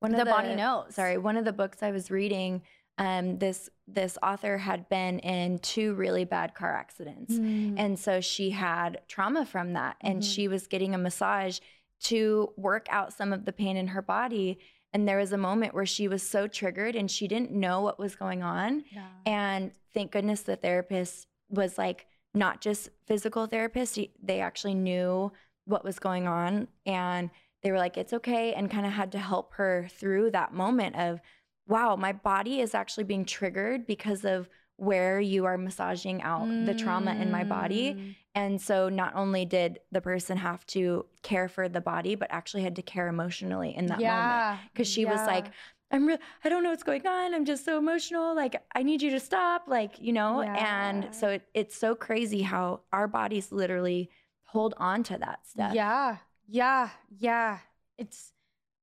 One 0.00 0.12
of 0.12 0.18
the, 0.18 0.24
body 0.24 0.54
knows. 0.56 0.94
Sorry, 0.96 1.16
one 1.16 1.36
of 1.36 1.44
the 1.44 1.52
books 1.52 1.80
I 1.82 1.92
was 1.92 2.10
reading, 2.10 2.62
um, 2.98 3.38
this 3.38 3.70
this 3.86 4.18
author 4.22 4.58
had 4.58 4.88
been 4.88 5.18
in 5.20 5.58
two 5.58 5.94
really 5.94 6.24
bad 6.24 6.54
car 6.54 6.74
accidents. 6.74 7.34
Mm. 7.34 7.74
And 7.78 7.98
so 7.98 8.20
she 8.20 8.50
had 8.50 9.00
trauma 9.06 9.44
from 9.44 9.74
that. 9.74 9.96
And 10.00 10.22
Mhm. 10.22 10.34
she 10.34 10.48
was 10.48 10.66
getting 10.66 10.94
a 10.94 10.98
massage 10.98 11.58
to 12.04 12.52
work 12.56 12.86
out 12.90 13.12
some 13.12 13.32
of 13.32 13.44
the 13.44 13.52
pain 13.52 13.76
in 13.76 13.88
her 13.88 14.02
body. 14.02 14.58
And 14.92 15.08
there 15.08 15.18
was 15.18 15.32
a 15.32 15.38
moment 15.38 15.74
where 15.74 15.86
she 15.86 16.08
was 16.08 16.22
so 16.22 16.46
triggered 16.46 16.96
and 16.96 17.10
she 17.10 17.26
didn't 17.28 17.52
know 17.52 17.80
what 17.80 17.98
was 17.98 18.14
going 18.14 18.42
on. 18.42 18.84
Yeah. 18.92 19.06
And 19.24 19.72
thank 19.94 20.12
goodness 20.12 20.42
the 20.42 20.56
therapist 20.56 21.26
was 21.48 21.78
like 21.78 22.06
not 22.34 22.60
just 22.60 22.88
physical 23.06 23.46
therapist, 23.46 23.98
they 24.22 24.40
actually 24.40 24.74
knew 24.74 25.32
what 25.64 25.84
was 25.84 25.98
going 25.98 26.26
on. 26.26 26.68
And 26.86 27.30
they 27.62 27.70
were 27.70 27.78
like, 27.78 27.96
it's 27.96 28.12
okay. 28.12 28.54
And 28.54 28.70
kind 28.70 28.86
of 28.86 28.92
had 28.92 29.12
to 29.12 29.18
help 29.18 29.54
her 29.54 29.88
through 29.96 30.32
that 30.32 30.52
moment 30.52 30.96
of, 30.96 31.20
wow, 31.68 31.94
my 31.94 32.12
body 32.12 32.60
is 32.60 32.74
actually 32.74 33.04
being 33.04 33.24
triggered 33.24 33.86
because 33.86 34.24
of 34.24 34.48
where 34.82 35.20
you 35.20 35.44
are 35.44 35.56
massaging 35.56 36.20
out 36.22 36.48
the 36.66 36.74
trauma 36.74 37.12
in 37.14 37.30
my 37.30 37.44
body. 37.44 37.94
Mm. 37.94 38.16
And 38.34 38.60
so 38.60 38.88
not 38.88 39.14
only 39.14 39.44
did 39.44 39.78
the 39.92 40.00
person 40.00 40.36
have 40.38 40.66
to 40.68 41.06
care 41.22 41.48
for 41.48 41.68
the 41.68 41.80
body, 41.80 42.16
but 42.16 42.28
actually 42.30 42.64
had 42.64 42.74
to 42.76 42.82
care 42.82 43.06
emotionally 43.06 43.76
in 43.76 43.86
that 43.86 44.00
moment. 44.00 44.60
Because 44.72 44.88
she 44.88 45.04
was 45.04 45.20
like. 45.26 45.46
I'm 45.94 46.06
real 46.06 46.16
I 46.42 46.48
don't 46.48 46.62
know 46.62 46.70
what's 46.70 46.82
going 46.84 47.06
on. 47.06 47.34
I'm 47.34 47.44
just 47.44 47.66
so 47.66 47.76
emotional. 47.76 48.34
Like 48.34 48.56
I 48.74 48.82
need 48.82 49.02
you 49.02 49.10
to 49.10 49.20
stop. 49.20 49.64
Like, 49.68 50.00
you 50.00 50.14
know, 50.14 50.40
Yeah. 50.40 50.88
and 50.88 51.14
so 51.14 51.28
it, 51.28 51.42
it's 51.52 51.76
so 51.76 51.94
crazy 51.94 52.40
how 52.40 52.80
our 52.94 53.06
bodies 53.06 53.52
literally 53.52 54.08
hold 54.44 54.72
on 54.78 55.02
to 55.02 55.18
that 55.18 55.46
stuff. 55.46 55.74
Yeah. 55.74 56.16
Yeah. 56.48 56.88
Yeah. 57.18 57.58
It's 57.98 58.32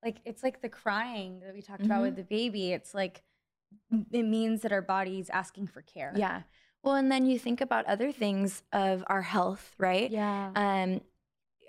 like 0.03 0.18
it's 0.24 0.44
like 0.44 0.62
the 0.62 0.70
crying 0.70 1.39
that 1.39 1.56
we 1.56 1.63
talked 1.63 1.84
about 1.84 2.01
Mhm. 2.01 2.03
with 2.03 2.15
the 2.15 2.24
baby. 2.25 2.74
It's 2.74 2.94
like 2.94 3.24
it 4.12 4.24
means 4.24 4.62
that 4.62 4.72
our 4.72 4.82
body's 4.82 5.30
asking 5.30 5.68
for 5.68 5.82
care. 5.82 6.14
Yeah. 6.16 6.42
Well, 6.84 6.96
and 6.96 7.12
then 7.12 7.26
you 7.26 7.38
think 7.38 7.60
about 7.62 7.86
other 7.88 8.12
things 8.12 8.64
of 8.72 9.04
our 9.08 9.22
health, 9.22 9.76
right? 9.78 10.10
Yeah. 10.10 10.52
Um, 10.56 11.02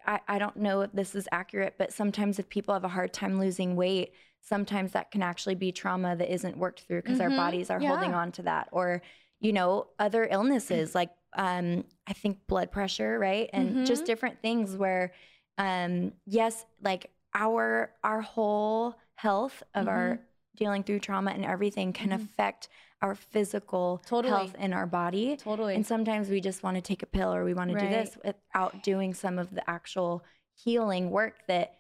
I, 0.07 0.21
I 0.29 0.39
don't 0.39 0.57
know 0.57 0.83
if 0.83 0.93
this 0.93 1.15
is 1.15 1.29
accurate, 1.33 1.75
but 1.79 1.93
sometimes 1.93 2.39
if 2.39 2.49
people 2.49 2.73
have 2.75 2.85
a 2.85 2.89
hard 2.89 3.13
time 3.13 3.39
losing 3.39 3.77
weight, 3.77 4.13
sometimes 4.41 4.93
that 4.93 5.11
can 5.11 5.23
actually 5.23 5.57
be 5.57 5.73
trauma 5.73 6.17
that 6.17 6.33
isn't 6.33 6.57
worked 6.57 6.81
through 6.83 7.03
because 7.03 7.19
Mhm. 7.19 7.25
our 7.25 7.31
bodies 7.31 7.71
are 7.71 7.81
holding 7.81 8.15
on 8.15 8.33
to 8.33 8.43
that. 8.43 8.69
Or, 8.73 9.03
you 9.41 9.53
know, 9.53 9.89
other 9.99 10.27
illnesses 10.31 10.95
like 10.95 11.11
um, 11.35 11.85
I 12.07 12.13
think 12.13 12.47
blood 12.47 12.73
pressure, 12.73 13.19
right? 13.19 13.49
And 13.53 13.85
just 13.87 14.03
Mhm. 14.03 14.07
different 14.07 14.43
things 14.43 14.77
where, 14.77 15.13
um, 15.59 16.13
yes, 16.27 16.65
like 16.83 17.11
our 17.35 17.93
our 18.03 18.21
whole 18.21 18.97
health 19.15 19.63
of 19.75 19.87
our 19.89 20.21
dealing 20.57 20.83
through 20.83 21.01
trauma 21.01 21.31
and 21.31 21.45
everything 21.45 21.93
can 21.93 22.11
Mhm. 22.11 22.17
affect 22.17 22.69
our 23.03 23.15
physical 23.15 24.03
Totally. 24.05 24.31
health 24.33 24.55
in 24.57 24.73
our 24.73 24.87
body. 24.87 25.37
totally. 25.37 25.75
And 25.75 25.87
sometimes 25.87 26.29
we 26.29 26.41
just 26.41 26.63
want 26.63 26.77
to 26.77 26.83
take 26.83 27.03
a 27.03 27.07
pill 27.07 27.33
or 27.35 27.45
we 27.45 27.55
want 27.55 27.71
to 27.71 27.79
do 27.79 27.89
this 27.89 28.19
without 28.25 28.83
doing 28.83 29.15
some 29.15 29.39
of 29.39 29.51
the 29.51 29.69
actual 29.69 30.23
healing 30.55 31.11
work 31.11 31.47
that 31.47 31.77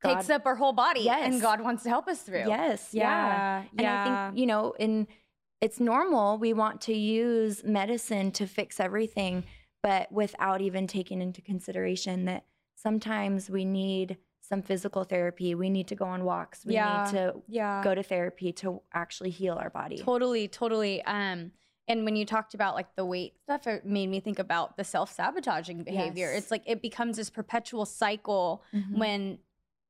God, 0.00 0.14
takes 0.14 0.30
up 0.30 0.46
our 0.46 0.54
whole 0.54 0.72
body 0.72 1.00
yes. 1.00 1.30
and 1.30 1.40
God 1.40 1.60
wants 1.60 1.82
to 1.82 1.88
help 1.88 2.06
us 2.08 2.22
through. 2.22 2.46
Yes, 2.46 2.90
yeah. 2.92 3.62
Yeah. 3.62 3.64
And 3.78 3.86
I 3.86 4.04
think, 4.28 4.38
you 4.38 4.46
know, 4.46 4.72
in 4.78 5.08
it's 5.60 5.78
normal 5.78 6.38
we 6.38 6.52
want 6.54 6.80
to 6.82 6.94
use 6.94 7.62
medicine 7.64 8.32
to 8.32 8.46
fix 8.46 8.80
everything, 8.80 9.44
but 9.82 10.10
without 10.10 10.60
even 10.62 10.86
taking 10.86 11.20
into 11.20 11.42
consideration 11.42 12.24
that 12.26 12.46
sometimes 12.76 13.50
we 13.50 13.64
need 13.64 14.16
some 14.50 14.62
physical 14.62 15.04
therapy. 15.04 15.54
We 15.54 15.70
need 15.70 15.86
to 15.88 15.94
go 15.94 16.04
on 16.04 16.24
walks. 16.24 16.66
We 16.66 16.74
Yeah. 16.74 17.04
need 17.04 17.10
to 17.12 17.34
yeah. 17.46 17.82
go 17.84 17.94
to 17.94 18.02
therapy 18.02 18.52
to 18.54 18.82
actually 18.92 19.30
heal 19.30 19.54
our 19.54 19.70
body. 19.70 19.96
Totally, 19.96 20.48
totally. 20.48 21.02
Um, 21.04 21.52
and 21.86 22.04
when 22.04 22.16
you 22.16 22.26
talked 22.26 22.52
about 22.54 22.74
like 22.74 22.94
the 22.96 23.04
weight 23.04 23.34
stuff, 23.42 23.66
it 23.68 23.86
made 23.86 24.08
me 24.08 24.18
think 24.20 24.38
about 24.40 24.76
the 24.76 24.84
self-sabotaging 24.84 25.84
behavior. 25.84 26.32
Yes. 26.32 26.42
It's 26.42 26.50
like 26.50 26.62
it 26.66 26.82
becomes 26.82 27.16
this 27.16 27.30
perpetual 27.30 27.86
cycle 27.86 28.62
Mhm. 28.74 28.98
when 28.98 29.38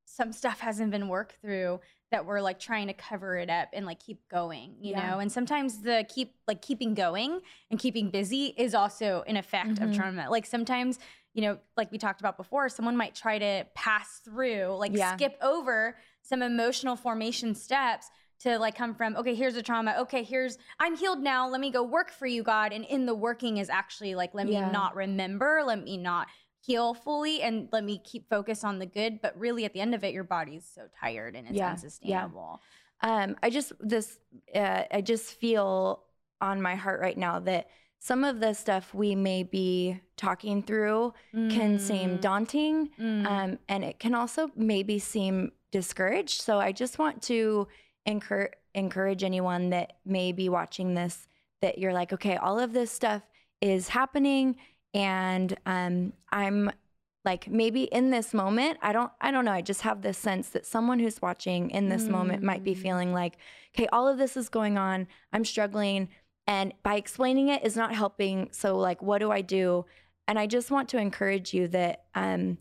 some 0.05 0.33
stuff 0.33 0.61
hasn't 0.61 0.91
been 0.91 1.09
worked 1.09 1.37
through 1.41 1.81
that 2.11 2.27
we're 2.27 2.41
like 2.41 2.59
trying 2.59 2.89
to 2.89 2.93
cover 2.93 3.37
it 3.37 3.49
up 3.49 3.69
and 3.73 3.87
like 3.87 4.01
keep 4.01 4.27
going, 4.29 4.75
you 4.81 4.91
Yeah. 4.91 5.11
know? 5.11 5.19
And 5.21 5.31
sometimes 5.31 5.83
the 5.83 6.05
keep 6.09 6.35
like 6.49 6.61
keeping 6.61 6.93
going 6.95 7.41
and 7.71 7.79
keeping 7.79 8.11
busy 8.11 8.47
is 8.59 8.75
also 8.75 9.23
an 9.29 9.37
effect 9.37 9.79
of 9.79 9.91
Mhm. 9.91 9.95
trauma. 9.97 10.29
Like 10.29 10.45
sometimes, 10.45 10.99
you 11.35 11.43
know, 11.43 11.59
like 11.77 11.93
we 11.93 11.99
talked 11.99 12.21
about 12.21 12.37
before, 12.37 12.69
someone 12.69 12.97
might 12.97 13.15
try 13.15 13.39
to 13.39 13.67
pass 13.75 14.21
through, 14.25 14.77
like 14.79 14.97
Yeah. 14.97 15.15
skip 15.15 15.37
over 15.41 15.97
some 16.23 16.43
emotional 16.43 16.97
formation 16.97 17.55
steps 17.55 18.11
to 18.41 18.59
like 18.59 18.75
come 18.75 18.95
from, 18.95 19.17
okay, 19.17 19.35
here's 19.35 19.57
a 19.57 19.63
trauma. 19.63 19.95
Okay, 20.01 20.23
here's 20.23 20.59
I'm 20.79 20.97
healed 20.97 21.21
now. 21.21 21.49
Let 21.49 21.61
me 21.61 21.71
go 21.71 21.83
work 21.83 22.11
for 22.11 22.27
you, 22.27 22.43
God. 22.43 22.73
And 22.73 22.85
in 22.85 23.07
the 23.07 23.15
working 23.15 23.59
is 23.59 23.69
actually 23.71 24.15
like, 24.15 24.35
let 24.35 24.47
Yeah. 24.47 24.67
me 24.67 24.73
not 24.73 24.97
remember, 24.97 25.63
let 25.65 25.83
me 25.83 25.97
not 25.97 26.29
heal 26.63 26.93
fully 26.95 27.41
and 27.43 27.69
let 27.73 27.83
me 27.85 27.99
keep 28.05 28.29
focus 28.29 28.65
on 28.65 28.79
the 28.79 28.85
good 28.85 29.23
but 29.23 29.35
really 29.39 29.65
at 29.65 29.73
the 29.73 29.81
end 29.81 29.95
of 29.95 30.05
it 30.05 30.13
your 30.13 30.25
body's 30.25 30.71
so 30.75 30.83
tired 31.01 31.35
and 31.35 31.49
it's 31.49 31.57
Yeah, 31.57 31.71
yeah. 31.71 31.71
unsustainable 31.73 32.61
um 33.01 33.35
i 33.43 33.49
just 33.49 33.73
this 33.81 34.19
uh, 34.55 34.83
i 34.93 35.01
just 35.01 35.33
feel 35.41 36.05
on 36.43 36.61
my 36.61 36.75
heart 36.75 37.01
right 37.01 37.17
now 37.17 37.39
that 37.41 37.69
some 38.03 38.25
of 38.25 38.41
the 38.41 38.55
stuff 38.55 38.95
we 38.95 39.15
may 39.15 39.43
be 39.43 40.01
talking 40.17 40.63
through 40.63 41.13
can 41.33 41.79
seem 41.79 42.17
Mm, 42.17 42.21
daunting 42.21 42.89
mm. 42.99 43.27
um, 43.27 43.59
and 43.69 43.85
it 43.85 43.99
can 43.99 44.15
also 44.15 44.51
maybe 44.57 44.99
seem 44.99 45.53
discouraged 45.71 46.41
so 46.43 46.59
i 46.59 46.73
just 46.73 46.99
want 46.99 47.23
to 47.23 47.69
encourage 48.07 48.53
encourage 48.75 49.23
anyone 49.25 49.71
that 49.71 49.95
may 50.05 50.31
be 50.33 50.49
watching 50.49 50.95
this 50.95 51.27
that 51.61 51.79
you're 51.79 51.93
like 51.93 52.13
okay 52.13 52.37
all 52.37 52.59
of 52.59 52.73
this 52.73 52.91
stuff 52.91 53.23
is 53.61 53.89
happening 53.89 54.57
and 54.95 55.57
um, 55.67 56.13
i'm 56.33 56.71
like 57.25 57.49
maybe 57.49 57.83
in 57.85 58.11
this 58.11 58.33
moment 58.33 58.79
i 58.83 58.93
don't 58.93 59.11
i 59.21 59.31
don't 59.31 59.45
know 59.45 59.53
i 59.53 59.61
just 59.61 59.83
have 59.83 60.03
this 60.03 60.17
sense 60.19 60.49
that 60.51 60.65
someone 60.65 60.99
who's 61.01 61.21
watching 61.21 61.69
in 61.71 61.89
this 61.89 62.05
moment 62.09 62.43
might 62.43 62.65
be 62.65 62.75
Mm. 62.75 62.83
feeling 62.83 63.13
like 63.13 63.37
okay 63.77 63.87
all 63.93 64.07
of 64.09 64.19
this 64.19 64.37
is 64.37 64.49
going 64.49 64.79
on 64.79 65.07
i'm 65.33 65.45
struggling 65.45 66.09
and 66.47 66.73
by 66.83 66.97
explaining 66.97 67.49
it 67.49 67.65
is 67.65 67.77
not 67.77 67.95
helping 67.95 68.49
so 68.53 68.77
like 68.77 69.03
what 69.03 69.19
do 69.19 69.31
i 69.31 69.41
do? 69.41 69.85
And 70.29 70.39
i 70.39 70.47
just 70.47 70.71
want 70.71 70.89
to 70.91 70.99
encourage 70.99 71.53
you 71.53 71.69
that 71.69 72.05
um 72.15 72.59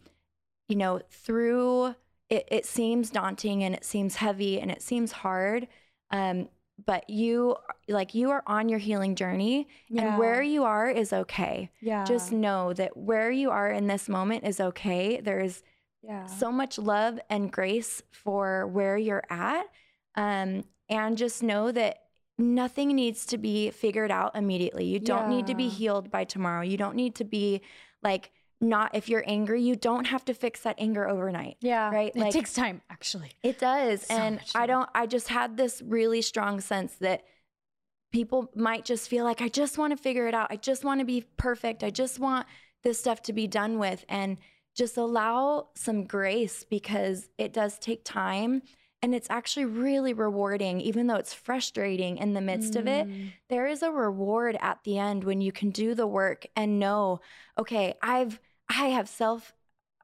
you 0.68 0.76
know 0.76 1.02
through 1.10 1.96
it, 2.30 2.48
it 2.50 2.66
seems 2.66 3.10
daunting 3.10 3.64
and 3.64 3.76
it 3.76 3.86
seems 3.86 4.16
heavy 4.16 4.60
and 4.60 4.72
it 4.72 4.82
seems 4.82 5.12
hard 5.12 5.68
um 6.12 6.50
but 6.86 7.10
you 7.10 7.56
like 7.88 8.14
you 8.14 8.30
are 8.32 8.44
on 8.48 8.70
your 8.70 8.80
healing 8.80 9.16
journey 9.16 9.68
and 9.96 10.18
where 10.18 10.42
you 10.42 10.64
are 10.64 10.90
is 10.90 11.12
okay. 11.12 11.70
Yeah. 11.82 12.04
Just 12.06 12.32
know 12.32 12.74
that 12.74 12.96
where 12.96 13.32
you 13.32 13.52
are 13.52 13.72
in 13.72 13.88
this 13.88 14.08
moment 14.08 14.46
is 14.46 14.60
okay. 14.60 15.20
There's 15.22 15.64
yeah. 16.02 16.26
so 16.26 16.52
much 16.52 16.78
love 16.78 17.20
and 17.30 17.52
grace 17.52 18.02
for 18.12 18.68
where 18.68 18.98
you're 18.98 19.24
at 19.30 19.66
um, 20.16 20.64
and 20.90 21.18
just 21.18 21.44
know 21.44 21.72
that 21.72 22.04
nothing 22.40 22.96
needs 22.96 23.26
to 23.26 23.38
be 23.38 23.70
figured 23.70 24.12
out 24.12 24.36
immediately 24.36 24.86
you 24.86 25.00
don't 25.00 25.30
need 25.30 25.46
to 25.46 25.54
be 25.54 25.68
healed 25.68 26.10
by 26.10 26.24
tomorrow 26.24 26.62
you 26.62 26.78
don't 26.78 26.96
need 26.96 27.14
to 27.14 27.24
be 27.24 27.62
like 28.02 28.32
not 28.62 28.96
if 28.96 29.08
you're 29.10 29.24
angry 29.28 29.62
you 29.62 29.76
don't 29.76 30.06
have 30.06 30.24
to 30.26 30.34
fix 30.34 30.62
that 30.62 30.76
anger 30.78 31.08
overnight 31.08 31.58
yeah 31.60 31.92
right? 31.92 32.12
it 32.16 32.32
takes 32.32 32.54
time 32.54 32.82
actually 32.90 33.32
it 33.44 33.60
does. 33.60 34.04
So 34.04 34.14
and 34.14 34.40
I 34.56 34.66
don't, 34.66 34.90
I 34.94 35.06
just 35.06 35.28
had 35.28 35.58
this 35.58 35.82
really 35.82 36.22
strong 36.22 36.62
sense 36.62 36.96
that 36.96 37.24
people 38.12 38.52
might 38.56 38.86
just 38.86 39.10
feel 39.10 39.24
like, 39.24 39.42
I 39.42 39.48
just 39.48 39.78
want 39.78 39.92
to 39.92 39.98
figure 39.98 40.28
it 40.28 40.34
out. 40.34 40.48
I 40.50 40.56
just 40.56 40.84
want 40.84 41.00
to 41.00 41.06
be 41.06 41.26
perfect. 41.38 41.84
I 41.84 41.90
just 41.90 42.20
want 42.20 42.48
this 42.84 43.00
stuff 43.00 43.22
to 43.24 43.34
be 43.34 43.48
done 43.48 43.80
with. 43.80 44.06
And 44.10 44.38
just 44.76 44.98
allow 44.98 45.70
some 45.76 46.06
grace 46.06 46.64
because 46.64 47.30
it 47.38 47.54
does 47.54 47.80
take 47.80 48.06
time 48.06 48.62
And 49.02 49.16
it's 49.16 49.30
actually 49.30 49.66
really 49.66 50.14
rewarding, 50.14 50.82
even 50.82 51.08
though 51.08 51.16
it's 51.16 51.34
frustrating 51.34 52.18
in 52.18 52.34
the 52.34 52.42
midst 52.42 52.76
of 52.76 52.86
it. 52.86 53.08
Mm. 53.08 53.32
There 53.48 53.66
is 53.66 53.82
a 53.82 53.92
reward 53.92 54.58
at 54.60 54.84
the 54.84 54.98
end 54.98 55.24
when 55.24 55.40
you 55.40 55.52
can 55.54 55.70
do 55.70 55.96
the 55.96 56.08
work 56.08 56.46
and 56.56 56.80
know, 56.80 57.22
okay, 57.58 57.94
I've 58.02 58.40
I 58.68 58.88
have 58.88 59.08
self 59.08 59.54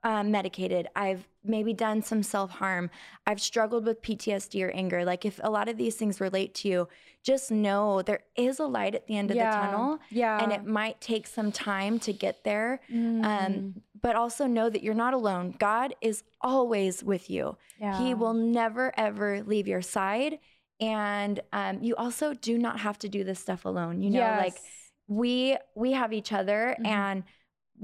um, 0.06 0.30
medicated. 0.32 0.88
I've 0.96 1.28
maybe 1.44 1.74
done 1.74 2.02
some 2.04 2.24
self 2.24 2.52
harm. 2.52 2.90
I've 3.26 3.42
struggled 3.42 3.86
with 3.86 4.02
PTSD 4.02 4.64
or 4.64 4.70
anger. 4.72 5.04
Like 5.04 5.26
if 5.26 5.40
a 5.44 5.50
lot 5.50 5.68
of 5.68 5.78
these 5.78 5.96
things 5.96 6.22
relate 6.22 6.54
to 6.56 6.68
you, 6.68 6.88
just 7.24 7.52
know 7.52 8.04
there 8.04 8.22
is 8.36 8.60
a 8.60 8.66
light 8.68 8.94
at 8.94 9.08
the 9.08 9.18
end 9.18 9.32
of 9.32 9.38
the 9.38 9.44
tunnel, 9.44 10.00
Yeah. 10.12 10.42
and 10.44 10.52
it 10.52 10.64
might 10.64 11.02
take 11.02 11.26
some 11.26 11.52
time 11.52 11.98
to 12.00 12.14
get 12.14 12.44
there. 12.44 12.82
Mm. 12.92 13.26
Um, 13.26 13.82
but 14.06 14.15
also 14.15 14.46
know 14.58 14.68
that 14.70 14.84
you're 14.84 14.94
not 15.06 15.13
alone. 15.22 15.56
God 15.58 15.89
is 16.10 16.18
always 16.41 17.04
with 17.12 17.26
you. 17.36 17.58
yeah. 17.80 17.98
He 18.02 18.13
will 18.13 18.34
never 18.62 18.86
ever 19.08 19.30
leave 19.52 19.68
your 19.68 19.82
side. 19.82 20.34
And 20.80 21.39
um, 21.54 21.82
you 21.82 21.94
also 22.04 22.34
do 22.34 22.58
not 22.65 22.80
have 22.86 22.98
to 23.00 23.10
do 23.10 23.24
this 23.24 23.39
stuff 23.39 23.65
alone. 23.65 23.96
You 24.04 24.10
know, 24.12 24.20
like 24.46 24.58
we 25.08 25.58
we 25.76 25.89
have 25.94 26.12
each 26.20 26.32
other 26.39 26.76
Mhm. 26.80 26.86
and 26.88 27.24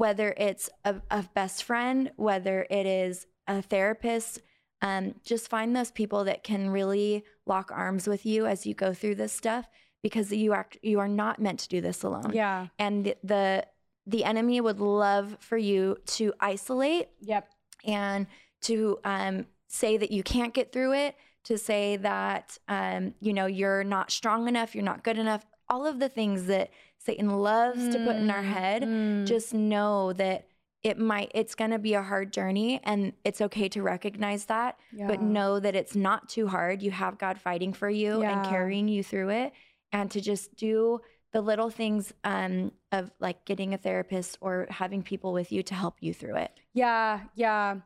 whether 0.04 0.34
it's 0.38 0.70
a, 0.86 0.94
a 1.12 1.22
best 1.36 1.64
friend 1.64 2.12
whether 2.16 2.66
it 2.70 2.86
is 2.86 3.28
a 3.48 3.62
therapist 3.62 4.40
um, 4.82 5.16
just 5.24 5.50
find 5.50 5.76
those 5.76 5.92
people 5.92 6.24
that 6.24 6.44
can 6.44 6.70
really 6.72 7.24
lock 7.46 7.72
arms 7.72 8.08
with 8.08 8.26
you 8.26 8.48
as 8.48 8.66
you 8.66 8.74
go 8.74 8.94
through 8.94 9.16
this 9.16 9.34
stuff 9.34 9.66
because 10.02 10.32
you 10.32 10.54
are 10.54 10.68
you 10.82 10.98
are 11.00 11.08
not 11.24 11.40
meant 11.40 11.60
to 11.60 11.68
do 11.76 11.82
this 11.82 12.04
alone 12.04 12.32
Yeah. 12.34 12.68
and 12.80 13.14
the 13.24 13.66
the 14.08 14.24
enemy 14.24 14.60
would 14.62 14.80
love 14.80 15.38
for 15.40 15.58
you 15.58 15.98
to 16.06 16.34
isolate 16.40 17.10
Yep. 17.22 17.48
and 17.86 18.28
to 18.62 19.00
um, 19.04 19.46
say 19.68 19.98
that 19.98 20.12
you 20.12 20.24
can't 20.24 20.54
get 20.54 20.72
through 20.72 20.94
it, 20.94 21.16
to 21.46 21.58
say 21.58 21.98
that 21.98 22.58
um, 22.68 23.14
you 23.20 23.34
know 23.34 23.46
you're 23.46 23.84
not 23.84 24.12
strong 24.12 24.48
enough, 24.48 24.76
you're 24.76 24.84
not 24.84 25.04
good 25.04 25.18
enough, 25.18 25.46
all 25.70 25.86
of 25.88 26.00
the 26.00 26.10
things 26.10 26.46
that 26.48 26.72
Satan 26.98 27.30
loves 27.40 27.88
to 27.90 28.00
put 28.06 28.16
in 28.18 28.30
our 28.30 28.44
Mm, 28.44 28.54
head. 28.54 28.84
mm. 28.84 29.26
Just 29.26 29.54
know 29.54 30.14
that 30.14 30.48
it 30.84 30.98
might 30.98 31.32
it's 31.36 31.54
going 31.56 31.70
to 31.72 31.78
be 31.80 31.94
a 31.94 32.02
hard 32.02 32.34
journey 32.34 32.80
and 32.84 33.14
it's 33.24 33.40
okay 33.40 33.70
to 33.70 33.84
recognize 33.84 34.46
that 34.46 34.80
but 35.08 35.22
know 35.22 35.60
that 35.60 35.76
it's 35.76 35.96
not 35.96 36.28
too 36.28 36.48
hard 36.48 36.82
you 36.82 36.90
have 36.90 37.20
god 37.20 37.40
fighting 37.40 37.72
for 37.72 37.88
you 37.88 38.24
and 38.24 38.44
carrying 38.50 38.88
you 38.88 39.04
through 39.04 39.30
it 39.30 39.54
and 39.92 40.10
to 40.10 40.20
just 40.20 40.56
do 40.56 41.00
the 41.34 41.42
little 41.42 41.70
things 41.70 42.14
um, 42.24 42.72
of 42.92 43.12
like 43.20 43.46
getting 43.46 43.74
a 43.74 43.78
therapist 43.78 44.38
or 44.42 44.68
having 44.70 45.02
people 45.02 45.34
with 45.34 45.52
you 45.52 45.64
to 45.64 45.74
help 45.74 45.96
you 46.02 46.14
through 46.14 46.36
it 46.36 46.52
Yeah, 46.74 47.22
yeah. 47.36 47.78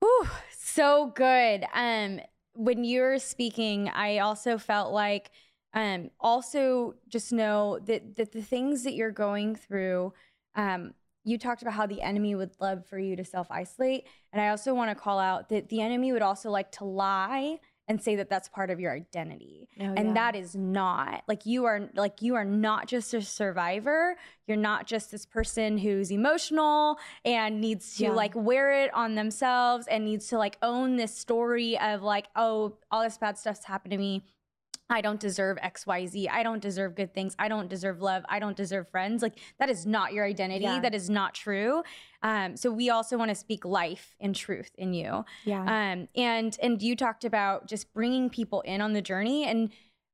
Whew, 0.00 0.28
so 0.58 1.12
good. 1.14 1.64
Um, 1.72 2.20
when 2.54 2.84
you 2.84 3.02
were 3.02 3.18
speaking, 3.18 3.88
I 3.88 4.18
also 4.18 4.58
felt 4.58 4.92
like 4.92 5.30
um 5.74 6.10
also 6.20 6.94
just 7.08 7.32
know 7.32 7.78
that 7.86 8.16
that 8.16 8.32
the 8.32 8.42
things 8.42 8.82
that 8.82 8.94
you're 8.94 9.12
going 9.12 9.54
through, 9.54 10.12
um, 10.56 10.92
you 11.24 11.38
talked 11.38 11.62
about 11.62 11.74
how 11.74 11.86
the 11.86 12.02
enemy 12.02 12.34
would 12.34 12.50
love 12.60 12.84
for 12.86 12.98
you 12.98 13.16
to 13.16 13.24
self-isolate. 13.24 14.06
And 14.32 14.42
I 14.42 14.48
also 14.48 14.74
want 14.74 14.90
to 14.90 14.94
call 14.94 15.18
out 15.18 15.48
that 15.50 15.68
the 15.68 15.80
enemy 15.80 16.12
would 16.12 16.20
also 16.20 16.50
like 16.50 16.72
to 16.72 16.84
lie 16.84 17.60
and 17.92 18.02
say 18.02 18.16
that 18.16 18.30
that's 18.30 18.48
part 18.48 18.70
of 18.70 18.80
your 18.80 18.90
identity. 18.92 19.68
Oh, 19.78 19.84
and 19.84 20.16
that 20.16 20.34
is 20.34 20.56
not 20.56 21.22
like 21.28 21.44
you 21.44 21.66
are 21.66 21.90
like 21.94 22.22
you 22.22 22.34
are 22.36 22.44
not 22.44 22.86
just 22.88 23.12
a 23.12 23.20
survivor. 23.20 24.16
You're 24.46 24.56
not 24.56 24.86
just 24.86 25.10
this 25.10 25.26
person 25.26 25.76
who's 25.76 26.10
emotional 26.10 26.98
and 27.24 27.60
needs 27.60 27.96
to 27.98 28.04
Yeah. 28.04 28.10
like 28.12 28.32
wear 28.34 28.72
it 28.84 28.92
on 28.94 29.14
themselves 29.14 29.86
and 29.88 30.04
needs 30.06 30.28
to 30.28 30.38
like 30.38 30.56
own 30.62 30.96
this 30.96 31.14
story 31.14 31.78
of 31.78 32.02
like 32.02 32.28
oh 32.34 32.78
all 32.90 33.02
this 33.02 33.18
bad 33.18 33.36
stuff's 33.36 33.64
happened 33.64 33.92
to 33.92 33.98
me 33.98 34.22
I 34.90 35.00
don't 35.00 35.20
deserve 35.20 35.56
XYZ. 35.58 36.28
I 36.30 36.42
don't 36.42 36.60
deserve 36.60 36.94
good 36.94 37.14
things. 37.14 37.34
I 37.38 37.48
don't 37.48 37.68
deserve 37.68 38.02
love. 38.02 38.24
I 38.28 38.38
don't 38.38 38.56
deserve 38.56 38.88
friends. 38.90 39.22
Like 39.22 39.38
that 39.58 39.70
is 39.70 39.86
not 39.86 40.12
your 40.12 40.24
identity. 40.26 40.64
Yeah. 40.64 40.80
That 40.80 40.94
is 40.94 41.08
not 41.08 41.34
true. 41.34 41.82
Um, 42.22 42.56
so 42.56 42.70
we 42.70 42.90
also 42.90 43.16
want 43.16 43.30
to 43.30 43.34
speak 43.34 43.64
life 43.64 44.14
and 44.20 44.34
truth 44.36 44.70
in 44.78 44.94
you 44.94 45.24
yeah 45.44 45.62
um, 45.92 46.08
and 46.14 46.56
and 46.62 46.80
you 46.80 46.94
talked 46.94 47.24
about 47.24 47.66
just 47.66 47.92
bringing 47.92 48.30
people 48.30 48.60
in 48.60 48.80
on 48.80 48.92
the 48.92 49.02
journey 49.02 49.44
and 49.44 49.70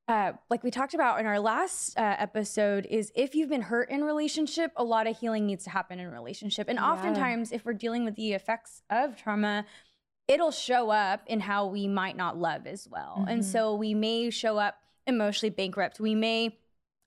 uh, 0.09 0.33
like 0.49 0.65
we 0.65 0.71
talked 0.71 0.95
about 0.95 1.21
in 1.21 1.27
our 1.27 1.39
last 1.39 1.99
uh, 1.99 2.17
episode 2.19 2.87
is 2.89 3.13
if 3.15 3.35
you've 3.35 3.51
been 3.51 3.61
hurt 3.61 3.91
in 3.91 4.03
relationship 4.05 4.73
a 4.77 4.85
lot 4.85 5.07
of 5.07 5.19
healing 5.19 5.45
needs 5.45 5.65
to 5.65 5.71
happen 5.71 5.99
in 6.01 6.11
relationship 6.11 6.67
and 6.69 6.79
Yeah. 6.79 6.91
oftentimes 6.93 7.53
if 7.53 7.67
we're 7.67 7.75
dealing 7.75 8.07
with 8.07 8.15
the 8.15 8.33
effects 8.33 8.81
of 8.89 9.17
trauma 9.17 9.67
it'll 10.29 10.51
show 10.53 10.91
up 10.91 11.23
in 11.27 11.41
how 11.41 11.67
we 11.67 11.89
might 11.89 12.17
not 12.17 12.37
love 12.37 12.67
as 12.67 12.87
well. 12.89 13.25
And 13.27 13.41
Mhm. 13.43 13.45
so 13.45 13.75
we 13.75 13.95
may 13.95 14.29
show 14.31 14.59
up 14.59 14.77
emotionally 15.07 15.51
bankrupt. 15.51 15.99
We 15.99 16.15
may 16.15 16.59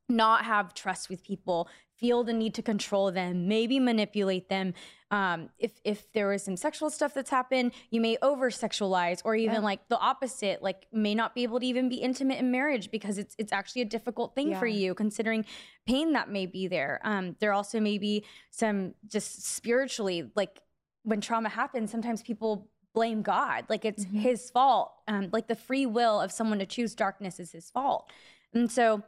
not 0.10 0.44
have 0.44 0.74
trust 0.74 1.08
with 1.10 1.24
people 1.24 1.70
feel 1.96 2.24
the 2.24 2.34
need 2.34 2.54
to 2.56 2.64
control 2.64 3.12
them 3.12 3.48
maybe 3.48 3.80
manipulate 3.80 4.50
them. 4.50 4.74
Um, 5.12 5.52
if 5.60 5.80
if 5.86 6.12
there 6.14 6.28
was 6.28 6.42
some 6.44 6.58
sexual 6.58 6.90
stuff 6.90 7.14
that's 7.14 7.30
happened 7.30 7.72
you 7.92 8.02
may 8.02 8.18
over 8.24 8.50
sexualize 8.50 9.22
or 9.24 9.36
even 9.36 9.56
Yeah. 9.58 9.60
like 9.62 9.88
the 9.88 10.00
opposite 10.00 10.64
like 10.64 10.88
may 10.92 11.14
not 11.14 11.36
be 11.36 11.44
able 11.44 11.60
to 11.60 11.66
even 11.66 11.88
be 11.90 11.98
intimate 11.98 12.40
in 12.40 12.50
marriage 12.50 12.90
because 12.90 13.20
it's 13.20 13.36
it's 13.38 13.54
actually 13.54 13.84
a 13.84 13.86
difficult 13.86 14.34
thing 14.34 14.56
for 14.56 14.66
you 14.66 14.96
considering 14.96 15.46
pain 15.86 16.12
that 16.14 16.28
may 16.28 16.48
be 16.48 16.68
there. 16.68 17.00
Um, 17.04 17.36
there 17.40 17.54
also 17.54 17.80
may 17.80 18.00
be 18.00 18.26
some 18.50 18.96
just 19.08 19.44
spiritually 19.44 20.32
like 20.36 20.60
when 21.04 21.22
trauma 21.22 21.50
happens 21.50 21.92
sometimes 21.92 22.22
people 22.24 22.71
blame 22.94 23.22
god. 23.22 23.66
Like 23.70 23.86
it's 23.86 24.06
Mhm. 24.06 24.20
his 24.22 24.50
fault. 24.50 24.92
Um, 25.08 25.30
like 25.32 25.48
the 25.48 25.56
free 25.56 25.86
will 25.86 26.20
of 26.20 26.32
someone 26.32 26.60
to 26.60 26.66
choose 26.66 26.96
darkness 26.96 27.40
is 27.40 27.52
his 27.52 27.70
fault. 27.70 28.12
And 28.54 28.72
so 28.72 29.04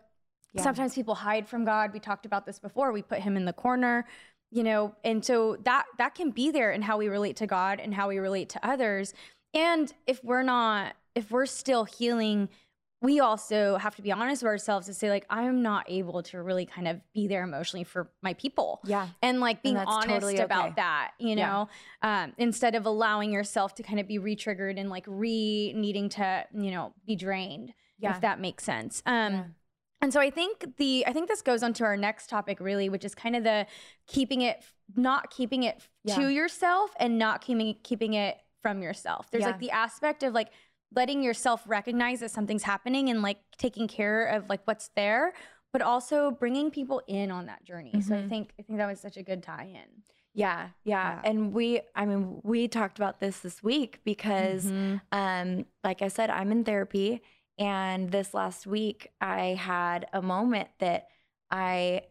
Yeah. 0.54 0.62
sometimes 0.63 0.96
people 0.96 1.15
hide 1.15 1.48
from 1.48 1.65
god. 1.65 1.93
We 1.93 2.00
talked 2.00 2.26
about 2.26 2.46
this 2.46 2.60
before. 2.60 2.91
We 2.91 3.02
put 3.02 3.19
him 3.19 3.36
in 3.38 3.46
the 3.46 3.54
corner 3.54 4.06
you 4.56 4.62
know? 4.62 4.93
And 5.04 5.26
so 5.26 5.56
that 5.63 5.86
that 5.98 6.13
can 6.13 6.30
be 6.30 6.52
there 6.52 6.72
in 6.72 6.84
how 6.84 6.96
we 6.96 7.08
relate 7.08 7.36
to 7.38 7.48
god 7.48 7.80
and 7.80 7.91
how 7.96 8.08
we 8.08 8.19
relate 8.19 8.50
to 8.50 8.63
others. 8.63 9.12
And 9.52 9.91
if 10.06 10.24
we're 10.24 10.43
not 10.43 10.96
if 11.15 11.32
we're 11.32 11.48
still 11.48 11.86
healing 11.86 12.50
we 13.04 13.20
also 13.20 13.76
have 13.78 13.96
to 13.98 14.02
be 14.02 14.12
honest 14.12 14.42
with 14.42 14.48
ourselves 14.48 14.88
to 14.88 14.94
say 14.94 15.10
like 15.10 15.26
i'm 15.30 15.62
not 15.62 15.86
able 15.88 16.24
to 16.24 16.42
really 16.42 16.66
kind 16.66 16.88
of 16.88 17.00
be 17.13 17.28
there 17.28 17.44
emotionally 17.44 17.84
for 17.84 18.10
my 18.24 18.34
people 18.34 18.80
yeah 18.86 19.08
and 19.22 19.39
like 19.39 19.62
being 19.62 19.76
that's 19.76 19.88
honest 19.92 20.10
totally 20.10 20.38
about 20.38 20.76
that 20.78 21.12
you 21.20 21.36
Yeah. 21.36 21.48
know 21.48 21.70
um, 22.02 22.34
instead 22.38 22.74
of 22.74 22.86
allowing 22.88 23.32
yourself 23.32 23.76
to 23.76 23.84
kind 23.84 24.00
of 24.00 24.08
be 24.08 24.18
re-triggered 24.18 24.80
and 24.80 24.89
like 24.89 25.04
re 25.08 25.74
needing 25.74 26.10
to 26.10 26.46
you 26.56 26.72
know 26.72 26.94
be 27.06 27.16
drained 27.16 27.74
Yeah. 28.00 28.16
if 28.16 28.22
that 28.22 28.39
makes 28.39 28.63
sense 28.63 29.04
um 29.06 29.34
Yeah. 29.34 29.44
and 30.02 30.13
so 30.13 30.20
i 30.22 30.30
think 30.30 30.78
the 30.78 31.04
i 31.06 31.13
think 31.13 31.28
this 31.28 31.42
goes 31.42 31.62
on 31.62 31.74
to 31.74 31.84
our 31.84 31.98
next 31.98 32.30
topic 32.30 32.60
really 32.60 32.88
which 32.89 33.04
is 33.06 33.13
kind 33.13 33.36
of 33.36 33.44
the 33.44 33.68
keeping 34.08 34.42
it 34.42 34.63
not 34.96 35.30
keeping 35.30 35.63
it 35.63 35.82
Yeah. 36.06 36.16
to 36.16 36.28
yourself 36.30 36.92
and 37.00 37.20
not 37.20 37.42
keeping 37.42 37.76
keeping 37.84 38.13
it 38.13 38.38
from 38.62 38.82
yourself 38.82 39.30
there's 39.30 39.42
Yeah. 39.42 39.48
like 39.48 39.60
the 39.60 39.72
aspect 39.72 40.24
of 40.24 40.34
like 40.34 40.50
letting 40.95 41.23
yourself 41.23 41.63
recognize 41.65 42.19
that 42.19 42.32
something's 42.32 42.63
happening 42.63 43.10
and 43.10 43.21
like 43.21 43.39
taking 43.58 43.88
care 43.88 44.25
of 44.25 44.49
like 44.49 44.62
what's 44.65 44.89
there 44.95 45.34
but 45.71 45.82
also 45.82 46.29
bringing 46.29 46.69
people 46.69 47.01
in 47.08 47.32
on 47.32 47.47
that 47.47 47.63
journey 47.63 47.99
so 48.01 48.13
i 48.15 48.19
Mhm. 48.19 48.29
think 48.29 48.53
i 48.60 48.62
think 48.62 48.77
that 48.79 48.88
was 48.88 48.99
such 48.99 49.17
a 49.17 49.23
good 49.23 49.41
tie-in 49.43 50.03
yeah 50.34 50.69
yeah 50.84 51.13
Yeah. 51.15 51.21
and 51.23 51.53
we 51.53 51.82
i 51.95 52.06
mean 52.06 52.41
we 52.43 52.67
talked 52.67 52.97
about 52.99 53.19
this 53.19 53.39
this 53.39 53.62
week 53.63 53.99
because 54.03 54.65
Mhm. 54.65 55.01
um 55.12 55.65
like 55.84 56.01
i 56.01 56.08
said 56.10 56.29
i'm 56.29 56.51
in 56.51 56.63
therapy 56.63 57.21
and 57.58 58.12
this 58.12 58.34
last 58.34 58.65
week 58.67 59.12
i 59.21 59.56
had 59.60 60.08
a 60.13 60.21
moment 60.21 60.69
that 60.79 61.08
i 61.51 62.01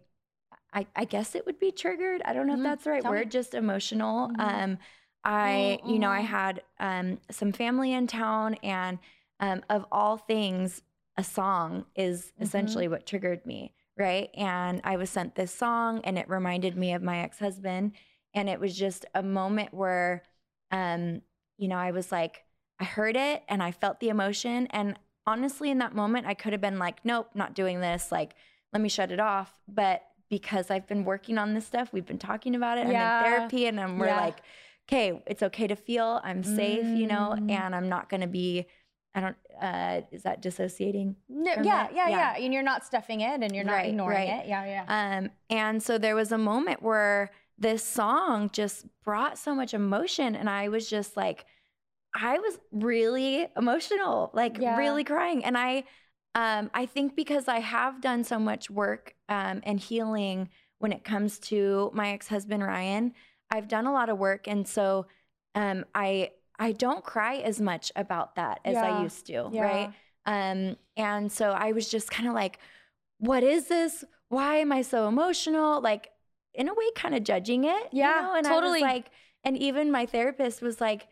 i, 0.72 0.86
I 0.96 1.04
guess 1.04 1.34
it 1.34 1.44
would 1.46 1.58
be 1.58 1.70
triggered 1.72 2.22
i 2.24 2.32
don't 2.32 2.46
know 2.46 2.54
Mhm. 2.54 2.58
if 2.58 2.62
that's 2.64 2.84
the 2.84 2.90
right 2.90 3.02
Tell 3.02 3.12
me. 3.12 3.18
word 3.18 3.30
just 3.30 3.54
emotional 3.54 4.28
Mhm. 4.30 4.40
um 4.40 4.78
i 5.24 5.78
you 5.86 5.98
know 5.98 6.10
i 6.10 6.20
had 6.20 6.62
um 6.80 7.18
some 7.30 7.52
family 7.52 7.92
in 7.92 8.06
town 8.06 8.54
and 8.62 8.98
um 9.40 9.62
of 9.70 9.84
all 9.92 10.16
things 10.16 10.82
a 11.16 11.24
song 11.24 11.84
is 11.94 12.32
Mhm. 12.38 12.42
essentially 12.42 12.88
what 12.88 13.06
triggered 13.06 13.44
me 13.46 13.72
right 13.96 14.30
and 14.34 14.80
i 14.84 14.96
was 14.96 15.10
sent 15.10 15.34
this 15.34 15.52
song 15.54 16.00
and 16.04 16.18
it 16.18 16.28
reminded 16.28 16.76
me 16.76 16.92
of 16.92 17.02
my 17.02 17.18
ex-husband 17.18 17.92
and 18.34 18.48
it 18.48 18.58
was 18.58 18.76
just 18.76 19.04
a 19.14 19.22
moment 19.22 19.72
where 19.74 20.22
um 20.70 21.22
you 21.58 21.68
know 21.68 21.76
i 21.76 21.90
was 21.90 22.10
like 22.10 22.44
i 22.80 22.84
heard 22.84 23.16
it 23.16 23.42
and 23.48 23.62
i 23.62 23.70
felt 23.70 24.00
the 24.00 24.08
emotion 24.08 24.66
and 24.70 24.98
honestly 25.26 25.70
in 25.70 25.78
that 25.78 25.94
moment 25.94 26.26
i 26.26 26.34
could 26.34 26.52
have 26.52 26.60
been 26.62 26.78
like 26.78 27.04
nope 27.04 27.28
not 27.34 27.54
doing 27.54 27.80
this 27.80 28.10
like 28.10 28.34
let 28.72 28.80
me 28.82 28.88
shut 28.88 29.12
it 29.12 29.20
off 29.20 29.52
but 29.68 30.02
because 30.30 30.70
i've 30.70 30.86
been 30.88 31.04
working 31.04 31.36
on 31.36 31.52
this 31.54 31.66
stuff 31.66 31.92
we've 31.92 32.06
been 32.06 32.18
talking 32.18 32.54
about 32.56 32.78
it 32.78 32.86
Yeah. 32.88 33.18
i'm 33.18 33.20
in 33.24 33.30
therapy 33.30 33.66
and 33.66 33.78
I'm, 33.78 33.98
we're 33.98 34.06
Yeah. 34.06 34.16
like 34.16 34.40
okay 34.88 35.22
it's 35.26 35.42
okay 35.42 35.66
to 35.66 35.76
feel 35.76 36.20
i'm 36.24 36.42
safe 36.42 36.94
you 36.94 37.06
know 37.06 37.34
Mm. 37.38 37.50
and 37.50 37.74
i'm 37.74 37.88
not 37.88 38.08
going 38.08 38.20
to 38.20 38.26
be 38.26 38.66
i 39.14 39.20
don't 39.20 39.36
uh 39.60 40.00
is 40.10 40.22
that 40.24 40.42
dissociating 40.42 41.16
no, 41.28 41.52
yeah, 41.52 41.62
yeah, 41.62 42.08
Yeah. 42.08 42.08
yeah, 42.08 42.36
And 42.44 42.52
you're 42.52 42.62
not 42.62 42.84
stuffing 42.84 43.20
it 43.20 43.42
and 43.42 43.54
you're 43.54 43.64
not 43.64 43.74
Right, 43.74 43.86
ignoring 43.88 44.28
right. 44.28 44.40
it. 44.40 44.48
Yeah, 44.48 44.64
yeah. 44.64 45.16
Um, 45.18 45.30
and 45.50 45.82
so 45.82 45.96
there 45.98 46.14
was 46.14 46.30
a 46.32 46.38
moment 46.38 46.82
where 46.82 47.30
this 47.58 47.82
song 47.84 48.50
just 48.52 48.84
brought 49.04 49.38
so 49.38 49.54
much 49.54 49.72
emotion, 49.72 50.34
and 50.34 50.48
I 50.50 50.68
was 50.68 50.88
just 50.90 51.16
like, 51.16 51.44
I 52.14 52.38
was 52.38 52.58
really 52.70 53.46
emotional, 53.56 54.30
like 54.34 54.58
Yeah. 54.60 54.76
really 54.76 55.04
crying. 55.04 55.44
And 55.44 55.56
I 55.56 55.84
um 56.34 56.70
I 56.74 56.86
think 56.86 57.16
because 57.16 57.48
I 57.48 57.60
have 57.60 58.00
done 58.00 58.24
so 58.24 58.38
much 58.38 58.70
work 58.70 59.14
um 59.28 59.60
and 59.64 59.78
healing 59.80 60.48
when 60.78 60.92
it 60.92 61.04
comes 61.04 61.38
to 61.50 61.90
my 61.94 62.10
ex-husband 62.12 62.62
Ryan, 62.62 63.12
I've 63.52 63.68
done 63.68 63.86
a 63.86 63.92
lot 63.92 64.08
of 64.08 64.18
work 64.18 64.48
and 64.48 64.66
so 64.66 65.06
um 65.54 65.84
I 65.94 66.30
I 66.58 66.72
don't 66.72 67.04
cry 67.04 67.36
as 67.36 67.60
much 67.60 67.92
about 67.96 68.34
that 68.36 68.60
as 68.64 68.74
Yeah. 68.74 68.84
I 68.84 69.02
used 69.02 69.26
to, 69.26 69.48
Yeah. 69.52 69.62
right? 69.62 69.90
Um 70.26 70.76
and 70.96 71.30
so 71.30 71.50
I 71.50 71.72
was 71.72 71.88
just 71.88 72.10
kind 72.10 72.28
of 72.28 72.34
like 72.34 72.58
what 73.18 73.42
is 73.44 73.68
this? 73.68 74.04
Why 74.28 74.56
am 74.56 74.72
I 74.72 74.82
so 74.82 75.06
emotional? 75.08 75.80
Like 75.80 76.10
in 76.54 76.68
a 76.68 76.74
way 76.74 76.88
kind 76.94 77.14
of 77.14 77.22
judging 77.24 77.64
it, 77.64 77.88
Yeah, 77.92 78.16
you 78.16 78.22
know? 78.22 78.34
And 78.36 78.46
totally. 78.46 78.82
I 78.82 78.86
was 78.86 78.94
like 78.94 79.06
and 79.44 79.56
even 79.58 79.90
my 79.90 80.06
therapist 80.06 80.62
was 80.62 80.80
like 80.80 81.08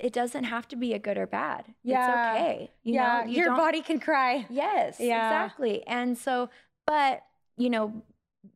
it 0.00 0.12
doesn't 0.12 0.44
have 0.44 0.68
to 0.68 0.76
be 0.76 0.92
a 0.94 0.98
good 1.00 1.18
or 1.18 1.26
bad. 1.26 1.64
Yeah. 1.82 1.98
It's 1.98 2.08
okay. 2.38 2.70
You 2.84 2.94
yeah, 2.94 3.22
know, 3.24 3.30
you 3.30 3.38
your 3.42 3.56
body 3.56 3.82
can 3.82 3.98
cry. 3.98 4.46
Yes, 4.48 5.00
Yeah. 5.00 5.26
exactly. 5.26 5.84
And 5.86 6.16
so, 6.16 6.48
but 6.86 7.22
you 7.56 7.70
know, 7.70 8.02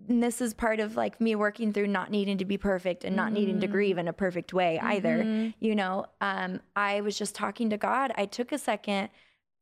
this 0.08 0.40
is 0.40 0.54
part 0.54 0.80
of 0.80 0.96
like 0.96 1.20
me 1.20 1.34
working 1.34 1.72
through 1.72 1.86
not 1.88 2.10
needing 2.10 2.38
to 2.38 2.44
be 2.44 2.56
perfect 2.56 3.04
and 3.04 3.14
not 3.14 3.32
needing 3.32 3.60
to 3.60 3.66
Mhm. 3.68 3.70
grieve 3.70 3.98
in 3.98 4.08
a 4.08 4.12
perfect 4.12 4.52
way 4.54 4.78
either. 4.78 5.24
Mhm. 5.24 5.54
You 5.60 5.74
know, 5.74 6.06
um, 6.20 6.60
I 6.74 7.00
was 7.02 7.18
just 7.18 7.34
talking 7.34 7.70
to 7.70 7.76
God. 7.76 8.12
I 8.16 8.26
took 8.26 8.52
a 8.52 8.58
second, 8.58 9.10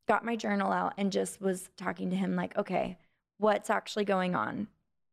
got 0.07 0.23
my 0.23 0.35
journal 0.35 0.71
out, 0.71 0.93
and 0.97 1.11
just 1.11 1.41
was 1.41 1.69
talking 1.75 2.09
to 2.09 2.15
Him 2.15 2.35
like, 2.35 2.57
okay, 2.57 2.97
what's 3.37 3.69
actually 3.69 4.05
going 4.05 4.33
on? 4.35 4.67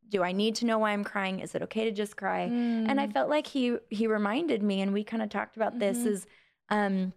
Do 0.09 0.23
I 0.23 0.33
need 0.33 0.55
to 0.57 0.67
know 0.67 0.79
why 0.79 0.91
I'm 0.93 1.05
crying? 1.05 1.41
Is 1.41 1.55
it 1.55 1.63
okay 1.63 1.85
to 1.85 1.93
just 1.93 2.17
cry? 2.17 2.41
and 2.43 3.01
I 3.01 3.07
Mm. 3.07 3.13
felt 3.13 3.29
like 3.31 3.47
he 3.49 3.77
he 3.91 4.07
reminded 4.07 4.63
me, 4.63 4.81
and 4.81 4.93
we 4.93 5.03
kind 5.05 5.23
of 5.23 5.29
talked 5.29 5.57
about 5.57 5.79
this 5.79 6.05
Mhm. 6.05 6.07
is, 6.07 6.27
um, 6.69 7.13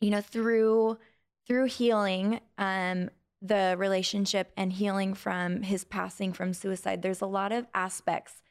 you 0.00 0.10
know, 0.10 0.20
through 0.22 0.98
through 1.46 1.66
healing, 1.66 2.40
um, 2.58 3.08
the 3.46 3.74
relationship 3.78 4.52
and 4.56 4.72
healing 4.72 5.14
from 5.14 5.62
his 5.62 5.84
passing 5.84 6.32
from 6.32 6.52
suicide. 6.52 7.02
There's 7.02 7.20
a 7.20 7.26
lot 7.26 7.52
of 7.52 7.66
aspects 7.74 8.42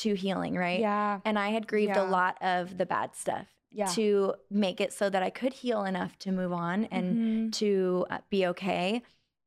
to 0.00 0.14
healing, 0.14 0.54
right? 0.54 0.80
yeah, 0.80 1.20
And 1.24 1.38
I 1.38 1.48
had 1.50 1.66
grieved 1.66 1.96
Yeah. 1.96 2.08
a 2.08 2.10
lot 2.10 2.38
of 2.40 2.78
the 2.78 2.86
bad 2.86 3.16
stuff 3.16 3.46
yeah. 3.72 3.86
to 3.86 4.34
make 4.50 4.80
it 4.80 4.92
so 4.92 5.10
that 5.10 5.22
I 5.22 5.30
could 5.30 5.52
heal 5.52 5.84
enough 5.84 6.16
to 6.20 6.30
move 6.32 6.52
on 6.52 6.84
and 6.86 7.16
Mhm. 7.50 7.52
to 7.54 8.06
uh, 8.10 8.18
be 8.30 8.46
okay. 8.46 9.02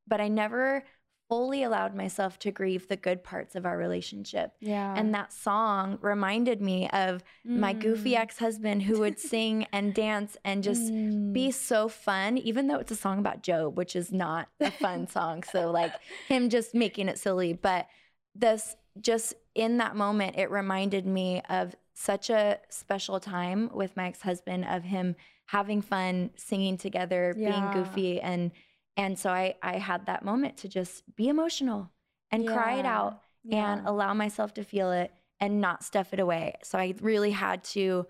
But 0.07 0.19
I 0.19 0.27
never 0.27 0.83
fully 1.31 1.63
allowed 1.63 1.95
myself 1.95 2.37
to 2.37 2.51
grieve 2.51 2.89
the 2.89 2.97
good 2.97 3.23
parts 3.23 3.55
of 3.55 3.65
our 3.65 3.77
relationship. 3.77 4.51
yeah, 4.59 4.93
And 4.97 5.13
that 5.15 5.31
song 5.31 5.97
reminded 6.01 6.61
me 6.61 6.89
of 6.89 7.23
my 7.45 7.71
goofy 7.71 8.11
Mm. 8.11 8.17
ex 8.19 8.37
husband 8.37 8.83
who 8.83 8.99
would 8.99 9.17
sing 9.33 9.65
and 9.71 9.93
dance 9.93 10.35
and 10.43 10.61
just 10.61 10.91
be 10.91 11.47
Mm. 11.47 11.53
so 11.53 11.87
fun, 11.87 12.37
even 12.37 12.67
though 12.67 12.79
it's 12.79 12.91
a 12.91 12.97
song 12.97 13.17
about 13.19 13.43
Job, 13.43 13.77
which 13.77 13.95
is 13.95 14.11
not 14.11 14.49
a 14.59 14.71
fun 14.71 15.07
song. 15.17 15.43
So, 15.43 15.71
like 15.71 15.93
him 16.27 16.49
just 16.49 16.75
making 16.75 17.07
it 17.07 17.17
silly. 17.17 17.53
But 17.53 17.87
this, 18.35 18.75
just 18.99 19.33
in 19.55 19.77
that 19.77 19.95
moment, 19.95 20.37
it 20.37 20.51
reminded 20.51 21.05
me 21.05 21.41
of 21.49 21.73
such 21.93 22.29
a 22.29 22.59
special 22.67 23.21
time 23.21 23.69
with 23.73 23.95
my 23.95 24.07
ex 24.07 24.21
husband, 24.21 24.65
of 24.65 24.83
him 24.83 25.15
having 25.45 25.81
fun, 25.81 26.31
singing 26.35 26.75
together, 26.75 27.33
Yeah. 27.37 27.51
being 27.51 27.71
goofy. 27.71 28.19
And, 28.19 28.51
and 28.97 29.17
so 29.17 29.29
I, 29.29 29.55
I 29.63 29.77
had 29.77 30.05
that 30.07 30.23
moment 30.25 30.57
to 30.57 30.67
just 30.67 31.03
be 31.15 31.27
emotional 31.29 31.91
and 32.31 32.47
cry 32.47 32.75
it 32.75 32.83
Yeah. 32.85 32.97
out 32.97 33.21
and 33.51 33.87
allow 33.87 34.13
myself 34.13 34.53
to 34.55 34.63
feel 34.63 34.91
it 34.91 35.11
and 35.39 35.59
not 35.61 35.83
stuff 35.83 36.13
it 36.13 36.19
away. 36.19 36.55
So 36.63 36.77
I 36.77 36.93
really 37.01 37.31
had 37.31 37.63
to 37.75 38.05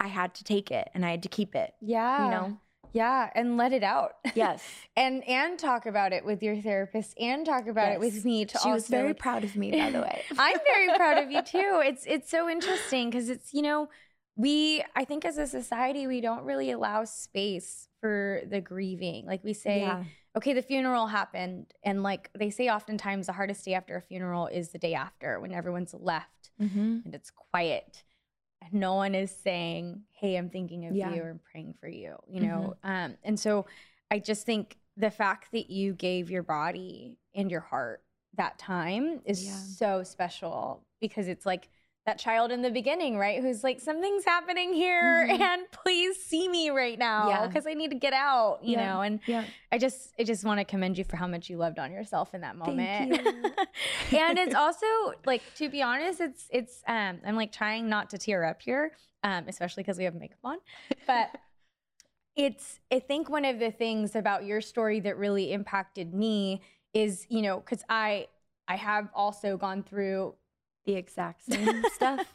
I 0.00 0.08
had 0.08 0.34
to 0.34 0.44
take 0.44 0.70
it 0.70 0.88
and 0.94 1.04
I 1.06 1.10
had 1.10 1.22
to 1.22 1.28
keep 1.28 1.54
it, 1.54 1.72
yeah, 1.80 2.24
you 2.24 2.30
know. 2.30 2.58
yeah, 2.92 3.30
and 3.34 3.56
let 3.56 3.72
it 3.72 3.84
out. 3.84 4.14
Yes. 4.34 4.62
and 4.96 5.22
and 5.28 5.58
talk 5.58 5.86
about 5.86 6.12
it 6.12 6.24
with 6.24 6.42
your 6.42 6.56
therapist 6.56 7.14
and 7.18 7.46
talk 7.46 7.68
about 7.68 7.92
it 7.92 8.00
with 8.00 8.24
me 8.24 8.44
to 8.46 8.58
she 8.58 8.70
was 8.72 8.84
also 8.84 8.96
very 8.96 9.14
proud 9.14 9.44
of 9.44 9.54
me 9.56 9.70
by 9.70 9.90
the 9.90 10.00
way. 10.00 10.22
I'm 10.38 10.58
very 10.66 10.96
proud 10.96 11.18
of 11.22 11.30
you 11.30 11.42
too. 11.56 11.80
It's 11.84 12.04
it's 12.06 12.28
so 12.30 12.48
interesting 12.50 13.08
because 13.10 13.28
it's 13.28 13.54
you 13.54 13.62
know 13.62 13.88
we 14.36 14.82
I 14.96 15.04
think 15.04 15.24
as 15.24 15.38
a 15.38 15.46
society 15.46 16.06
we 16.06 16.20
don't 16.20 16.44
really 16.44 16.70
allow 16.70 17.04
space 17.04 17.88
for 18.00 18.42
the 18.48 18.60
grieving. 18.60 19.26
Like 19.26 19.44
we 19.44 19.52
say, 19.52 19.80
yeah. 19.80 20.04
okay, 20.36 20.52
the 20.52 20.62
funeral 20.62 21.06
happened, 21.06 21.72
and 21.84 22.02
like 22.02 22.30
they 22.36 22.50
say, 22.50 22.68
oftentimes 22.68 23.26
the 23.26 23.32
hardest 23.32 23.64
day 23.64 23.74
after 23.74 23.96
a 23.96 24.02
funeral 24.02 24.46
is 24.48 24.70
the 24.70 24.78
day 24.78 24.94
after 24.94 25.40
when 25.40 25.52
everyone's 25.52 25.94
left 25.94 26.50
hmm 26.58 26.98
and 27.04 27.14
it's 27.14 27.30
quiet. 27.30 28.04
And 28.62 28.72
no 28.74 28.94
one 28.94 29.14
is 29.14 29.30
saying, 29.30 30.02
"Hey, 30.12 30.36
I'm 30.36 30.50
thinking 30.50 30.86
of 30.86 30.96
Yeah. 30.96 31.12
you 31.12 31.22
or 31.22 31.30
I'm 31.30 31.40
praying 31.52 31.74
for 31.80 31.88
you." 31.88 32.16
You 32.28 32.40
know, 32.40 32.74
um, 32.82 33.16
and 33.22 33.38
so 33.38 33.66
I 34.10 34.18
just 34.18 34.46
think 34.46 34.78
the 34.96 35.10
fact 35.10 35.52
that 35.52 35.70
you 35.70 35.92
gave 35.92 36.30
your 36.30 36.42
body 36.42 37.18
and 37.34 37.50
your 37.50 37.60
heart 37.60 38.02
that 38.36 38.58
time 38.58 39.20
is 39.24 39.44
Yeah. 39.44 39.52
so 39.56 40.02
special 40.02 40.84
because 41.00 41.28
it's 41.28 41.44
like 41.46 41.68
that 42.06 42.18
child 42.18 42.52
in 42.52 42.60
the 42.60 42.70
beginning, 42.70 43.16
right? 43.16 43.40
Who's 43.40 43.64
like, 43.64 43.80
something's 43.80 44.24
happening 44.26 44.74
here, 44.74 45.26
Mhm. 45.26 45.40
and 45.40 45.70
please 45.70 46.22
see 46.22 46.48
me 46.48 46.68
right 46.70 46.98
now 46.98 47.28
Yeah. 47.28 47.46
because 47.46 47.66
I 47.66 47.72
need 47.72 47.90
to 47.92 47.96
get 47.96 48.12
out. 48.12 48.62
You 48.62 48.76
Yeah. 48.76 48.86
know, 48.94 49.00
and 49.00 49.20
Yeah. 49.26 49.44
I 49.72 49.78
just 49.78 50.12
I 50.18 50.24
just 50.24 50.44
want 50.44 50.60
to 50.60 50.64
commend 50.64 50.98
you 50.98 51.04
for 51.04 51.16
how 51.16 51.26
much 51.26 51.48
you 51.48 51.56
loved 51.56 51.78
on 51.78 51.92
yourself 51.92 52.34
in 52.34 52.42
that 52.42 52.56
Thank 52.58 52.66
moment. 52.66 53.10
you. 53.10 54.18
and 54.18 54.38
it's 54.38 54.54
also 54.54 54.86
like 55.24 55.42
to 55.54 55.68
be 55.70 55.80
honest, 55.82 56.20
it's 56.20 56.46
it's 56.50 56.82
um 56.86 57.20
I'm 57.24 57.36
like 57.36 57.52
trying 57.52 57.88
not 57.88 58.10
to 58.10 58.18
tear 58.18 58.44
up 58.44 58.60
here, 58.60 58.92
um, 59.22 59.46
especially 59.48 59.82
because 59.82 59.96
we 59.96 60.04
have 60.04 60.14
makeup 60.14 60.38
on. 60.44 60.58
But 61.06 61.30
it's 62.36 62.80
I 62.92 62.98
think 62.98 63.30
one 63.30 63.44
of 63.46 63.58
the 63.58 63.70
things 63.70 64.14
about 64.14 64.44
your 64.44 64.60
story 64.60 65.00
that 65.00 65.16
really 65.16 65.52
impacted 65.52 66.12
me 66.12 66.60
is, 66.92 67.26
you 67.30 67.40
know, 67.42 67.60
because 67.60 67.82
I 67.88 68.28
I 68.68 68.76
have 68.76 69.08
also 69.14 69.56
gone 69.56 69.82
through 69.82 70.34
The 70.86 70.94
exact 70.94 71.42
same 71.50 71.82
stuff. 71.94 72.26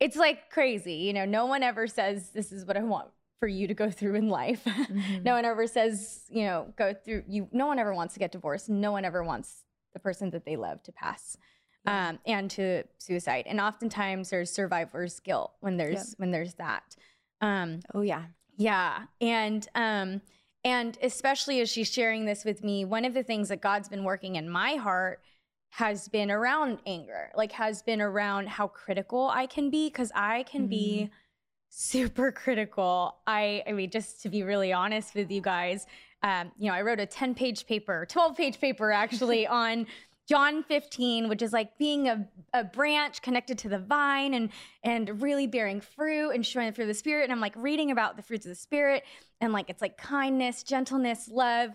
it's 0.00 0.16
like 0.16 0.50
crazy, 0.50 0.94
you 0.94 1.12
know, 1.12 1.24
no 1.24 1.46
one 1.46 1.62
ever 1.62 1.86
says 1.86 2.30
this 2.30 2.52
is 2.52 2.64
what 2.64 2.76
I 2.76 2.82
want 2.82 3.08
for 3.40 3.48
you 3.48 3.68
to 3.68 3.74
go 3.74 3.90
through 3.90 4.14
in 4.16 4.28
life. 4.28 4.62
Mhm. 4.64 5.22
no 5.24 5.34
one 5.34 5.44
ever 5.44 5.66
says, 5.66 6.24
you 6.28 6.44
know, 6.44 6.72
go 6.76 6.92
through 6.94 7.24
you 7.28 7.48
no 7.52 7.66
one 7.66 7.78
ever 7.78 7.94
wants 7.94 8.14
to 8.14 8.20
get 8.20 8.32
divorced. 8.32 8.68
No 8.68 8.92
one 8.92 9.04
ever 9.04 9.22
wants 9.22 9.64
the 9.92 10.00
person 10.00 10.30
that 10.30 10.44
they 10.44 10.56
love 10.56 10.82
to 10.84 10.92
pass. 10.92 11.36
Yeah. 11.84 12.08
Um, 12.10 12.18
and 12.26 12.50
to 12.52 12.82
suicide. 12.98 13.44
And 13.46 13.60
oftentimes 13.60 14.30
there's 14.30 14.50
survivor's 14.50 15.20
guilt 15.20 15.52
when 15.60 15.76
there's 15.76 16.14
when 16.18 16.30
there's 16.32 16.54
that. 16.54 16.96
Um, 17.40 17.80
Oh 17.94 18.00
yeah. 18.02 18.24
yeah. 18.56 19.04
And 19.20 19.66
um 19.74 20.20
and 20.64 20.98
especially 21.02 21.60
as 21.60 21.70
she's 21.70 21.90
sharing 21.90 22.24
this 22.24 22.44
with 22.44 22.64
me, 22.64 22.84
one 22.84 23.04
of 23.04 23.14
the 23.14 23.22
things 23.22 23.48
that 23.48 23.60
God's 23.60 23.88
been 23.88 24.02
working 24.04 24.34
in 24.36 24.50
my 24.50 24.74
heart 24.74 25.22
has 25.78 26.08
been 26.08 26.28
around 26.28 26.78
anger, 26.86 27.30
like 27.36 27.52
has 27.52 27.82
been 27.82 28.00
around 28.00 28.48
how 28.48 28.66
critical 28.66 29.28
I 29.28 29.46
can 29.46 29.70
be 29.70 29.88
cuz 29.90 30.10
I 30.12 30.42
can 30.42 30.66
be 30.66 31.08
super 31.68 32.32
critical. 32.32 33.14
I 33.28 33.62
I 33.64 33.70
mean 33.72 33.88
just 33.88 34.20
to 34.22 34.28
be 34.28 34.42
really 34.42 34.72
honest 34.72 35.14
with 35.14 35.30
you 35.30 35.40
guys, 35.40 35.86
um 36.24 36.50
you 36.58 36.68
know, 36.68 36.74
I 36.74 36.82
wrote 36.82 36.98
a 36.98 37.06
10-page 37.06 37.68
paper, 37.68 38.08
12-page 38.10 38.60
paper 38.60 38.90
actually 38.90 39.46
on 39.66 39.86
John 40.28 40.64
15, 40.64 41.28
which 41.28 41.42
is 41.42 41.52
like 41.52 41.78
being 41.78 42.08
a, 42.08 42.28
a 42.52 42.64
branch 42.64 43.22
connected 43.22 43.56
to 43.58 43.68
the 43.68 43.78
vine 43.78 44.34
and 44.34 44.50
and 44.82 45.22
really 45.22 45.46
bearing 45.46 45.80
fruit 45.80 46.30
and 46.30 46.44
showing 46.44 46.66
the 46.66 46.72
fruit 46.72 46.84
of 46.84 46.88
the 46.88 46.94
spirit. 46.94 47.22
And 47.22 47.32
I'm 47.32 47.40
like 47.40 47.54
reading 47.54 47.92
about 47.92 48.16
the 48.16 48.24
fruits 48.24 48.46
of 48.46 48.50
the 48.50 48.62
spirit 48.68 49.04
and 49.40 49.52
like 49.52 49.70
it's 49.70 49.80
like 49.80 49.96
kindness, 49.96 50.64
gentleness, 50.64 51.28
love. 51.28 51.70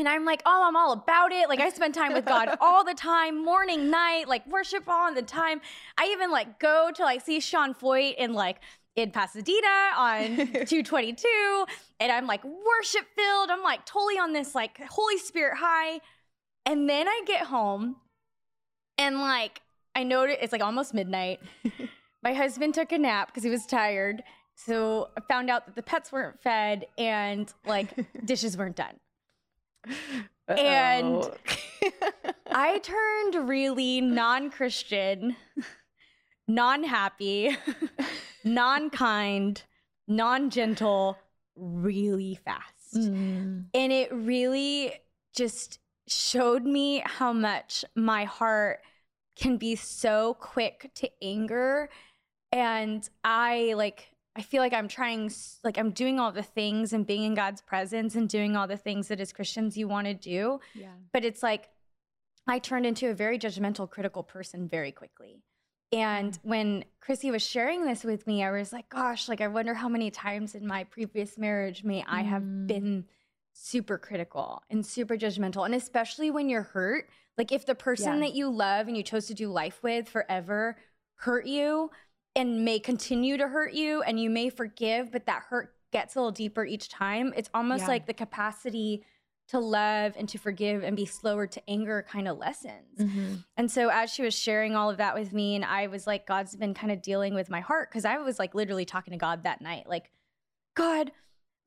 And 0.00 0.08
I'm 0.08 0.24
like, 0.24 0.42
oh, 0.46 0.64
I'm 0.66 0.76
all 0.76 0.92
about 0.92 1.30
it. 1.30 1.50
Like 1.50 1.60
I 1.60 1.68
spend 1.68 1.92
time 1.92 2.14
with 2.14 2.24
God 2.24 2.56
all 2.60 2.84
the 2.84 2.94
time, 2.94 3.44
morning, 3.44 3.90
night, 3.90 4.28
like 4.28 4.46
worship 4.46 4.84
all 4.88 5.12
the 5.14 5.20
time. 5.20 5.60
I 5.98 6.06
even 6.06 6.30
like 6.30 6.58
go 6.58 6.90
to 6.94 7.02
like 7.02 7.20
see 7.20 7.38
Sean 7.38 7.74
Feucht 7.74 8.14
in 8.16 8.32
like 8.32 8.60
in 8.96 9.10
Pasadena 9.10 9.92
on 9.98 10.36
222. 10.36 11.66
And 12.00 12.10
I'm 12.10 12.26
like 12.26 12.42
worship 12.44 13.04
filled. 13.14 13.50
I'm 13.50 13.62
like 13.62 13.84
totally 13.84 14.18
on 14.18 14.32
this 14.32 14.54
like 14.54 14.80
Holy 14.88 15.18
Spirit 15.18 15.58
high. 15.58 16.00
And 16.64 16.88
then 16.88 17.06
I 17.06 17.20
get 17.26 17.42
home 17.42 17.96
and 18.96 19.20
like 19.20 19.60
I 19.94 20.02
noticed 20.02 20.38
it's 20.40 20.52
like 20.52 20.62
almost 20.62 20.94
midnight. 20.94 21.40
My 22.22 22.32
husband 22.32 22.72
took 22.72 22.90
a 22.92 22.98
nap 22.98 23.28
because 23.28 23.44
he 23.44 23.50
was 23.50 23.66
tired. 23.66 24.22
So 24.54 25.10
I 25.14 25.20
found 25.28 25.50
out 25.50 25.66
that 25.66 25.74
the 25.74 25.82
pets 25.82 26.10
weren't 26.10 26.40
fed 26.40 26.86
and 26.96 27.52
like 27.66 27.90
dishes 28.24 28.56
weren't 28.56 28.76
done. 28.76 28.94
And-. 30.48 31.30
I 32.52 32.78
turned 32.78 33.48
really 33.48 34.00
non 34.00 34.50
Christian, 34.50 35.36
non 36.48 36.84
happy, 36.84 37.56
non 38.44 38.90
kind, 38.90 39.62
non 40.08 40.50
gentle 40.50 41.16
really 41.56 42.38
fast. 42.44 42.96
Mm. 42.96 43.66
And 43.72 43.92
it 43.92 44.12
really 44.12 44.92
just 45.34 45.78
showed 46.08 46.64
me 46.64 47.02
how 47.06 47.32
much 47.32 47.84
my 47.94 48.24
heart 48.24 48.80
can 49.36 49.56
be 49.56 49.76
so 49.76 50.34
quick 50.40 50.90
to 50.96 51.08
anger. 51.22 51.88
And 52.52 53.08
I 53.22 53.74
like 53.76 54.10
I 54.36 54.42
feel 54.42 54.60
like 54.62 54.72
I'm 54.72 54.88
trying, 54.88 55.30
like 55.64 55.76
I'm 55.76 55.90
doing 55.90 56.20
all 56.20 56.30
the 56.32 56.42
things 56.42 56.92
and 56.92 57.06
being 57.06 57.24
in 57.24 57.34
God's 57.34 57.60
presence 57.62 58.14
and 58.14 58.28
doing 58.28 58.56
all 58.56 58.66
the 58.68 58.76
things 58.76 59.08
that 59.08 59.20
as 59.20 59.32
Christians 59.32 59.76
you 59.76 59.88
want 59.88 60.06
to 60.06 60.14
do. 60.14 60.60
Yeah. 60.74 60.92
But 61.12 61.24
it's 61.24 61.42
like 61.42 61.68
I 62.46 62.58
turned 62.60 62.86
into 62.86 63.08
a 63.10 63.14
very 63.14 63.38
judgmental, 63.38 63.90
critical 63.90 64.22
person 64.22 64.68
very 64.68 64.92
quickly. 64.92 65.42
And 65.92 66.38
when 66.42 66.84
Chrissy 67.00 67.32
was 67.32 67.42
sharing 67.42 67.84
this 67.84 68.04
with 68.04 68.24
me, 68.28 68.44
I 68.44 68.52
was 68.52 68.72
like, 68.72 68.88
gosh, 68.88 69.28
like 69.28 69.40
I 69.40 69.48
wonder 69.48 69.74
how 69.74 69.88
many 69.88 70.12
times 70.12 70.54
in 70.54 70.64
my 70.66 70.84
previous 70.84 71.36
marriage 71.36 71.82
may 71.82 72.04
I 72.06 72.22
have 72.22 72.42
Mm. 72.42 72.66
been 72.68 73.04
super 73.52 73.98
critical 73.98 74.62
and 74.70 74.86
super 74.86 75.16
judgmental. 75.16 75.64
And 75.64 75.74
especially 75.74 76.30
when 76.30 76.48
you're 76.48 76.62
hurt, 76.62 77.10
like 77.36 77.50
if 77.50 77.66
the 77.66 77.74
person 77.74 78.14
Yeah. 78.14 78.20
that 78.28 78.34
you 78.34 78.48
love 78.48 78.86
and 78.86 78.96
you 78.96 79.02
chose 79.02 79.26
to 79.26 79.34
do 79.34 79.48
life 79.48 79.82
with 79.82 80.08
forever 80.08 80.76
hurt 81.16 81.46
you 81.46 81.90
and 82.36 82.64
may 82.64 82.78
continue 82.78 83.36
to 83.36 83.48
hurt 83.48 83.72
you 83.72 84.02
and 84.02 84.20
you 84.20 84.30
may 84.30 84.50
forgive, 84.50 85.10
but 85.10 85.26
that 85.26 85.42
hurt 85.48 85.74
gets 85.92 86.14
a 86.14 86.18
little 86.18 86.30
deeper 86.32 86.64
each 86.64 86.88
time, 86.88 87.32
it's 87.36 87.50
almost 87.52 87.82
Yeah. 87.82 87.88
like 87.88 88.06
the 88.06 88.14
capacity 88.14 89.04
to 89.48 89.58
love 89.58 90.14
and 90.16 90.28
to 90.28 90.38
forgive 90.38 90.84
and 90.84 90.96
be 90.96 91.04
slower 91.04 91.44
to 91.48 91.60
anger 91.68 92.06
kind 92.08 92.28
of 92.28 92.38
lessens. 92.38 93.00
Mhm. 93.00 93.44
And 93.56 93.68
so 93.68 93.88
as 93.88 94.08
she 94.08 94.22
was 94.22 94.32
sharing 94.32 94.76
all 94.76 94.88
of 94.90 94.98
that 94.98 95.16
with 95.16 95.32
me, 95.32 95.56
and 95.56 95.64
I 95.64 95.88
was 95.88 96.06
like, 96.06 96.24
God's 96.24 96.54
been 96.54 96.72
kind 96.72 96.92
of 96.92 97.02
dealing 97.02 97.34
with 97.34 97.50
my 97.50 97.58
heart 97.58 97.90
because 97.90 98.04
I 98.04 98.18
was 98.18 98.38
like 98.38 98.54
literally 98.54 98.84
talking 98.84 99.10
to 99.10 99.18
God 99.18 99.42
that 99.42 99.60
night, 99.60 99.88
like, 99.88 100.12
God, 100.76 101.10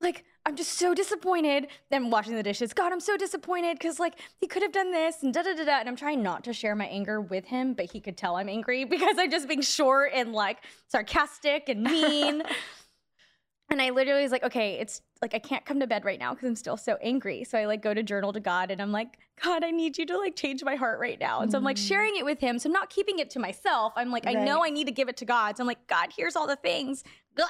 like 0.00 0.24
I'm 0.46 0.56
just 0.56 0.74
so 0.74 0.94
disappointed. 0.94 1.68
Then 1.90 2.10
washing 2.10 2.34
the 2.34 2.42
dishes, 2.42 2.72
God, 2.74 2.92
I'm 2.92 3.00
so 3.00 3.16
disappointed 3.16 3.78
because 3.78 3.98
like 3.98 4.14
he 4.40 4.46
could 4.46 4.62
have 4.62 4.72
done 4.72 4.92
this 4.92 5.22
and 5.22 5.32
da 5.32 5.42
da 5.42 5.54
da 5.54 5.64
da. 5.64 5.80
And 5.80 5.88
I'm 5.88 5.96
trying 5.96 6.22
not 6.22 6.44
to 6.44 6.52
share 6.52 6.76
my 6.76 6.86
anger 6.86 7.20
with 7.20 7.46
him, 7.46 7.72
but 7.72 7.86
he 7.90 8.00
could 8.00 8.16
tell 8.16 8.36
I'm 8.36 8.48
angry 8.48 8.84
because 8.94 9.16
I'm 9.18 9.30
just 9.30 9.48
being 9.48 9.62
short 9.62 10.12
and 10.14 10.32
like 10.32 10.58
sarcastic 10.88 11.68
and 11.68 11.82
mean. 11.82 12.42
And 13.70 13.80
I 13.80 13.90
literally 13.90 14.22
was 14.22 14.30
like, 14.30 14.44
okay, 14.44 14.74
it's 14.74 15.00
like 15.22 15.34
I 15.34 15.38
can't 15.38 15.64
come 15.64 15.80
to 15.80 15.86
bed 15.86 16.04
right 16.04 16.18
now 16.20 16.34
because 16.34 16.46
I'm 16.46 16.54
still 16.54 16.76
so 16.76 16.98
angry. 17.00 17.44
So 17.44 17.58
I 17.58 17.64
like 17.64 17.82
go 17.82 17.94
to 17.94 18.02
journal 18.02 18.30
to 18.34 18.38
God 18.38 18.70
and 18.70 18.80
I'm 18.80 18.92
like, 18.92 19.18
God, 19.42 19.64
I 19.64 19.70
need 19.70 19.96
you 19.96 20.04
to 20.04 20.18
like 20.18 20.36
change 20.36 20.62
my 20.62 20.76
heart 20.76 21.00
right 21.00 21.18
now. 21.18 21.40
And 21.40 21.50
so 21.50 21.56
I'm 21.56 21.64
like 21.64 21.78
Mm. 21.78 21.88
sharing 21.88 22.16
it 22.16 22.26
with 22.26 22.40
him. 22.40 22.58
So 22.58 22.68
I'm 22.68 22.74
not 22.74 22.90
keeping 22.90 23.18
it 23.20 23.30
to 23.30 23.38
myself. 23.38 23.94
I'm 23.96 24.10
like, 24.10 24.26
I 24.26 24.34
know 24.34 24.62
I 24.64 24.68
need 24.68 24.84
to 24.86 24.92
give 24.92 25.08
it 25.08 25.16
to 25.16 25.24
God. 25.24 25.56
So 25.56 25.62
I'm 25.62 25.66
like, 25.66 25.84
God, 25.86 26.10
here's 26.14 26.36
all 26.36 26.46
the 26.46 26.56
things. 26.56 27.04
Blah. 27.34 27.46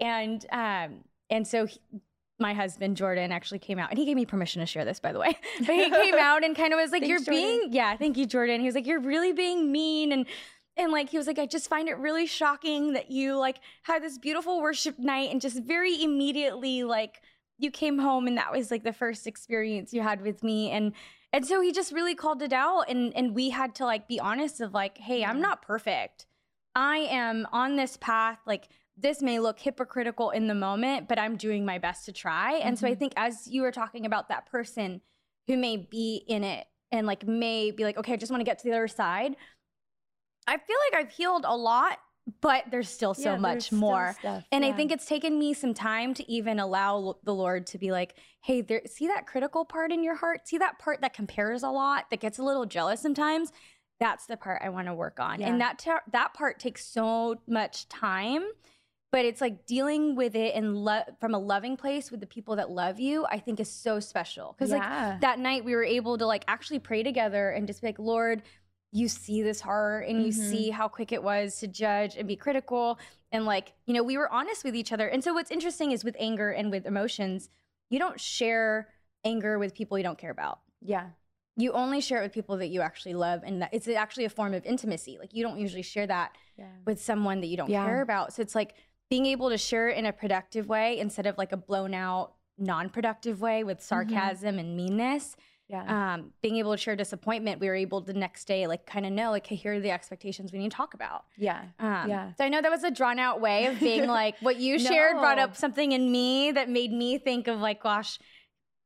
And 0.00 0.44
um, 0.50 1.04
and 1.32 1.46
so 1.46 1.66
he- 1.66 1.80
my 2.38 2.54
husband 2.54 2.96
Jordan 2.96 3.30
actually 3.32 3.60
came 3.60 3.78
out 3.78 3.90
and 3.90 3.98
he 3.98 4.04
gave 4.04 4.16
me 4.16 4.26
permission 4.26 4.60
to 4.60 4.66
share 4.66 4.84
this, 4.84 4.98
by 5.00 5.12
the 5.12 5.18
way. 5.18 5.36
But 5.60 5.74
he 5.74 5.90
came 5.90 6.14
out 6.14 6.44
and 6.44 6.56
kind 6.56 6.72
of 6.72 6.78
was 6.78 6.90
like, 6.90 7.02
Thanks, 7.02 7.26
"You're 7.26 7.34
being, 7.34 7.72
yeah, 7.72 7.96
thank 7.96 8.16
you, 8.16 8.26
Jordan." 8.26 8.60
He 8.60 8.66
was 8.66 8.74
like, 8.74 8.86
"You're 8.86 9.00
really 9.00 9.32
being 9.32 9.70
mean," 9.72 10.12
and 10.12 10.26
and 10.76 10.90
like 10.92 11.10
he 11.10 11.18
was 11.18 11.26
like, 11.26 11.38
"I 11.38 11.46
just 11.46 11.68
find 11.68 11.88
it 11.88 11.96
really 11.98 12.26
shocking 12.26 12.94
that 12.94 13.10
you 13.10 13.36
like 13.36 13.58
had 13.82 14.02
this 14.02 14.18
beautiful 14.18 14.60
worship 14.60 14.98
night 14.98 15.30
and 15.30 15.40
just 15.40 15.62
very 15.62 16.02
immediately 16.02 16.82
like 16.82 17.20
you 17.58 17.70
came 17.70 17.98
home 17.98 18.26
and 18.26 18.36
that 18.38 18.50
was 18.50 18.70
like 18.70 18.82
the 18.82 18.92
first 18.92 19.26
experience 19.26 19.92
you 19.92 20.02
had 20.02 20.20
with 20.20 20.42
me 20.42 20.70
and." 20.70 20.92
And 21.34 21.46
so 21.46 21.62
he 21.62 21.72
just 21.72 21.92
really 21.92 22.14
called 22.14 22.42
it 22.42 22.52
out 22.52 22.90
and 22.90 23.14
and 23.16 23.34
we 23.34 23.48
had 23.50 23.74
to 23.76 23.84
like 23.86 24.06
be 24.08 24.20
honest 24.20 24.60
of 24.60 24.74
like, 24.74 24.98
"Hey, 24.98 25.24
I'm 25.24 25.40
not 25.40 25.62
perfect. 25.62 26.26
I 26.74 26.98
am 26.98 27.46
on 27.52 27.76
this 27.76 27.96
path 27.96 28.38
like 28.46 28.68
this 28.96 29.22
may 29.22 29.38
look 29.38 29.58
hypocritical 29.58 30.30
in 30.30 30.46
the 30.46 30.54
moment, 30.54 31.08
but 31.08 31.18
I'm 31.18 31.36
doing 31.36 31.64
my 31.64 31.78
best 31.78 32.04
to 32.06 32.12
try. 32.12 32.54
And 32.54 32.78
so 32.78 32.86
I 32.86 32.94
Mhm. 32.94 32.98
think 32.98 33.12
as 33.16 33.48
you 33.48 33.62
were 33.62 33.72
talking 33.72 34.04
about 34.06 34.28
that 34.28 34.46
person 34.46 35.00
who 35.46 35.56
may 35.56 35.76
be 35.76 36.24
in 36.28 36.44
it 36.44 36.66
and 36.90 37.06
like 37.06 37.26
may 37.26 37.70
be 37.70 37.84
like, 37.84 37.96
okay, 37.96 38.12
I 38.12 38.16
just 38.16 38.30
want 38.30 38.40
to 38.40 38.44
get 38.44 38.58
to 38.58 38.64
the 38.64 38.72
other 38.72 38.88
side. 38.88 39.36
I 40.46 40.58
feel 40.58 40.76
like 40.90 41.04
I've 41.04 41.12
healed 41.12 41.44
a 41.46 41.56
lot, 41.56 41.98
but 42.40 42.64
there's 42.70 42.88
still 42.88 43.14
so 43.14 43.32
Yeah, 43.32 43.36
much 43.38 43.72
more. 43.72 44.14
stuff, 44.18 44.44
And 44.52 44.64
I 44.64 44.72
think 44.72 44.92
it's 44.92 45.06
taken 45.06 45.38
me 45.38 45.54
some 45.54 45.72
time 45.72 46.14
to 46.14 46.30
even 46.30 46.58
allow 46.60 47.16
the 47.24 47.34
Lord 47.34 47.66
to 47.68 47.78
be 47.78 47.90
like, 47.92 48.16
hey, 48.42 48.60
there, 48.60 48.82
see 48.86 49.06
that 49.06 49.26
critical 49.26 49.64
part 49.64 49.90
in 49.92 50.02
your 50.02 50.16
heart? 50.16 50.46
See 50.46 50.58
that 50.58 50.78
part 50.78 51.00
that 51.00 51.14
compares 51.14 51.62
a 51.62 51.70
lot, 51.70 52.10
that 52.10 52.20
gets 52.20 52.38
a 52.38 52.42
little 52.42 52.66
jealous 52.66 53.00
sometimes? 53.00 53.52
That's 54.00 54.26
the 54.26 54.36
part 54.36 54.62
I 54.64 54.68
want 54.68 54.88
to 54.88 54.94
work 54.94 55.20
on. 55.20 55.40
Yeah. 55.40 55.48
And 55.48 55.60
that 55.60 55.78
tar- 55.78 56.02
that 56.10 56.34
part 56.34 56.58
takes 56.58 56.84
so 56.84 57.36
much 57.46 57.88
time, 57.88 58.44
but 59.12 59.24
it's 59.26 59.40
like 59.42 59.66
dealing 59.66 60.16
with 60.16 60.34
it 60.34 60.54
and 60.54 60.74
lo- 60.74 61.02
from 61.20 61.34
a 61.34 61.38
loving 61.38 61.76
place 61.76 62.10
with 62.10 62.20
the 62.20 62.26
people 62.26 62.56
that 62.56 62.70
love 62.70 62.98
you, 62.98 63.26
I 63.30 63.38
think 63.38 63.60
is 63.60 63.70
so 63.70 64.00
special. 64.00 64.56
Because 64.58 64.70
like 64.70 65.20
that 65.20 65.38
night 65.38 65.64
we 65.64 65.74
were 65.76 65.84
able 65.84 66.16
to 66.18 66.26
like 66.26 66.44
actually 66.48 66.78
pray 66.78 67.02
together 67.02 67.50
and 67.50 67.66
just 67.66 67.82
be 67.82 67.88
like, 67.88 67.98
Lord, 67.98 68.42
you 68.90 69.08
see 69.08 69.42
this 69.42 69.60
heart 69.60 70.08
and 70.08 70.22
you 70.22 70.32
Mhm. 70.32 70.50
see 70.50 70.70
how 70.70 70.88
quick 70.88 71.12
it 71.12 71.22
was 71.22 71.58
to 71.60 71.68
judge 71.68 72.16
and 72.16 72.26
be 72.26 72.36
critical. 72.36 72.98
And 73.30 73.44
like, 73.44 73.74
you 73.86 73.92
know, 73.94 74.02
we 74.02 74.16
were 74.16 74.30
honest 74.32 74.64
with 74.64 74.74
each 74.74 74.92
other. 74.92 75.06
And 75.08 75.22
so 75.22 75.34
what's 75.34 75.50
interesting 75.50 75.92
is 75.92 76.04
with 76.04 76.16
anger 76.18 76.50
and 76.50 76.70
with 76.70 76.86
emotions, 76.86 77.50
you 77.90 77.98
don't 77.98 78.18
share 78.18 78.88
anger 79.24 79.58
with 79.58 79.74
people 79.74 79.98
you 79.98 80.04
don't 80.04 80.18
care 80.18 80.30
about. 80.32 80.60
yeah. 80.80 81.10
You 81.54 81.72
only 81.72 82.00
share 82.00 82.20
it 82.20 82.22
with 82.22 82.32
people 82.32 82.56
that 82.56 82.68
you 82.68 82.80
actually 82.80 83.12
love. 83.12 83.42
And 83.44 83.60
that 83.60 83.68
it's 83.74 83.86
actually 83.86 84.24
a 84.24 84.30
form 84.30 84.54
of 84.54 84.64
intimacy. 84.64 85.18
Like 85.18 85.34
you 85.34 85.42
don't 85.42 85.58
usually 85.58 85.82
share 85.82 86.06
that 86.06 86.34
Yeah. 86.56 86.64
with 86.86 86.98
someone 86.98 87.40
that 87.42 87.48
you 87.48 87.58
don't 87.58 87.68
Yeah. 87.68 87.84
care 87.84 88.00
about. 88.00 88.32
So 88.32 88.40
it's 88.40 88.54
like 88.54 88.74
being 89.12 89.26
able 89.26 89.50
to 89.50 89.58
share 89.58 89.88
it 89.90 89.98
in 89.98 90.06
a 90.06 90.12
productive 90.12 90.66
way 90.68 90.98
instead 90.98 91.26
of 91.26 91.36
like 91.36 91.52
a 91.52 91.56
blown 91.56 91.92
out, 91.92 92.32
non 92.56 92.88
productive 92.88 93.42
way 93.42 93.62
with 93.62 93.82
sarcasm 93.82 94.58
and 94.58 94.74
meanness 94.74 95.36
Yeah. 95.68 96.14
um, 96.14 96.32
being 96.40 96.56
able 96.56 96.72
to 96.72 96.78
share 96.78 96.96
disappointment, 96.96 97.60
we 97.60 97.66
were 97.68 97.74
able 97.74 98.00
the 98.00 98.14
next 98.14 98.46
day, 98.46 98.66
like, 98.66 98.86
kind 98.86 99.04
of 99.04 99.12
know, 99.12 99.30
like, 99.30 99.46
hey, 99.46 99.54
here 99.56 99.74
are 99.74 99.80
the 99.80 99.90
expectations 99.90 100.50
we 100.52 100.58
need 100.58 100.70
to 100.70 100.76
talk 100.76 100.94
about. 100.94 101.24
yeah. 101.36 101.62
Um, 101.78 102.08
Yeah. 102.08 102.32
So 102.38 102.44
I 102.44 102.48
know 102.48 102.62
that 102.62 102.70
was 102.70 102.84
a 102.84 102.90
drawn 102.90 103.18
out 103.18 103.40
way 103.42 103.66
of 103.66 103.78
being 103.80 104.06
like, 104.20 104.36
what 104.40 104.56
you 104.56 104.78
shared 104.78 105.18
brought 105.18 105.38
up 105.38 105.56
something 105.56 105.92
in 105.92 106.10
me 106.10 106.50
that 106.52 106.70
made 106.70 106.90
me 106.92 107.18
think 107.18 107.48
of, 107.48 107.60
like, 107.60 107.82
gosh, 107.82 108.18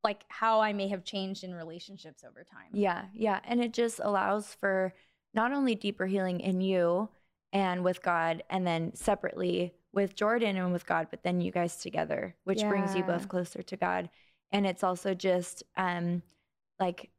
like 0.03 0.23
how 0.27 0.59
I 0.61 0.73
may 0.73 0.87
have 0.89 1.03
changed 1.05 1.43
in 1.45 1.53
relationships 1.53 2.23
over 2.27 2.43
time. 2.43 2.69
Yeah, 2.73 3.05
yeah. 3.13 3.39
And 3.45 3.61
it 3.61 3.71
just 3.73 3.99
allows 4.03 4.55
for 4.55 4.93
not 5.33 5.51
only 5.53 5.73
deeper 5.75 6.05
healing 6.05 6.39
in 6.41 6.59
you 6.61 7.09
and 7.53 7.83
with 7.83 8.01
God, 8.01 8.43
and 8.49 8.65
then 8.67 8.93
separately 8.95 9.73
with 9.97 10.15
Jordan 10.15 10.55
and 10.57 10.71
with 10.71 10.85
God, 10.85 11.07
but 11.09 11.23
then 11.23 11.41
you 11.41 11.51
guys 11.51 11.77
together, 11.77 12.35
which 12.43 12.61
brings 12.69 12.95
you 12.95 13.03
both 13.03 13.27
closer 13.27 13.63
to 13.63 13.75
God. 13.75 14.09
And 14.51 14.65
it's 14.67 14.83
also 14.83 15.13
just 15.15 15.63
um 15.75 16.21
like, 16.79 17.09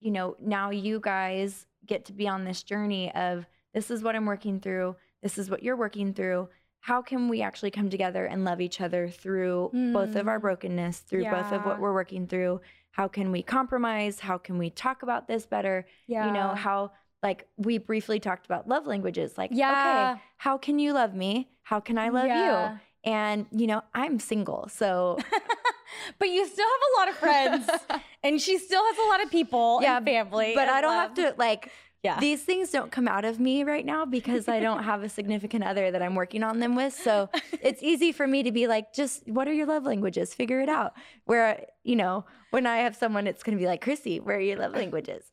you 0.00 0.10
know, 0.10 0.36
now 0.38 0.68
you 0.70 1.00
guys 1.00 1.66
get 1.86 2.04
to 2.04 2.12
be 2.12 2.28
on 2.28 2.44
this 2.44 2.62
journey 2.62 3.10
of 3.14 3.46
this 3.72 3.90
is 3.90 4.02
what 4.02 4.14
I'm 4.14 4.26
working 4.26 4.60
through, 4.60 4.96
this 5.22 5.38
is 5.38 5.48
what 5.50 5.62
you're 5.62 5.76
working 5.84 6.12
through. 6.12 6.48
How 6.80 7.00
can 7.02 7.28
we 7.28 7.40
actually 7.42 7.70
come 7.70 7.88
together 7.90 8.26
and 8.26 8.44
love 8.44 8.60
each 8.60 8.80
other 8.82 9.08
through 9.08 9.70
both 9.92 10.14
of 10.16 10.28
our 10.28 10.38
Mm. 10.38 10.42
brokenness, 10.42 11.00
through 11.00 11.24
both 11.24 11.52
of 11.52 11.64
what 11.64 11.80
we're 11.80 11.94
working 11.94 12.26
through? 12.26 12.60
How 12.90 13.08
can 13.08 13.32
we 13.32 13.42
compromise? 13.42 14.20
How 14.20 14.36
can 14.36 14.58
we 14.58 14.68
talk 14.70 15.02
about 15.02 15.26
this 15.26 15.46
better? 15.46 15.86
Yeah. 16.06 16.26
You 16.26 16.32
know, 16.32 16.48
how 16.54 16.92
like 17.22 17.46
we 17.56 17.78
briefly 17.78 18.18
talked 18.20 18.46
about 18.46 18.68
love 18.68 18.86
languages. 18.86 19.36
Like, 19.36 19.50
Yeah. 19.52 19.72
okay, 19.72 20.20
how 20.38 20.56
can 20.58 20.78
you 20.78 20.92
love 20.92 21.14
me? 21.14 21.50
How 21.62 21.80
can 21.80 21.98
I 21.98 22.08
love 22.08 22.26
Yeah. 22.26 22.72
you? 22.72 22.80
And 23.04 23.46
you 23.50 23.66
know, 23.66 23.82
I'm 23.94 24.18
single, 24.18 24.68
so 24.68 25.18
but 26.18 26.28
you 26.28 26.46
still 26.46 26.66
have 26.66 26.80
a 26.94 26.98
lot 27.00 27.08
of 27.08 27.16
friends, 27.16 27.70
and 28.22 28.40
she 28.40 28.58
still 28.58 28.82
has 28.84 28.98
a 28.98 29.08
lot 29.08 29.22
of 29.22 29.30
people 29.30 29.80
Yeah, 29.82 29.96
and 29.98 30.06
family. 30.06 30.52
but 30.54 30.62
and 30.62 30.70
I 30.70 30.80
don't 30.80 30.92
have 30.94 31.14
to 31.14 31.34
like 31.38 31.70
Yeah. 32.02 32.18
these 32.20 32.42
things 32.42 32.70
don't 32.70 32.90
come 32.90 33.06
out 33.08 33.24
of 33.24 33.38
me 33.40 33.62
right 33.64 33.84
now 33.84 34.04
because 34.06 34.48
I 34.48 34.60
don't 34.60 34.82
have 34.84 35.02
a 35.02 35.08
significant 35.08 35.64
other 35.64 35.90
that 35.90 36.00
I'm 36.02 36.14
working 36.14 36.42
on 36.42 36.58
them 36.60 36.74
with. 36.74 36.94
So 36.94 37.28
it's 37.62 37.82
easy 37.82 38.12
for 38.12 38.26
me 38.26 38.42
to 38.42 38.52
be 38.52 38.66
like, 38.66 38.92
just 38.94 39.26
what 39.28 39.46
are 39.48 39.52
your 39.52 39.66
love 39.66 39.84
languages? 39.84 40.32
Figure 40.34 40.60
it 40.60 40.68
out. 40.70 40.94
Where, 41.26 41.66
you 41.84 41.96
know, 41.96 42.24
when 42.50 42.66
I 42.66 42.78
have 42.78 42.96
someone, 42.96 43.26
it's 43.26 43.42
going 43.42 43.56
to 43.56 43.62
be 43.62 43.66
like, 43.66 43.80
Chrissy, 43.82 44.18
where 44.20 44.36
are 44.36 44.40
your 44.40 44.56
love 44.58 44.72
languages? 44.74 45.24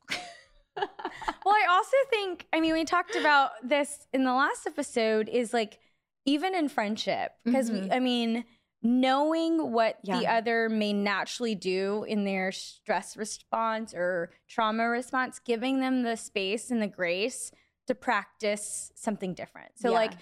well, 1.45 1.55
I 1.55 1.65
also 1.69 1.97
think, 2.09 2.47
I 2.53 2.59
mean, 2.59 2.73
we 2.73 2.85
talked 2.85 3.15
about 3.15 3.51
this 3.63 4.07
in 4.13 4.23
the 4.23 4.33
last 4.33 4.67
episode, 4.67 5.29
is 5.29 5.53
like 5.53 5.79
even 6.25 6.53
in 6.55 6.69
friendship, 6.69 7.31
because 7.45 7.69
Mhm. 7.69 7.91
I 7.93 7.99
mean, 7.99 8.45
knowing 8.83 9.71
what 9.71 9.97
the 10.03 10.27
other 10.27 10.69
may 10.69 10.93
naturally 10.93 11.55
do 11.55 12.03
in 12.07 12.25
their 12.25 12.51
stress 12.51 13.17
response 13.17 13.93
or 13.93 14.31
trauma 14.47 14.87
response, 14.89 15.39
giving 15.39 15.79
them 15.79 16.03
the 16.03 16.15
space 16.15 16.69
and 16.71 16.81
the 16.81 16.87
grace 16.87 17.51
to 17.87 17.95
practice 17.95 18.91
something 18.95 19.33
different. 19.33 19.77
So, 19.79 19.89
Yeah. 19.91 19.95
like, 19.97 20.13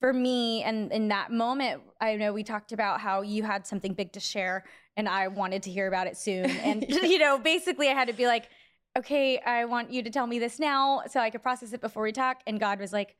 for 0.00 0.12
me 0.12 0.62
and 0.62 0.92
in 0.92 1.08
that 1.08 1.32
moment 1.32 1.82
i 2.02 2.16
know 2.16 2.30
we 2.30 2.42
talked 2.44 2.70
about 2.70 3.00
how 3.00 3.22
you 3.22 3.42
had 3.42 3.66
something 3.66 3.94
big 3.94 4.12
to 4.12 4.20
share 4.20 4.62
and 4.94 5.08
i 5.08 5.26
wanted 5.26 5.62
to 5.62 5.70
hear 5.70 5.86
about 5.88 6.06
it 6.06 6.18
soon 6.18 6.44
and 6.44 6.84
you 6.88 7.18
know 7.18 7.38
basically 7.38 7.88
i 7.88 7.94
had 7.94 8.06
to 8.08 8.12
be 8.12 8.26
like 8.26 8.50
okay 8.96 9.38
i 9.40 9.64
want 9.64 9.90
you 9.92 10.02
to 10.02 10.10
tell 10.10 10.26
me 10.26 10.38
this 10.38 10.58
now 10.58 11.02
so 11.08 11.20
i 11.20 11.30
could 11.30 11.42
process 11.42 11.72
it 11.72 11.80
before 11.80 12.02
we 12.02 12.12
talk 12.12 12.40
and 12.46 12.58
god 12.60 12.78
was 12.80 12.92
like 12.92 13.16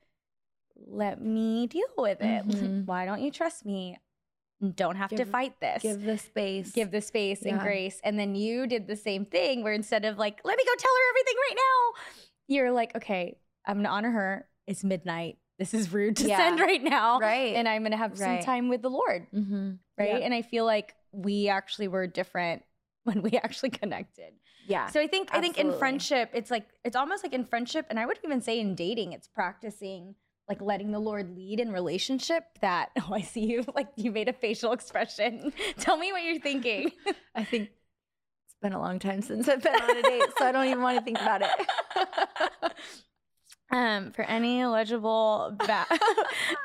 let 0.87 1.21
me 1.21 1.67
deal 1.67 1.87
with 1.97 2.21
it 2.21 2.47
Mhm. 2.47 2.85
why 2.91 3.05
don't 3.05 3.21
you 3.21 3.31
trust 3.31 3.65
me 3.65 3.97
don't 4.75 4.95
have 4.95 5.11
to 5.11 5.25
fight 5.25 5.59
this 5.61 5.83
Give 5.83 6.01
the 6.01 6.17
space. 6.17 6.71
give 6.71 6.89
the 6.91 7.01
space 7.01 7.43
and 7.43 7.59
grace 7.59 7.99
and 8.03 8.17
then 8.17 8.33
you 8.35 8.65
did 8.65 8.87
the 8.87 8.95
same 8.95 9.23
thing 9.25 9.63
where 9.63 9.73
instead 9.73 10.03
of 10.05 10.17
like 10.17 10.41
let 10.43 10.57
me 10.57 10.63
go 10.63 10.71
tell 10.77 10.91
her 10.91 11.09
everything 11.11 11.35
right 11.49 11.57
now 11.57 12.01
you're 12.55 12.71
like 12.71 12.95
okay 12.95 13.37
i'm 13.65 13.77
gonna 13.77 13.89
honor 13.89 14.09
her 14.11 14.47
it's 14.65 14.83
midnight 14.83 15.37
this 15.59 15.73
is 15.73 15.91
rude 15.91 16.15
to 16.17 16.27
Yeah. 16.27 16.37
send 16.37 16.59
right 16.59 16.83
now. 16.83 17.17
Right. 17.19 17.55
And 17.55 17.67
I'm 17.67 17.83
to 17.85 17.97
have 17.97 18.11
Right. 18.19 18.43
some 18.43 18.45
time 18.45 18.69
with 18.69 18.83
the 18.83 18.91
Lord. 18.91 19.25
mm-hmm. 19.33 19.71
Right. 19.97 20.09
Yeah. 20.09 20.17
And 20.17 20.31
I 20.31 20.43
feel 20.43 20.65
like 20.65 20.93
we 21.11 21.49
actually 21.49 21.87
were 21.87 22.05
different 22.05 22.61
when 23.07 23.21
we 23.21 23.31
actually 23.43 23.69
connected. 23.71 24.33
yeah 24.67 24.87
So 24.87 24.99
I 24.99 25.07
think 25.07 25.29
I 25.31 25.39
think 25.41 25.57
in 25.57 25.71
friendship, 25.73 26.29
it's 26.33 26.51
like 26.51 26.67
it's 26.83 26.95
almost 26.95 27.23
like 27.23 27.33
in 27.33 27.45
friendship, 27.45 27.85
and 27.89 27.97
I 27.99 28.05
would 28.05 28.19
even 28.23 28.41
say 28.41 28.59
in 28.59 28.75
dating, 28.75 29.13
it's 29.13 29.27
practicing 29.27 30.15
like 30.49 30.61
letting 30.61 30.91
the 30.91 30.99
Lord 30.99 31.35
lead 31.35 31.59
in 31.59 31.71
relationship. 31.71 32.43
That 32.61 32.89
oh, 33.01 33.13
I 33.13 33.21
see 33.21 33.45
you 33.45 33.65
like 33.75 33.87
you 33.95 34.11
made 34.11 34.29
a 34.29 34.33
facial 34.33 34.71
expression. 34.73 35.53
Tell 35.79 35.97
me 35.97 36.11
what 36.11 36.23
you're 36.23 36.39
thinking. 36.39 36.91
i 37.35 37.43
think 37.43 37.69
it's 38.45 38.55
been 38.61 38.73
a 38.73 38.79
long 38.79 38.97
time 38.99 39.21
since 39.21 39.47
i've 39.47 39.61
been 39.61 39.75
on 39.75 39.97
a 39.97 40.01
date 40.01 40.23
so 40.37 40.45
i 40.45 40.51
don't 40.51 40.65
even 40.65 40.81
want 40.81 40.97
to 40.97 41.03
think 41.03 41.19
about 41.21 41.41
it 41.43 42.73
um, 43.71 44.11
for 44.11 44.23
any 44.23 44.61
eligible 44.61 45.55
ba- 45.59 45.85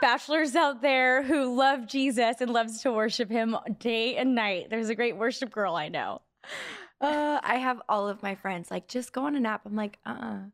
bachelors 0.00 0.54
out 0.54 0.82
there 0.82 1.22
who 1.22 1.54
love 1.56 1.86
Jesus 1.86 2.40
and 2.40 2.50
loves 2.50 2.80
to 2.82 2.92
worship 2.92 3.28
Him 3.28 3.56
day 3.80 4.16
and 4.16 4.34
night, 4.34 4.70
there's 4.70 4.88
a 4.88 4.94
great 4.94 5.16
worship 5.16 5.50
girl 5.50 5.74
I 5.74 5.88
know. 5.88 6.22
Uh, 7.00 7.40
i 7.42 7.56
have 7.56 7.80
all 7.88 8.08
of 8.08 8.22
my 8.22 8.34
friends 8.34 8.70
like 8.70 8.86
just 8.88 9.12
go 9.12 9.24
on 9.26 9.34
a 9.34 9.40
nap 9.40 9.62
i'm 9.66 9.74
like 9.76 9.98
uh-uh 10.06 10.14
i'm 10.14 10.50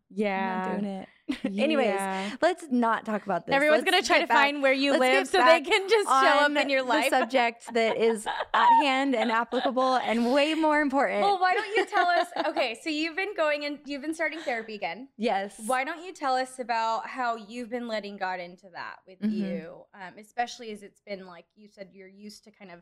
not 0.46 0.64
doing 0.64 0.84
it 0.84 1.08
anyways 1.58 2.00
let's 2.40 2.64
not 2.70 3.04
talk 3.04 3.22
about 3.26 3.46
this 3.46 3.54
Everyone's 3.54 3.82
Let's 3.84 3.90
gonna 3.90 4.02
try 4.02 4.20
to 4.20 4.26
back 4.26 4.36
find 4.46 4.62
where 4.62 4.72
you 4.72 4.98
live 4.98 5.26
so 5.28 5.44
they 5.44 5.60
can 5.60 5.86
just 5.86 6.08
show 6.08 6.38
up 6.40 6.56
in 6.56 6.70
your 6.70 6.82
life. 6.82 7.10
the 7.10 7.18
subject 7.20 7.74
that 7.74 7.98
is 7.98 8.26
at 8.54 8.68
hand 8.82 9.14
and 9.14 9.30
applicable 9.30 9.96
and 9.96 10.32
way 10.32 10.54
more 10.54 10.80
important 10.80 11.20
well, 11.20 11.38
why 11.38 11.52
don't 11.52 11.76
you 11.76 11.84
tell 11.84 12.06
us? 12.06 12.28
Okay, 12.46 12.78
so 12.82 12.88
you've 12.88 13.14
been 13.16 13.34
going 13.36 13.66
and 13.66 13.78
you've 13.84 14.00
been 14.00 14.14
starting 14.14 14.38
therapy 14.40 14.74
again. 14.74 15.08
yes 15.18 15.60
Why 15.66 15.84
don't 15.84 16.02
you 16.02 16.14
tell 16.14 16.34
us 16.34 16.58
about 16.58 17.06
how 17.06 17.36
you've 17.36 17.68
been 17.68 17.88
letting 17.88 18.16
God 18.16 18.40
into 18.40 18.68
that 18.72 18.96
with 19.06 19.20
Mhm. 19.20 19.30
you, 19.32 19.84
um, 19.92 20.14
especially 20.18 20.70
as 20.70 20.82
it's 20.82 21.02
been 21.02 21.26
like 21.26 21.44
you 21.56 21.68
said 21.68 21.90
you're 21.92 22.08
used 22.08 22.42
to 22.44 22.50
kind 22.50 22.70
of 22.70 22.80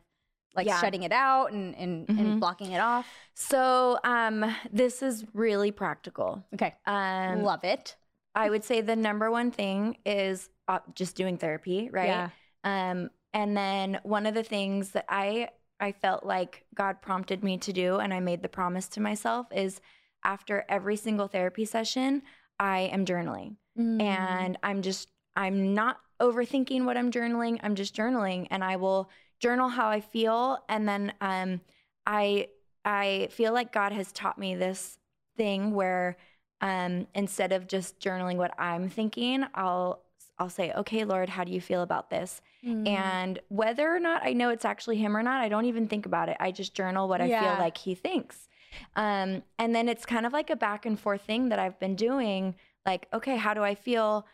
like 0.55 0.67
Yeah. 0.67 0.79
shutting 0.81 1.03
it 1.03 1.11
out 1.11 1.51
and 1.51 1.75
and, 1.75 2.07
Mhm. 2.07 2.19
and 2.19 2.39
blocking 2.39 2.71
it 2.71 2.79
off. 2.79 3.05
so 3.33 3.99
um 4.03 4.43
this 4.71 5.01
is 5.03 5.25
really 5.33 5.71
practical 5.71 6.43
Okay, 6.53 6.73
um 6.85 7.43
love 7.43 7.63
it. 7.63 7.95
I 8.35 8.49
would 8.49 8.63
say 8.63 8.81
the 8.81 8.95
number 8.95 9.31
one 9.31 9.49
thing 9.51 9.97
is 10.05 10.49
uh, 10.67 10.79
just 10.93 11.15
doing 11.15 11.37
therapy, 11.37 11.89
right? 11.91 12.05
Yeah. 12.05 12.29
Um, 12.63 13.09
and 13.33 13.55
then 13.57 13.99
one 14.03 14.25
of 14.27 14.33
the 14.35 14.43
things 14.43 14.91
that 14.91 15.05
I 15.09 15.49
I 15.79 15.91
felt 15.91 16.23
like 16.25 16.65
God 16.75 17.01
prompted 17.01 17.43
me 17.43 17.57
to 17.59 17.71
do, 17.73 17.97
and 17.97 18.13
I 18.13 18.19
made 18.19 18.41
the 18.43 18.49
promise 18.49 18.87
to 18.89 18.99
myself, 18.99 19.47
is 19.51 19.79
after 20.23 20.65
every 20.69 20.95
single 20.97 21.27
therapy 21.27 21.65
session, 21.65 22.21
I 22.59 22.79
am 22.91 23.05
journaling, 23.05 23.55
Mm. 23.77 24.01
and 24.01 24.57
I'm 24.63 24.81
just 24.81 25.09
I'm 25.35 25.73
not 25.75 25.99
overthinking 26.19 26.85
what 26.85 26.97
I'm 26.97 27.11
journaling. 27.11 27.59
I'm 27.63 27.75
just 27.75 27.95
journaling, 27.95 28.47
and 28.51 28.63
I 28.63 28.75
will 28.75 29.09
journal 29.39 29.69
how 29.69 29.87
I 29.89 30.01
feel, 30.01 30.59
and 30.69 30.87
then 30.87 31.13
um, 31.21 31.61
I 32.05 32.47
I 32.85 33.27
feel 33.31 33.53
like 33.53 33.71
God 33.71 33.91
has 33.91 34.11
taught 34.11 34.37
me 34.37 34.55
this 34.55 34.97
thing 35.35 35.73
where 35.73 36.17
um, 36.61 37.07
instead 37.13 37.51
of 37.51 37.67
just 37.67 37.99
journaling 37.99 38.37
what 38.37 38.53
I'm 38.59 38.89
thinking, 38.89 39.43
I'll 39.53 40.01
I'll 40.39 40.49
say, 40.49 40.71
okay, 40.73 41.03
Lord, 41.03 41.29
how 41.29 41.43
do 41.43 41.51
you 41.51 41.61
feel 41.61 41.81
about 41.81 42.09
this? 42.09 42.41
Mm. 42.63 42.87
And 42.87 43.39
whether 43.49 43.93
or 43.93 43.99
not 43.99 44.23
I 44.23 44.33
know 44.33 44.49
it's 44.49 44.65
actually 44.65 44.97
him 44.97 45.17
or 45.17 45.23
not, 45.23 45.41
I 45.41 45.49
don't 45.49 45.65
even 45.65 45.87
think 45.87 46.05
about 46.05 46.29
it. 46.29 46.37
I 46.39 46.51
just 46.51 46.73
journal 46.75 47.07
what 47.07 47.21
I 47.21 47.25
Yeah. 47.25 47.39
feel 47.55 47.63
like 47.63 47.77
he 47.77 47.95
thinks. 47.95 48.47
Um, 48.95 49.41
and 49.57 49.73
then 49.75 49.89
it's 49.89 50.05
kind 50.05 50.25
of 50.25 50.33
like 50.33 50.49
a 50.51 50.55
back 50.55 50.85
and 50.85 50.99
forth 50.99 51.21
thing 51.21 51.49
that 51.49 51.57
I've 51.59 51.79
been 51.79 51.95
doing. 51.95 52.55
Like, 52.85 53.07
okay, 53.13 53.35
how 53.35 53.53
do 53.53 53.63
I 53.63 53.73
feel? 53.75 54.27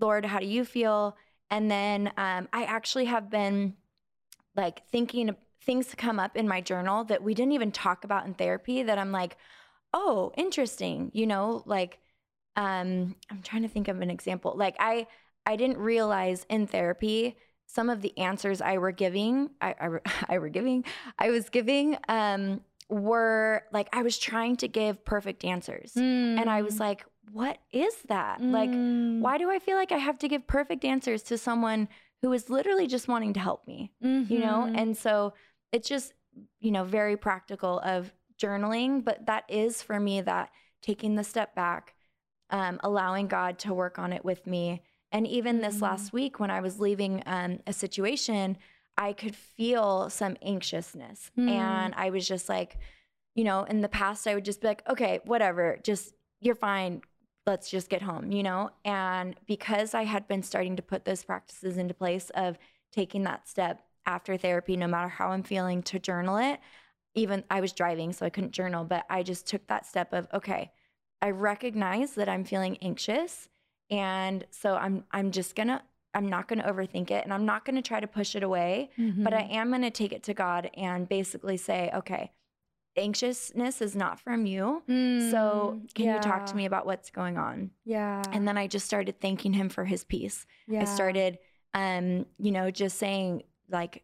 Lord, 0.00 0.24
how 0.24 0.38
do 0.38 0.46
you 0.46 0.64
feel? 0.64 1.16
And 1.50 1.70
then 1.70 2.12
um, 2.16 2.48
I 2.52 2.64
actually 2.64 3.06
have 3.06 3.30
been 3.30 3.74
like 4.58 4.86
thinking 4.90 5.34
things 5.62 5.86
to 5.88 5.96
come 5.96 6.18
up 6.18 6.36
in 6.36 6.46
my 6.48 6.60
journal 6.60 7.04
that 7.04 7.22
we 7.22 7.32
didn't 7.34 7.52
even 7.52 7.70
talk 7.72 8.04
about 8.04 8.26
in 8.26 8.34
therapy 8.34 8.82
that 8.82 8.98
I'm 8.98 9.12
like, 9.12 9.36
oh, 9.94 10.32
interesting. 10.36 11.10
You 11.14 11.26
know, 11.26 11.62
like 11.64 11.98
um, 12.56 13.14
I'm 13.30 13.40
trying 13.42 13.62
to 13.62 13.68
think 13.68 13.88
of 13.88 14.00
an 14.00 14.10
example. 14.10 14.52
Like 14.56 14.76
I 14.78 15.06
I 15.46 15.56
didn't 15.56 15.78
realize 15.78 16.44
in 16.50 16.66
therapy 16.66 17.36
some 17.66 17.88
of 17.88 18.00
the 18.02 18.16
answers 18.18 18.60
I 18.60 18.78
were 18.78 18.92
giving, 18.92 19.50
I, 19.60 19.74
I, 19.80 19.88
were- 19.88 20.02
I 20.28 20.38
were 20.38 20.48
giving, 20.48 20.84
I 21.18 21.30
was 21.30 21.48
giving, 21.50 21.96
um, 22.08 22.62
were 22.88 23.62
like 23.72 23.88
I 23.92 24.02
was 24.02 24.18
trying 24.18 24.56
to 24.56 24.68
give 24.68 25.04
perfect 25.04 25.44
answers, 25.44 25.92
and 25.94 26.48
I 26.50 26.62
was 26.62 26.80
like, 26.80 27.04
what 27.32 27.58
is 27.72 27.94
that? 28.08 28.40
Like, 28.40 28.70
Mm. 28.70 29.20
why 29.20 29.36
do 29.38 29.50
I 29.50 29.58
feel 29.58 29.76
like 29.76 29.92
I 29.92 29.98
have 29.98 30.18
to 30.20 30.28
give 30.28 30.46
perfect 30.46 30.84
answers 30.84 31.22
to 31.24 31.36
someone 31.38 31.88
who 32.22 32.32
is 32.32 32.50
literally 32.50 32.86
just 32.86 33.08
wanting 33.08 33.32
to 33.34 33.40
help 33.40 33.66
me? 33.66 33.92
you 34.00 34.40
know 34.40 34.66
Mhm. 34.68 34.78
and 34.80 34.96
so 34.96 35.32
it's 35.72 35.88
just 35.88 36.12
you 36.60 36.70
know 36.70 36.84
very 36.84 37.16
practical 37.16 37.78
of 37.80 38.12
journaling 38.38 39.04
but 39.04 39.26
that 39.26 39.44
is 39.48 39.82
for 39.82 39.98
me 39.98 40.20
that 40.20 40.50
taking 40.82 41.14
the 41.16 41.24
step 41.24 41.54
back 41.54 41.94
um, 42.50 42.78
allowing 42.84 43.26
god 43.28 43.58
to 43.58 43.74
work 43.74 43.98
on 43.98 44.12
it 44.12 44.24
with 44.24 44.46
me 44.46 44.82
and 45.12 45.26
even 45.26 45.60
this 45.60 45.76
Mhm. 45.78 45.82
last 45.82 46.12
week 46.12 46.38
when 46.40 46.50
i 46.50 46.60
was 46.60 46.78
leaving 46.80 47.22
um, 47.26 47.60
a 47.66 47.72
situation 47.72 48.56
i 48.96 49.12
could 49.12 49.34
feel 49.34 50.08
some 50.10 50.36
anxiousness 50.42 51.30
Mm. 51.36 51.48
and 51.48 51.94
i 51.96 52.10
was 52.10 52.26
just 52.28 52.48
like 52.48 52.78
you 53.34 53.44
know 53.44 53.64
in 53.64 53.80
the 53.80 53.88
past 53.88 54.26
i 54.26 54.34
would 54.34 54.44
just 54.44 54.60
be 54.60 54.68
like 54.68 54.82
okay 54.88 55.20
whatever 55.24 55.78
just 55.82 56.14
you're 56.40 56.54
fine 56.54 57.02
let's 57.48 57.68
just 57.70 57.88
get 57.88 58.02
home 58.02 58.30
you 58.30 58.42
know 58.42 58.70
and 58.84 59.34
because 59.46 59.94
i 59.94 60.04
had 60.04 60.28
been 60.28 60.42
starting 60.42 60.76
to 60.76 60.82
put 60.82 61.04
those 61.04 61.24
practices 61.24 61.76
into 61.76 61.94
place 61.94 62.30
of 62.34 62.58
taking 62.92 63.22
that 63.24 63.46
step 63.48 63.82
after 64.06 64.38
therapy, 64.38 64.74
no 64.76 64.86
matter 64.86 65.08
how 65.08 65.28
I'm 65.28 65.42
feeling, 65.42 65.82
to 65.82 65.98
journal 65.98 66.38
it. 66.38 66.60
Even 67.14 67.44
I 67.50 67.60
was 67.60 67.72
driving, 67.74 68.12
so 68.14 68.24
I 68.24 68.30
couldn't 68.30 68.52
journal, 68.52 68.84
but 68.84 69.04
I 69.10 69.22
just 69.22 69.46
took 69.46 69.66
that 69.66 69.84
step 69.84 70.14
of, 70.14 70.26
okay, 70.32 70.70
I 71.20 71.30
recognize 71.30 72.12
that 72.14 72.28
I'm 72.28 72.44
feeling 72.44 72.78
anxious. 72.80 73.48
And 73.90 74.44
so 74.50 74.76
I'm 74.76 75.04
I'm 75.10 75.30
just 75.30 75.54
gonna 75.54 75.82
I'm 76.14 76.26
not 76.26 76.48
gonna 76.48 76.64
overthink 76.64 77.10
it 77.10 77.24
and 77.24 77.34
I'm 77.34 77.44
not 77.44 77.66
gonna 77.66 77.82
try 77.82 78.00
to 78.00 78.06
push 78.06 78.34
it 78.34 78.42
away, 78.42 78.90
but 79.24 79.34
I 79.34 79.42
Mm-hmm. 79.42 79.52
am 79.52 79.70
gonna 79.70 79.90
take 79.90 80.12
it 80.12 80.22
to 80.24 80.34
God 80.34 80.70
and 80.74 81.06
basically 81.08 81.58
say, 81.58 81.90
okay, 81.94 82.30
anxiousness 82.98 83.80
is 83.80 83.94
not 83.96 84.20
from 84.20 84.46
you. 84.46 84.82
So 84.86 84.92
Mm, 84.92 85.94
can 85.94 86.06
you 86.06 86.20
talk 86.20 86.46
to 86.46 86.56
me 86.56 86.66
about 86.66 86.86
what's 86.86 87.10
going 87.10 87.36
on? 87.38 87.70
Yeah. 87.84 88.22
And 88.32 88.46
then 88.46 88.58
I 88.58 88.66
just 88.66 88.86
started 88.86 89.20
thanking 89.20 89.52
him 89.54 89.68
for 89.68 89.84
his 89.84 90.04
peace. 90.04 90.46
yeah. 90.66 90.82
I 90.82 90.84
started, 90.84 91.38
um, 91.74 92.26
you 92.38 92.50
know, 92.50 92.70
just 92.70 92.98
saying 92.98 93.42
like, 93.70 94.02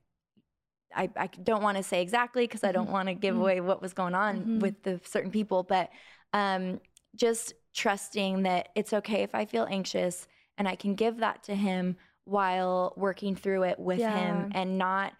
I, 0.94 1.10
I 1.16 1.26
don't 1.26 1.62
want 1.62 1.76
to 1.76 1.82
say 1.82 2.02
exactly 2.02 2.46
because 2.46 2.62
I 2.62 2.70
don't 2.72 2.90
want 2.90 3.08
to 3.08 3.14
give 3.14 3.34
Mhm. 3.34 3.40
away 3.40 3.60
what 3.60 3.82
was 3.82 3.92
going 3.92 4.14
on 4.14 4.44
Mhm. 4.44 4.60
with 4.60 4.82
the 4.82 5.00
certain 5.04 5.30
people, 5.30 5.62
but 5.64 5.90
um, 6.32 6.80
just 7.16 7.54
trusting 7.74 8.42
that 8.44 8.68
it's 8.74 8.92
okay 8.92 9.22
if 9.22 9.34
I 9.34 9.44
feel 9.44 9.66
anxious 9.68 10.26
and 10.56 10.68
I 10.68 10.76
can 10.76 10.94
give 10.94 11.18
that 11.18 11.42
to 11.44 11.54
him 11.54 11.96
while 12.24 12.94
working 12.96 13.34
through 13.34 13.64
it 13.64 13.78
with 13.78 13.98
Yeah. 14.00 14.12
him 14.12 14.48
and 14.52 14.78
not 14.78 15.14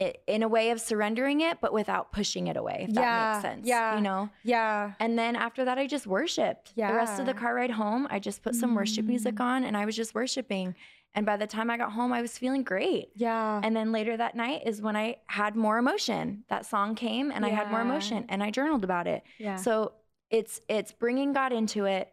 i- 0.00 0.14
in 0.26 0.42
a 0.42 0.48
way 0.48 0.70
of 0.70 0.80
surrendering 0.80 1.40
it, 1.40 1.60
but 1.60 1.72
without 1.72 2.10
pushing 2.12 2.46
it 2.48 2.56
away, 2.56 2.86
if 2.88 2.94
that 2.94 3.00
Yeah, 3.00 3.30
makes 3.32 3.42
sense. 3.42 3.66
yeah. 3.66 3.94
You 3.96 4.00
know? 4.02 4.28
Yeah. 4.42 4.92
And 4.98 5.18
then 5.18 5.36
after 5.36 5.64
that, 5.64 5.78
I 5.78 5.86
just 5.86 6.06
worshiped. 6.06 6.72
Yeah. 6.74 6.88
The 6.90 6.96
rest 6.96 7.20
of 7.20 7.26
the 7.26 7.34
car 7.34 7.54
ride 7.54 7.70
home, 7.70 8.06
I 8.10 8.18
just 8.18 8.42
put 8.42 8.54
some 8.54 8.74
worship 8.74 9.04
music 9.04 9.36
Mm. 9.36 9.44
on 9.44 9.64
and 9.64 9.76
I 9.76 9.84
was 9.84 9.94
just 9.96 10.14
worshiping. 10.14 10.74
And 11.16 11.24
by 11.24 11.36
the 11.36 11.46
time 11.46 11.70
I 11.70 11.76
got 11.76 11.92
home, 11.92 12.12
I 12.12 12.20
was 12.22 12.36
feeling 12.36 12.64
great. 12.64 13.10
Yeah. 13.14 13.60
And 13.62 13.76
then 13.76 13.92
later 13.92 14.16
that 14.16 14.34
night 14.34 14.62
is 14.66 14.82
when 14.82 14.96
I 14.96 15.18
had 15.26 15.54
more 15.54 15.78
emotion. 15.78 16.42
That 16.48 16.66
song 16.66 16.96
came 16.96 17.30
and 17.30 17.46
I 17.46 17.50
had 17.50 17.70
more 17.70 17.80
emotion 17.80 18.26
and 18.28 18.42
I 18.42 18.50
journaled 18.50 18.82
about 18.82 19.06
it. 19.06 19.22
yeah. 19.38 19.54
So 19.56 19.92
it's 20.30 20.60
it's 20.68 20.90
bringing 20.90 21.32
God 21.32 21.52
into 21.52 21.84
it, 21.84 22.12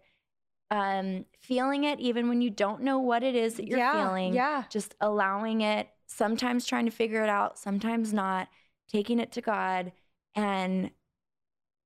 um, 0.69 1.25
feeling 1.39 1.83
it 1.83 1.99
even 1.99 2.29
when 2.29 2.41
you 2.41 2.49
don't 2.51 2.81
know 2.83 2.99
what 2.99 3.23
it 3.23 3.33
is 3.35 3.55
that 3.55 3.67
you're 3.67 3.79
yeah. 3.79 4.05
feeling. 4.07 4.33
Yeah. 4.35 4.63
Just 4.69 4.93
allowing 5.01 5.61
it, 5.61 5.89
sometimes 6.15 6.65
trying 6.65 6.85
to 6.85 6.91
figure 6.91 7.23
it 7.23 7.29
out, 7.29 7.57
sometimes 7.57 8.13
not, 8.13 8.47
taking 8.89 9.19
it 9.19 9.31
to 9.33 9.41
God 9.41 9.91
and 10.35 10.91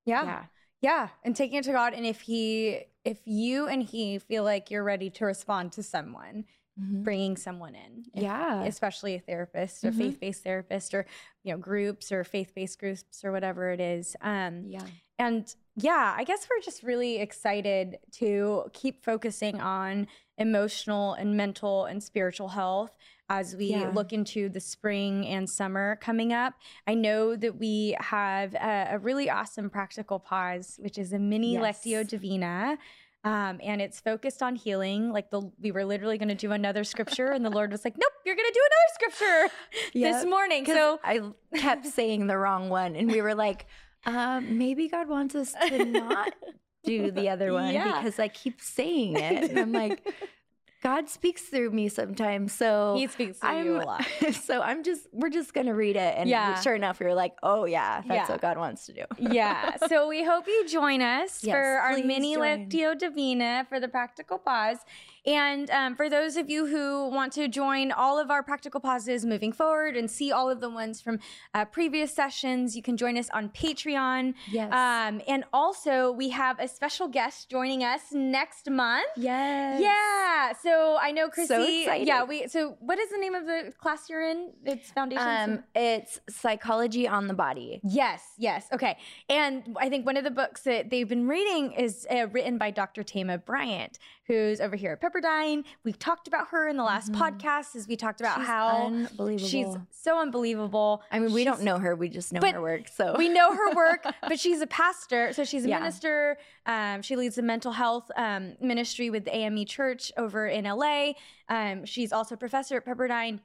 Yeah. 0.06 0.24
yeah. 0.26 0.46
Yeah. 0.82 1.10
And 1.24 1.36
taking 1.36 1.58
it 1.58 1.64
to 1.66 1.72
God. 1.72 1.94
And 1.94 2.06
if 2.06 2.22
he, 2.22 2.82
if 3.04 3.20
you 3.26 3.68
and 3.68 3.82
he 3.82 4.20
feel 4.20 4.44
like 4.44 4.70
you're 4.70 4.84
ready 4.84 5.10
to 5.12 5.26
respond 5.26 5.72
to 5.74 5.84
someone, 5.84 6.46
Mhm. 6.80 7.04
bringing 7.04 7.38
someone 7.38 7.74
in. 7.74 8.04
If- 8.14 8.22
Yeah. 8.24 8.64
Especially 8.66 9.16
a 9.16 9.20
therapist, 9.20 9.84
a 9.84 9.88
Mhm. 9.92 9.98
faith 9.98 10.20
based 10.20 10.44
therapist, 10.44 10.94
or, 10.94 11.06
you 11.44 11.54
know, 11.54 11.58
groups 11.58 12.12
or 12.12 12.24
faith 12.24 12.54
based 12.54 12.80
groups 12.80 13.24
or 13.24 13.32
whatever 13.32 13.72
it 13.72 13.80
is. 13.80 14.16
Um, 14.22 14.66
Yeah. 14.70 14.86
And 15.18 15.56
yeah, 15.78 16.14
I 16.18 16.24
guess 16.26 16.48
we're 16.50 16.62
just 16.62 16.84
really 16.84 17.18
excited 17.18 18.00
to 18.14 18.70
keep 18.74 19.04
focusing 19.04 19.62
on 19.62 20.08
emotional 20.38 21.14
and 21.14 21.38
mental 21.38 21.86
and 21.86 22.04
spiritual 22.04 22.50
health 22.50 22.92
as 23.30 23.56
we 23.56 23.68
Yeah. 23.68 23.90
look 23.94 24.14
into 24.14 24.50
the 24.50 24.60
spring 24.60 25.26
and 25.28 25.50
summer 25.50 25.96
coming 26.02 26.32
up. 26.34 26.54
I 26.86 26.94
know 26.94 27.36
that 27.36 27.58
we 27.58 27.96
have 28.00 28.54
a, 28.56 28.90
a 28.92 29.00
really 29.00 29.30
awesome 29.30 29.70
practical 29.70 30.20
pause, 30.20 30.78
which 30.82 30.98
is 30.98 31.12
a 31.14 31.20
mini 31.20 31.54
Yes. 31.54 31.84
Lectio 31.84 32.08
Divina. 32.08 32.78
Um, 33.24 33.60
and 33.64 33.82
it's 33.82 34.00
focused 34.00 34.44
on 34.44 34.56
healing. 34.56 35.12
Like 35.12 35.32
the 35.32 35.42
we 35.60 35.72
were 35.72 35.84
literally 35.84 36.20
going 36.20 36.30
to 36.30 36.36
do 36.36 36.52
another 36.52 36.84
scripture, 36.84 37.32
and 37.32 37.44
the 37.44 37.50
Lord 37.50 37.72
was 37.72 37.84
like, 37.84 37.96
"Nope, 37.98 38.12
you're 38.24 38.36
going 38.36 38.48
to 38.48 38.54
do 38.54 38.62
another 38.62 38.94
scripture 38.94 39.56
this 39.96 40.26
morning." 40.30 40.64
So 40.68 41.00
I 41.04 41.22
kept 41.56 41.88
saying 41.88 42.28
the 42.28 42.38
wrong 42.38 42.70
one, 42.70 42.96
and 42.96 43.12
we 43.12 43.24
were 43.24 43.34
like, 43.34 43.66
um, 44.06 44.60
maybe 44.60 44.88
God 44.88 45.10
wants 45.10 45.34
us 45.34 45.54
to 45.70 45.86
not 45.86 46.36
do 46.84 47.10
the 47.10 47.30
other 47.30 47.52
one 47.62 47.74
Yeah. 47.74 47.98
because 47.98 48.20
I 48.20 48.28
keep 48.28 48.62
saying 48.62 49.16
it. 49.16 49.50
And 49.50 49.60
I'm 49.60 49.72
like, 49.72 50.06
God 50.86 51.10
speaks 51.10 51.42
through 51.42 51.72
me 51.72 51.90
sometimes. 51.90 52.54
So 52.54 52.94
He 52.96 53.08
speaks 53.08 53.40
to 53.40 53.48
I'm, 53.48 53.66
you 53.66 53.78
a 53.78 53.82
lot. 53.82 54.06
so 54.44 54.62
I'm 54.62 54.84
just, 54.84 55.08
we're 55.12 55.32
just 55.32 55.52
going 55.52 55.66
to 55.66 55.74
read 55.74 55.96
it. 55.96 56.14
And 56.16 56.30
Yeah. 56.30 56.62
sure 56.62 56.76
enough, 56.76 57.00
we 57.00 57.08
were 57.08 57.16
like, 57.16 57.34
oh, 57.42 57.66
yeah, 57.66 58.02
that's 58.06 58.30
Yeah. 58.30 58.32
what 58.32 58.42
God 58.42 58.60
wants 58.60 58.86
to 58.86 58.94
do. 58.94 59.02
yeah. 59.18 59.78
So 59.88 60.08
we 60.08 60.24
hope 60.24 60.46
you 60.48 60.64
join 60.68 61.02
us 61.02 61.44
Yes, 61.44 61.56
for 61.56 61.58
our 61.80 61.98
mini 61.98 62.36
join. 62.36 62.70
Lectio 62.70 62.96
Divina 62.96 63.66
for 63.68 63.80
the 63.80 63.88
Practical 63.88 64.38
Pause. 64.38 64.78
And 65.26 65.70
um, 65.72 65.96
for 65.96 66.10
those 66.10 66.38
of 66.38 66.50
you 66.50 66.68
who 66.68 67.10
want 67.10 67.34
to 67.34 67.48
join 67.48 67.92
all 67.92 68.20
of 68.20 68.30
our 68.30 68.44
practical 68.44 68.80
pauses 68.80 69.26
moving 69.26 69.52
forward 69.52 69.96
and 69.98 70.10
see 70.10 70.32
all 70.32 70.50
of 70.50 70.60
the 70.62 70.70
ones 70.70 71.02
from 71.02 71.20
uh, 71.54 71.66
previous 71.66 72.14
sessions, 72.14 72.76
you 72.76 72.82
can 72.84 72.96
join 72.98 73.18
us 73.18 73.30
on 73.34 73.50
Patreon. 73.50 74.34
Yes. 74.52 74.72
Um, 74.72 75.22
and 75.28 75.44
also, 75.52 76.12
we 76.12 76.30
have 76.30 76.60
a 76.60 76.68
special 76.68 77.08
guest 77.08 77.50
joining 77.50 77.84
us 77.84 78.02
next 78.12 78.70
month. 78.70 79.08
yes. 79.18 79.82
Yeah. 79.82 80.54
So 80.62 80.98
I 81.02 81.12
know 81.12 81.30
Chrissy. 81.30 81.48
So 81.48 81.64
excited. 81.64 82.08
Yeah. 82.08 82.24
We. 82.24 82.48
So 82.48 82.78
what 82.80 83.00
is 83.00 83.10
the 83.10 83.18
name 83.18 83.34
of 83.36 83.46
the 83.46 83.74
class 83.80 84.10
you're 84.10 84.28
in? 84.30 84.52
It's 84.64 84.92
Foundation. 84.92 85.26
Um, 85.28 85.64
it's 85.74 86.20
psychology 86.30 87.08
on 87.08 87.28
the 87.28 87.34
body. 87.34 87.82
Yes, 87.84 88.22
yes. 88.38 88.68
Okay. 88.72 88.98
And 89.30 89.76
I 89.80 89.90
think 89.90 90.06
one 90.06 90.18
of 90.18 90.24
the 90.24 90.32
books 90.32 90.62
that 90.62 90.90
they've 90.90 91.08
been 91.08 91.28
reading 91.28 91.72
is 91.74 92.06
uh, 92.12 92.28
written 92.32 92.58
by 92.58 92.72
Dr. 92.72 93.04
Thema 93.04 93.38
Bryant, 93.40 93.98
who's 94.28 94.62
over 94.62 94.76
here 94.76 94.94
at 94.94 95.02
Pepperdine. 95.16 95.64
We've 95.84 95.98
talked 96.00 96.28
about 96.28 96.50
her 96.50 96.68
in 96.68 96.78
the 96.78 96.84
last 96.84 97.12
Mhm. 97.12 97.20
podcast 97.20 97.76
as 97.76 97.88
we 97.88 97.96
talked 97.96 98.20
about 98.20 98.38
She's 98.40 98.48
how 98.48 99.38
she's 99.38 99.76
so 99.92 100.20
unbelievable. 100.20 101.04
I 101.12 101.20
mean, 101.20 101.34
we 101.34 101.44
don't 101.44 101.62
know 101.62 101.78
her. 101.80 101.96
We 101.96 102.10
just 102.10 102.34
know 102.34 102.42
her 102.52 102.62
work. 102.62 102.88
So 102.88 103.16
We 103.18 103.30
know 103.30 103.54
her 103.56 103.74
work, 103.76 104.04
but 104.22 104.40
she's 104.40 104.62
a 104.62 104.68
pastor. 104.68 105.34
So 105.34 105.44
she's 105.44 105.66
a 105.66 105.70
Yeah. 105.70 105.80
minister. 105.80 106.38
Um, 106.66 107.02
she 107.02 107.16
leads 107.16 107.38
a 107.38 107.42
mental 107.42 107.72
health 107.74 108.10
um, 108.16 108.56
ministry 108.60 109.10
with 109.10 109.26
the 109.26 109.36
AME 109.36 109.66
Church 109.66 110.12
over 110.18 110.48
in 110.48 110.66
LA. 110.66 111.14
Um, 111.50 111.86
she's 111.86 112.12
also 112.12 112.36
a 112.36 112.38
professor 112.38 112.78
at 112.78 112.86
Pepperdine. 112.86 113.40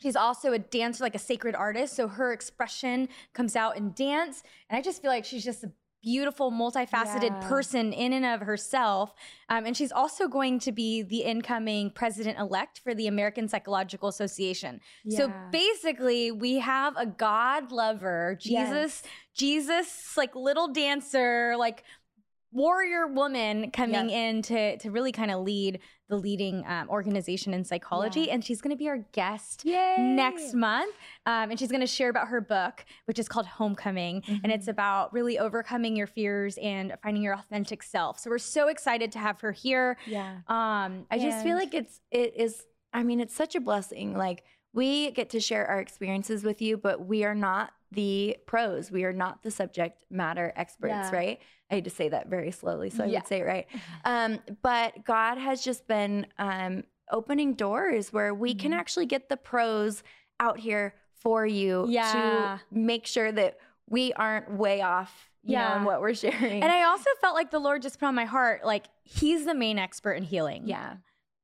She's 0.00 0.16
also 0.16 0.52
a 0.52 0.58
dancer, 0.58 1.04
like 1.04 1.14
a 1.14 1.20
sacred 1.20 1.54
artist. 1.54 1.94
So 1.94 2.08
her 2.08 2.32
expression 2.32 3.08
comes 3.32 3.54
out 3.54 3.76
in 3.76 3.92
dance. 3.92 4.42
And 4.68 4.76
I 4.76 4.82
just 4.82 5.00
feel 5.00 5.10
like 5.10 5.24
she's 5.24 5.44
just 5.44 5.62
a 5.62 5.70
beautiful, 6.04 6.52
multifaceted 6.52 7.30
Yeah. 7.40 7.48
person 7.48 7.92
in 7.92 8.12
and 8.12 8.26
of 8.26 8.40
herself. 8.42 9.14
Um, 9.48 9.64
and 9.64 9.74
she's 9.76 9.90
also 9.90 10.28
going 10.28 10.58
to 10.60 10.72
be 10.72 11.02
the 11.02 11.22
incoming 11.22 11.90
president 11.90 12.38
elect 12.38 12.80
for 12.80 12.94
the 12.94 13.06
American 13.06 13.48
Psychological 13.48 14.08
Association. 14.08 14.80
So 15.08 15.32
basically, 15.50 16.30
we 16.30 16.58
have 16.58 16.94
a 16.96 17.06
God 17.06 17.72
lover, 17.72 18.36
Jesus, 18.38 19.02
Jesus, 19.34 20.16
like 20.16 20.36
little 20.36 20.68
dancer, 20.68 21.56
like 21.56 21.84
warrior 22.52 23.06
woman 23.08 23.70
coming 23.72 24.10
in 24.10 24.42
to 24.42 24.76
to 24.78 24.90
really 24.90 25.10
kind 25.10 25.30
of 25.30 25.40
lead 25.40 25.80
the 26.14 26.20
leading 26.20 26.64
um, 26.66 26.88
organization 26.88 27.52
in 27.54 27.64
psychology, 27.64 28.22
Yeah. 28.22 28.34
and 28.34 28.44
she's 28.44 28.60
going 28.60 28.70
to 28.70 28.76
be 28.76 28.88
our 28.88 28.98
guest 29.12 29.64
Yay. 29.64 29.96
next 29.98 30.54
month. 30.54 30.94
Um, 31.26 31.50
and 31.50 31.58
she's 31.58 31.70
going 31.70 31.80
to 31.80 31.86
share 31.86 32.08
about 32.08 32.28
her 32.28 32.40
book, 32.40 32.84
which 33.06 33.18
is 33.18 33.28
called 33.28 33.46
Homecoming. 33.46 34.22
And 34.42 34.52
it's 34.52 34.66
Mhm. 34.66 34.70
about 34.76 35.12
really 35.12 35.38
overcoming 35.38 35.96
your 35.96 36.06
fears 36.06 36.56
and 36.58 36.94
finding 37.02 37.22
your 37.22 37.34
authentic 37.34 37.82
self. 37.82 38.18
So 38.18 38.30
we're 38.30 38.38
so 38.38 38.68
excited 38.68 39.10
to 39.12 39.18
have 39.18 39.40
her 39.40 39.52
here. 39.52 39.96
Yeah. 40.06 40.38
Um, 40.48 41.06
I 41.10 41.18
just 41.18 41.42
feel 41.42 41.56
like 41.56 41.74
it's 41.74 42.00
it 42.10 42.34
is 42.36 42.64
I 42.92 43.02
mean 43.02 43.18
it's 43.20 43.34
such 43.34 43.54
a 43.56 43.60
blessing 43.60 44.16
like 44.16 44.44
we 44.72 45.10
get 45.12 45.30
to 45.30 45.40
share 45.40 45.66
our 45.66 45.80
experiences 45.80 46.44
with 46.44 46.60
you 46.62 46.76
but 46.76 47.06
we 47.06 47.24
are 47.24 47.34
not 47.34 47.72
the 47.94 48.36
pros 48.46 48.90
we 48.90 49.04
are 49.04 49.12
not 49.12 49.42
the 49.42 49.50
subject 49.50 50.04
matter 50.10 50.52
experts 50.56 51.08
Yeah. 51.12 51.16
right 51.16 51.40
I 51.70 51.76
had 51.76 51.84
to 51.84 51.90
say 51.90 52.08
that 52.10 52.28
very 52.28 52.50
slowly 52.50 52.90
so 52.90 53.04
I 53.04 53.06
Yeah. 53.06 53.18
would 53.20 53.26
say 53.28 53.40
it 53.40 53.44
right 53.44 53.66
um 54.04 54.40
but 54.62 55.04
God 55.04 55.38
has 55.38 55.62
just 55.64 55.86
been 55.86 56.26
um 56.38 56.84
opening 57.10 57.54
doors 57.54 58.12
where 58.12 58.32
we 58.34 58.54
can 58.54 58.72
Mhm. 58.72 58.76
actually 58.78 59.06
get 59.06 59.28
the 59.28 59.36
pros 59.36 60.02
out 60.40 60.58
here 60.58 60.94
for 61.14 61.46
you 61.46 61.86
Yeah. 61.88 62.12
to 62.12 62.76
make 62.76 63.06
sure 63.06 63.30
that 63.32 63.58
we 63.88 64.12
aren't 64.14 64.50
way 64.50 64.80
off 64.82 65.30
you 65.42 65.58
know 65.58 65.76
in 65.76 65.84
what 65.84 66.00
we're 66.00 66.14
sharing 66.14 66.62
And 66.62 66.72
I 66.72 66.84
also 66.84 67.10
felt 67.20 67.34
like 67.34 67.50
the 67.50 67.58
Lord 67.58 67.82
just 67.82 67.98
put 68.00 68.06
on 68.06 68.14
my 68.14 68.24
heart, 68.24 68.64
like 68.64 68.86
He's 69.04 69.44
the 69.44 69.54
main 69.54 69.78
expert 69.78 70.12
in 70.14 70.22
healing. 70.22 70.62
yeah 70.66 70.96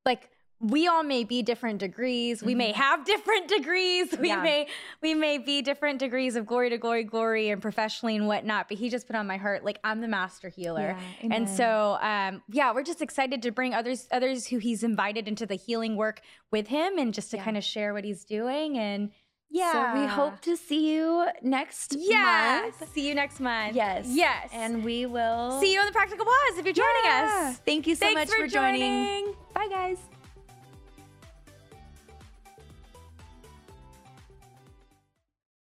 Like 0.05 0.29
we 0.61 0.87
all 0.87 1.03
may 1.03 1.23
be 1.23 1.41
different 1.41 1.79
degrees. 1.79 2.43
We 2.43 2.53
may 2.55 2.71
have 2.71 3.03
different 3.13 3.47
degrees. 3.47 4.11
We 4.11 4.17
Mm-hmm. 4.17 4.25
Yeah. 4.25 4.41
may 4.43 4.67
we 5.01 5.13
may 5.15 5.37
be 5.39 5.61
different 5.61 5.97
degrees 5.99 6.35
of 6.35 6.45
glory 6.45 6.69
to 6.69 6.77
glory, 6.77 7.03
glory, 7.03 7.49
and 7.49 7.61
professionally 7.61 8.15
and 8.15 8.27
whatnot. 8.27 8.69
But 8.69 8.77
He 8.77 8.89
just 8.89 9.07
put 9.07 9.15
on 9.15 9.25
my 9.27 9.37
heart, 9.37 9.63
like 9.65 9.79
I'm 9.83 10.01
the 10.01 10.07
master 10.07 10.49
healer. 10.49 10.95
Yeah, 10.97 11.27
And 11.35 11.49
so, 11.49 11.97
um, 12.01 12.43
yeah, 12.49 12.73
we're 12.73 12.83
just 12.83 13.01
excited 13.01 13.41
to 13.41 13.51
bring 13.51 13.73
others, 13.73 14.07
others 14.11 14.45
who 14.47 14.59
he's 14.59 14.83
invited 14.83 15.27
into 15.27 15.45
the 15.47 15.55
healing 15.55 15.95
work 15.95 16.21
with 16.51 16.67
him, 16.67 16.97
and 16.99 17.13
just 17.13 17.31
to 17.31 17.37
Yeah. 17.37 17.43
kind 17.43 17.57
of 17.57 17.63
share 17.63 17.93
what 17.93 18.03
he's 18.03 18.23
doing. 18.23 18.77
And 18.77 19.09
yeah, 19.49 19.71
So 19.95 19.99
we 20.01 20.05
hope 20.07 20.39
to 20.41 20.55
see 20.55 20.93
you 20.93 21.25
next 21.41 21.95
yeah, 21.99 22.69
month. 22.69 22.93
see 22.93 23.07
you 23.07 23.15
next 23.15 23.39
month. 23.39 23.75
Yes. 23.75 24.05
yes, 24.07 24.49
And 24.53 24.85
we 24.85 25.05
will 25.07 25.59
see 25.59 25.73
you 25.73 25.79
on 25.79 25.87
the 25.87 25.91
practical 25.91 26.23
pause 26.25 26.57
if 26.59 26.65
you're 26.65 26.73
joining 26.73 27.11
us. 27.11 27.57
Thank 27.65 27.87
you 27.87 27.95
so 27.95 28.05
Thanks 28.05 28.19
much 28.21 28.29
for 28.29 28.43
for 28.43 28.47
joining. 28.47 28.79
joining. 28.81 29.33
Bye 29.53 29.67
guys. 29.69 29.97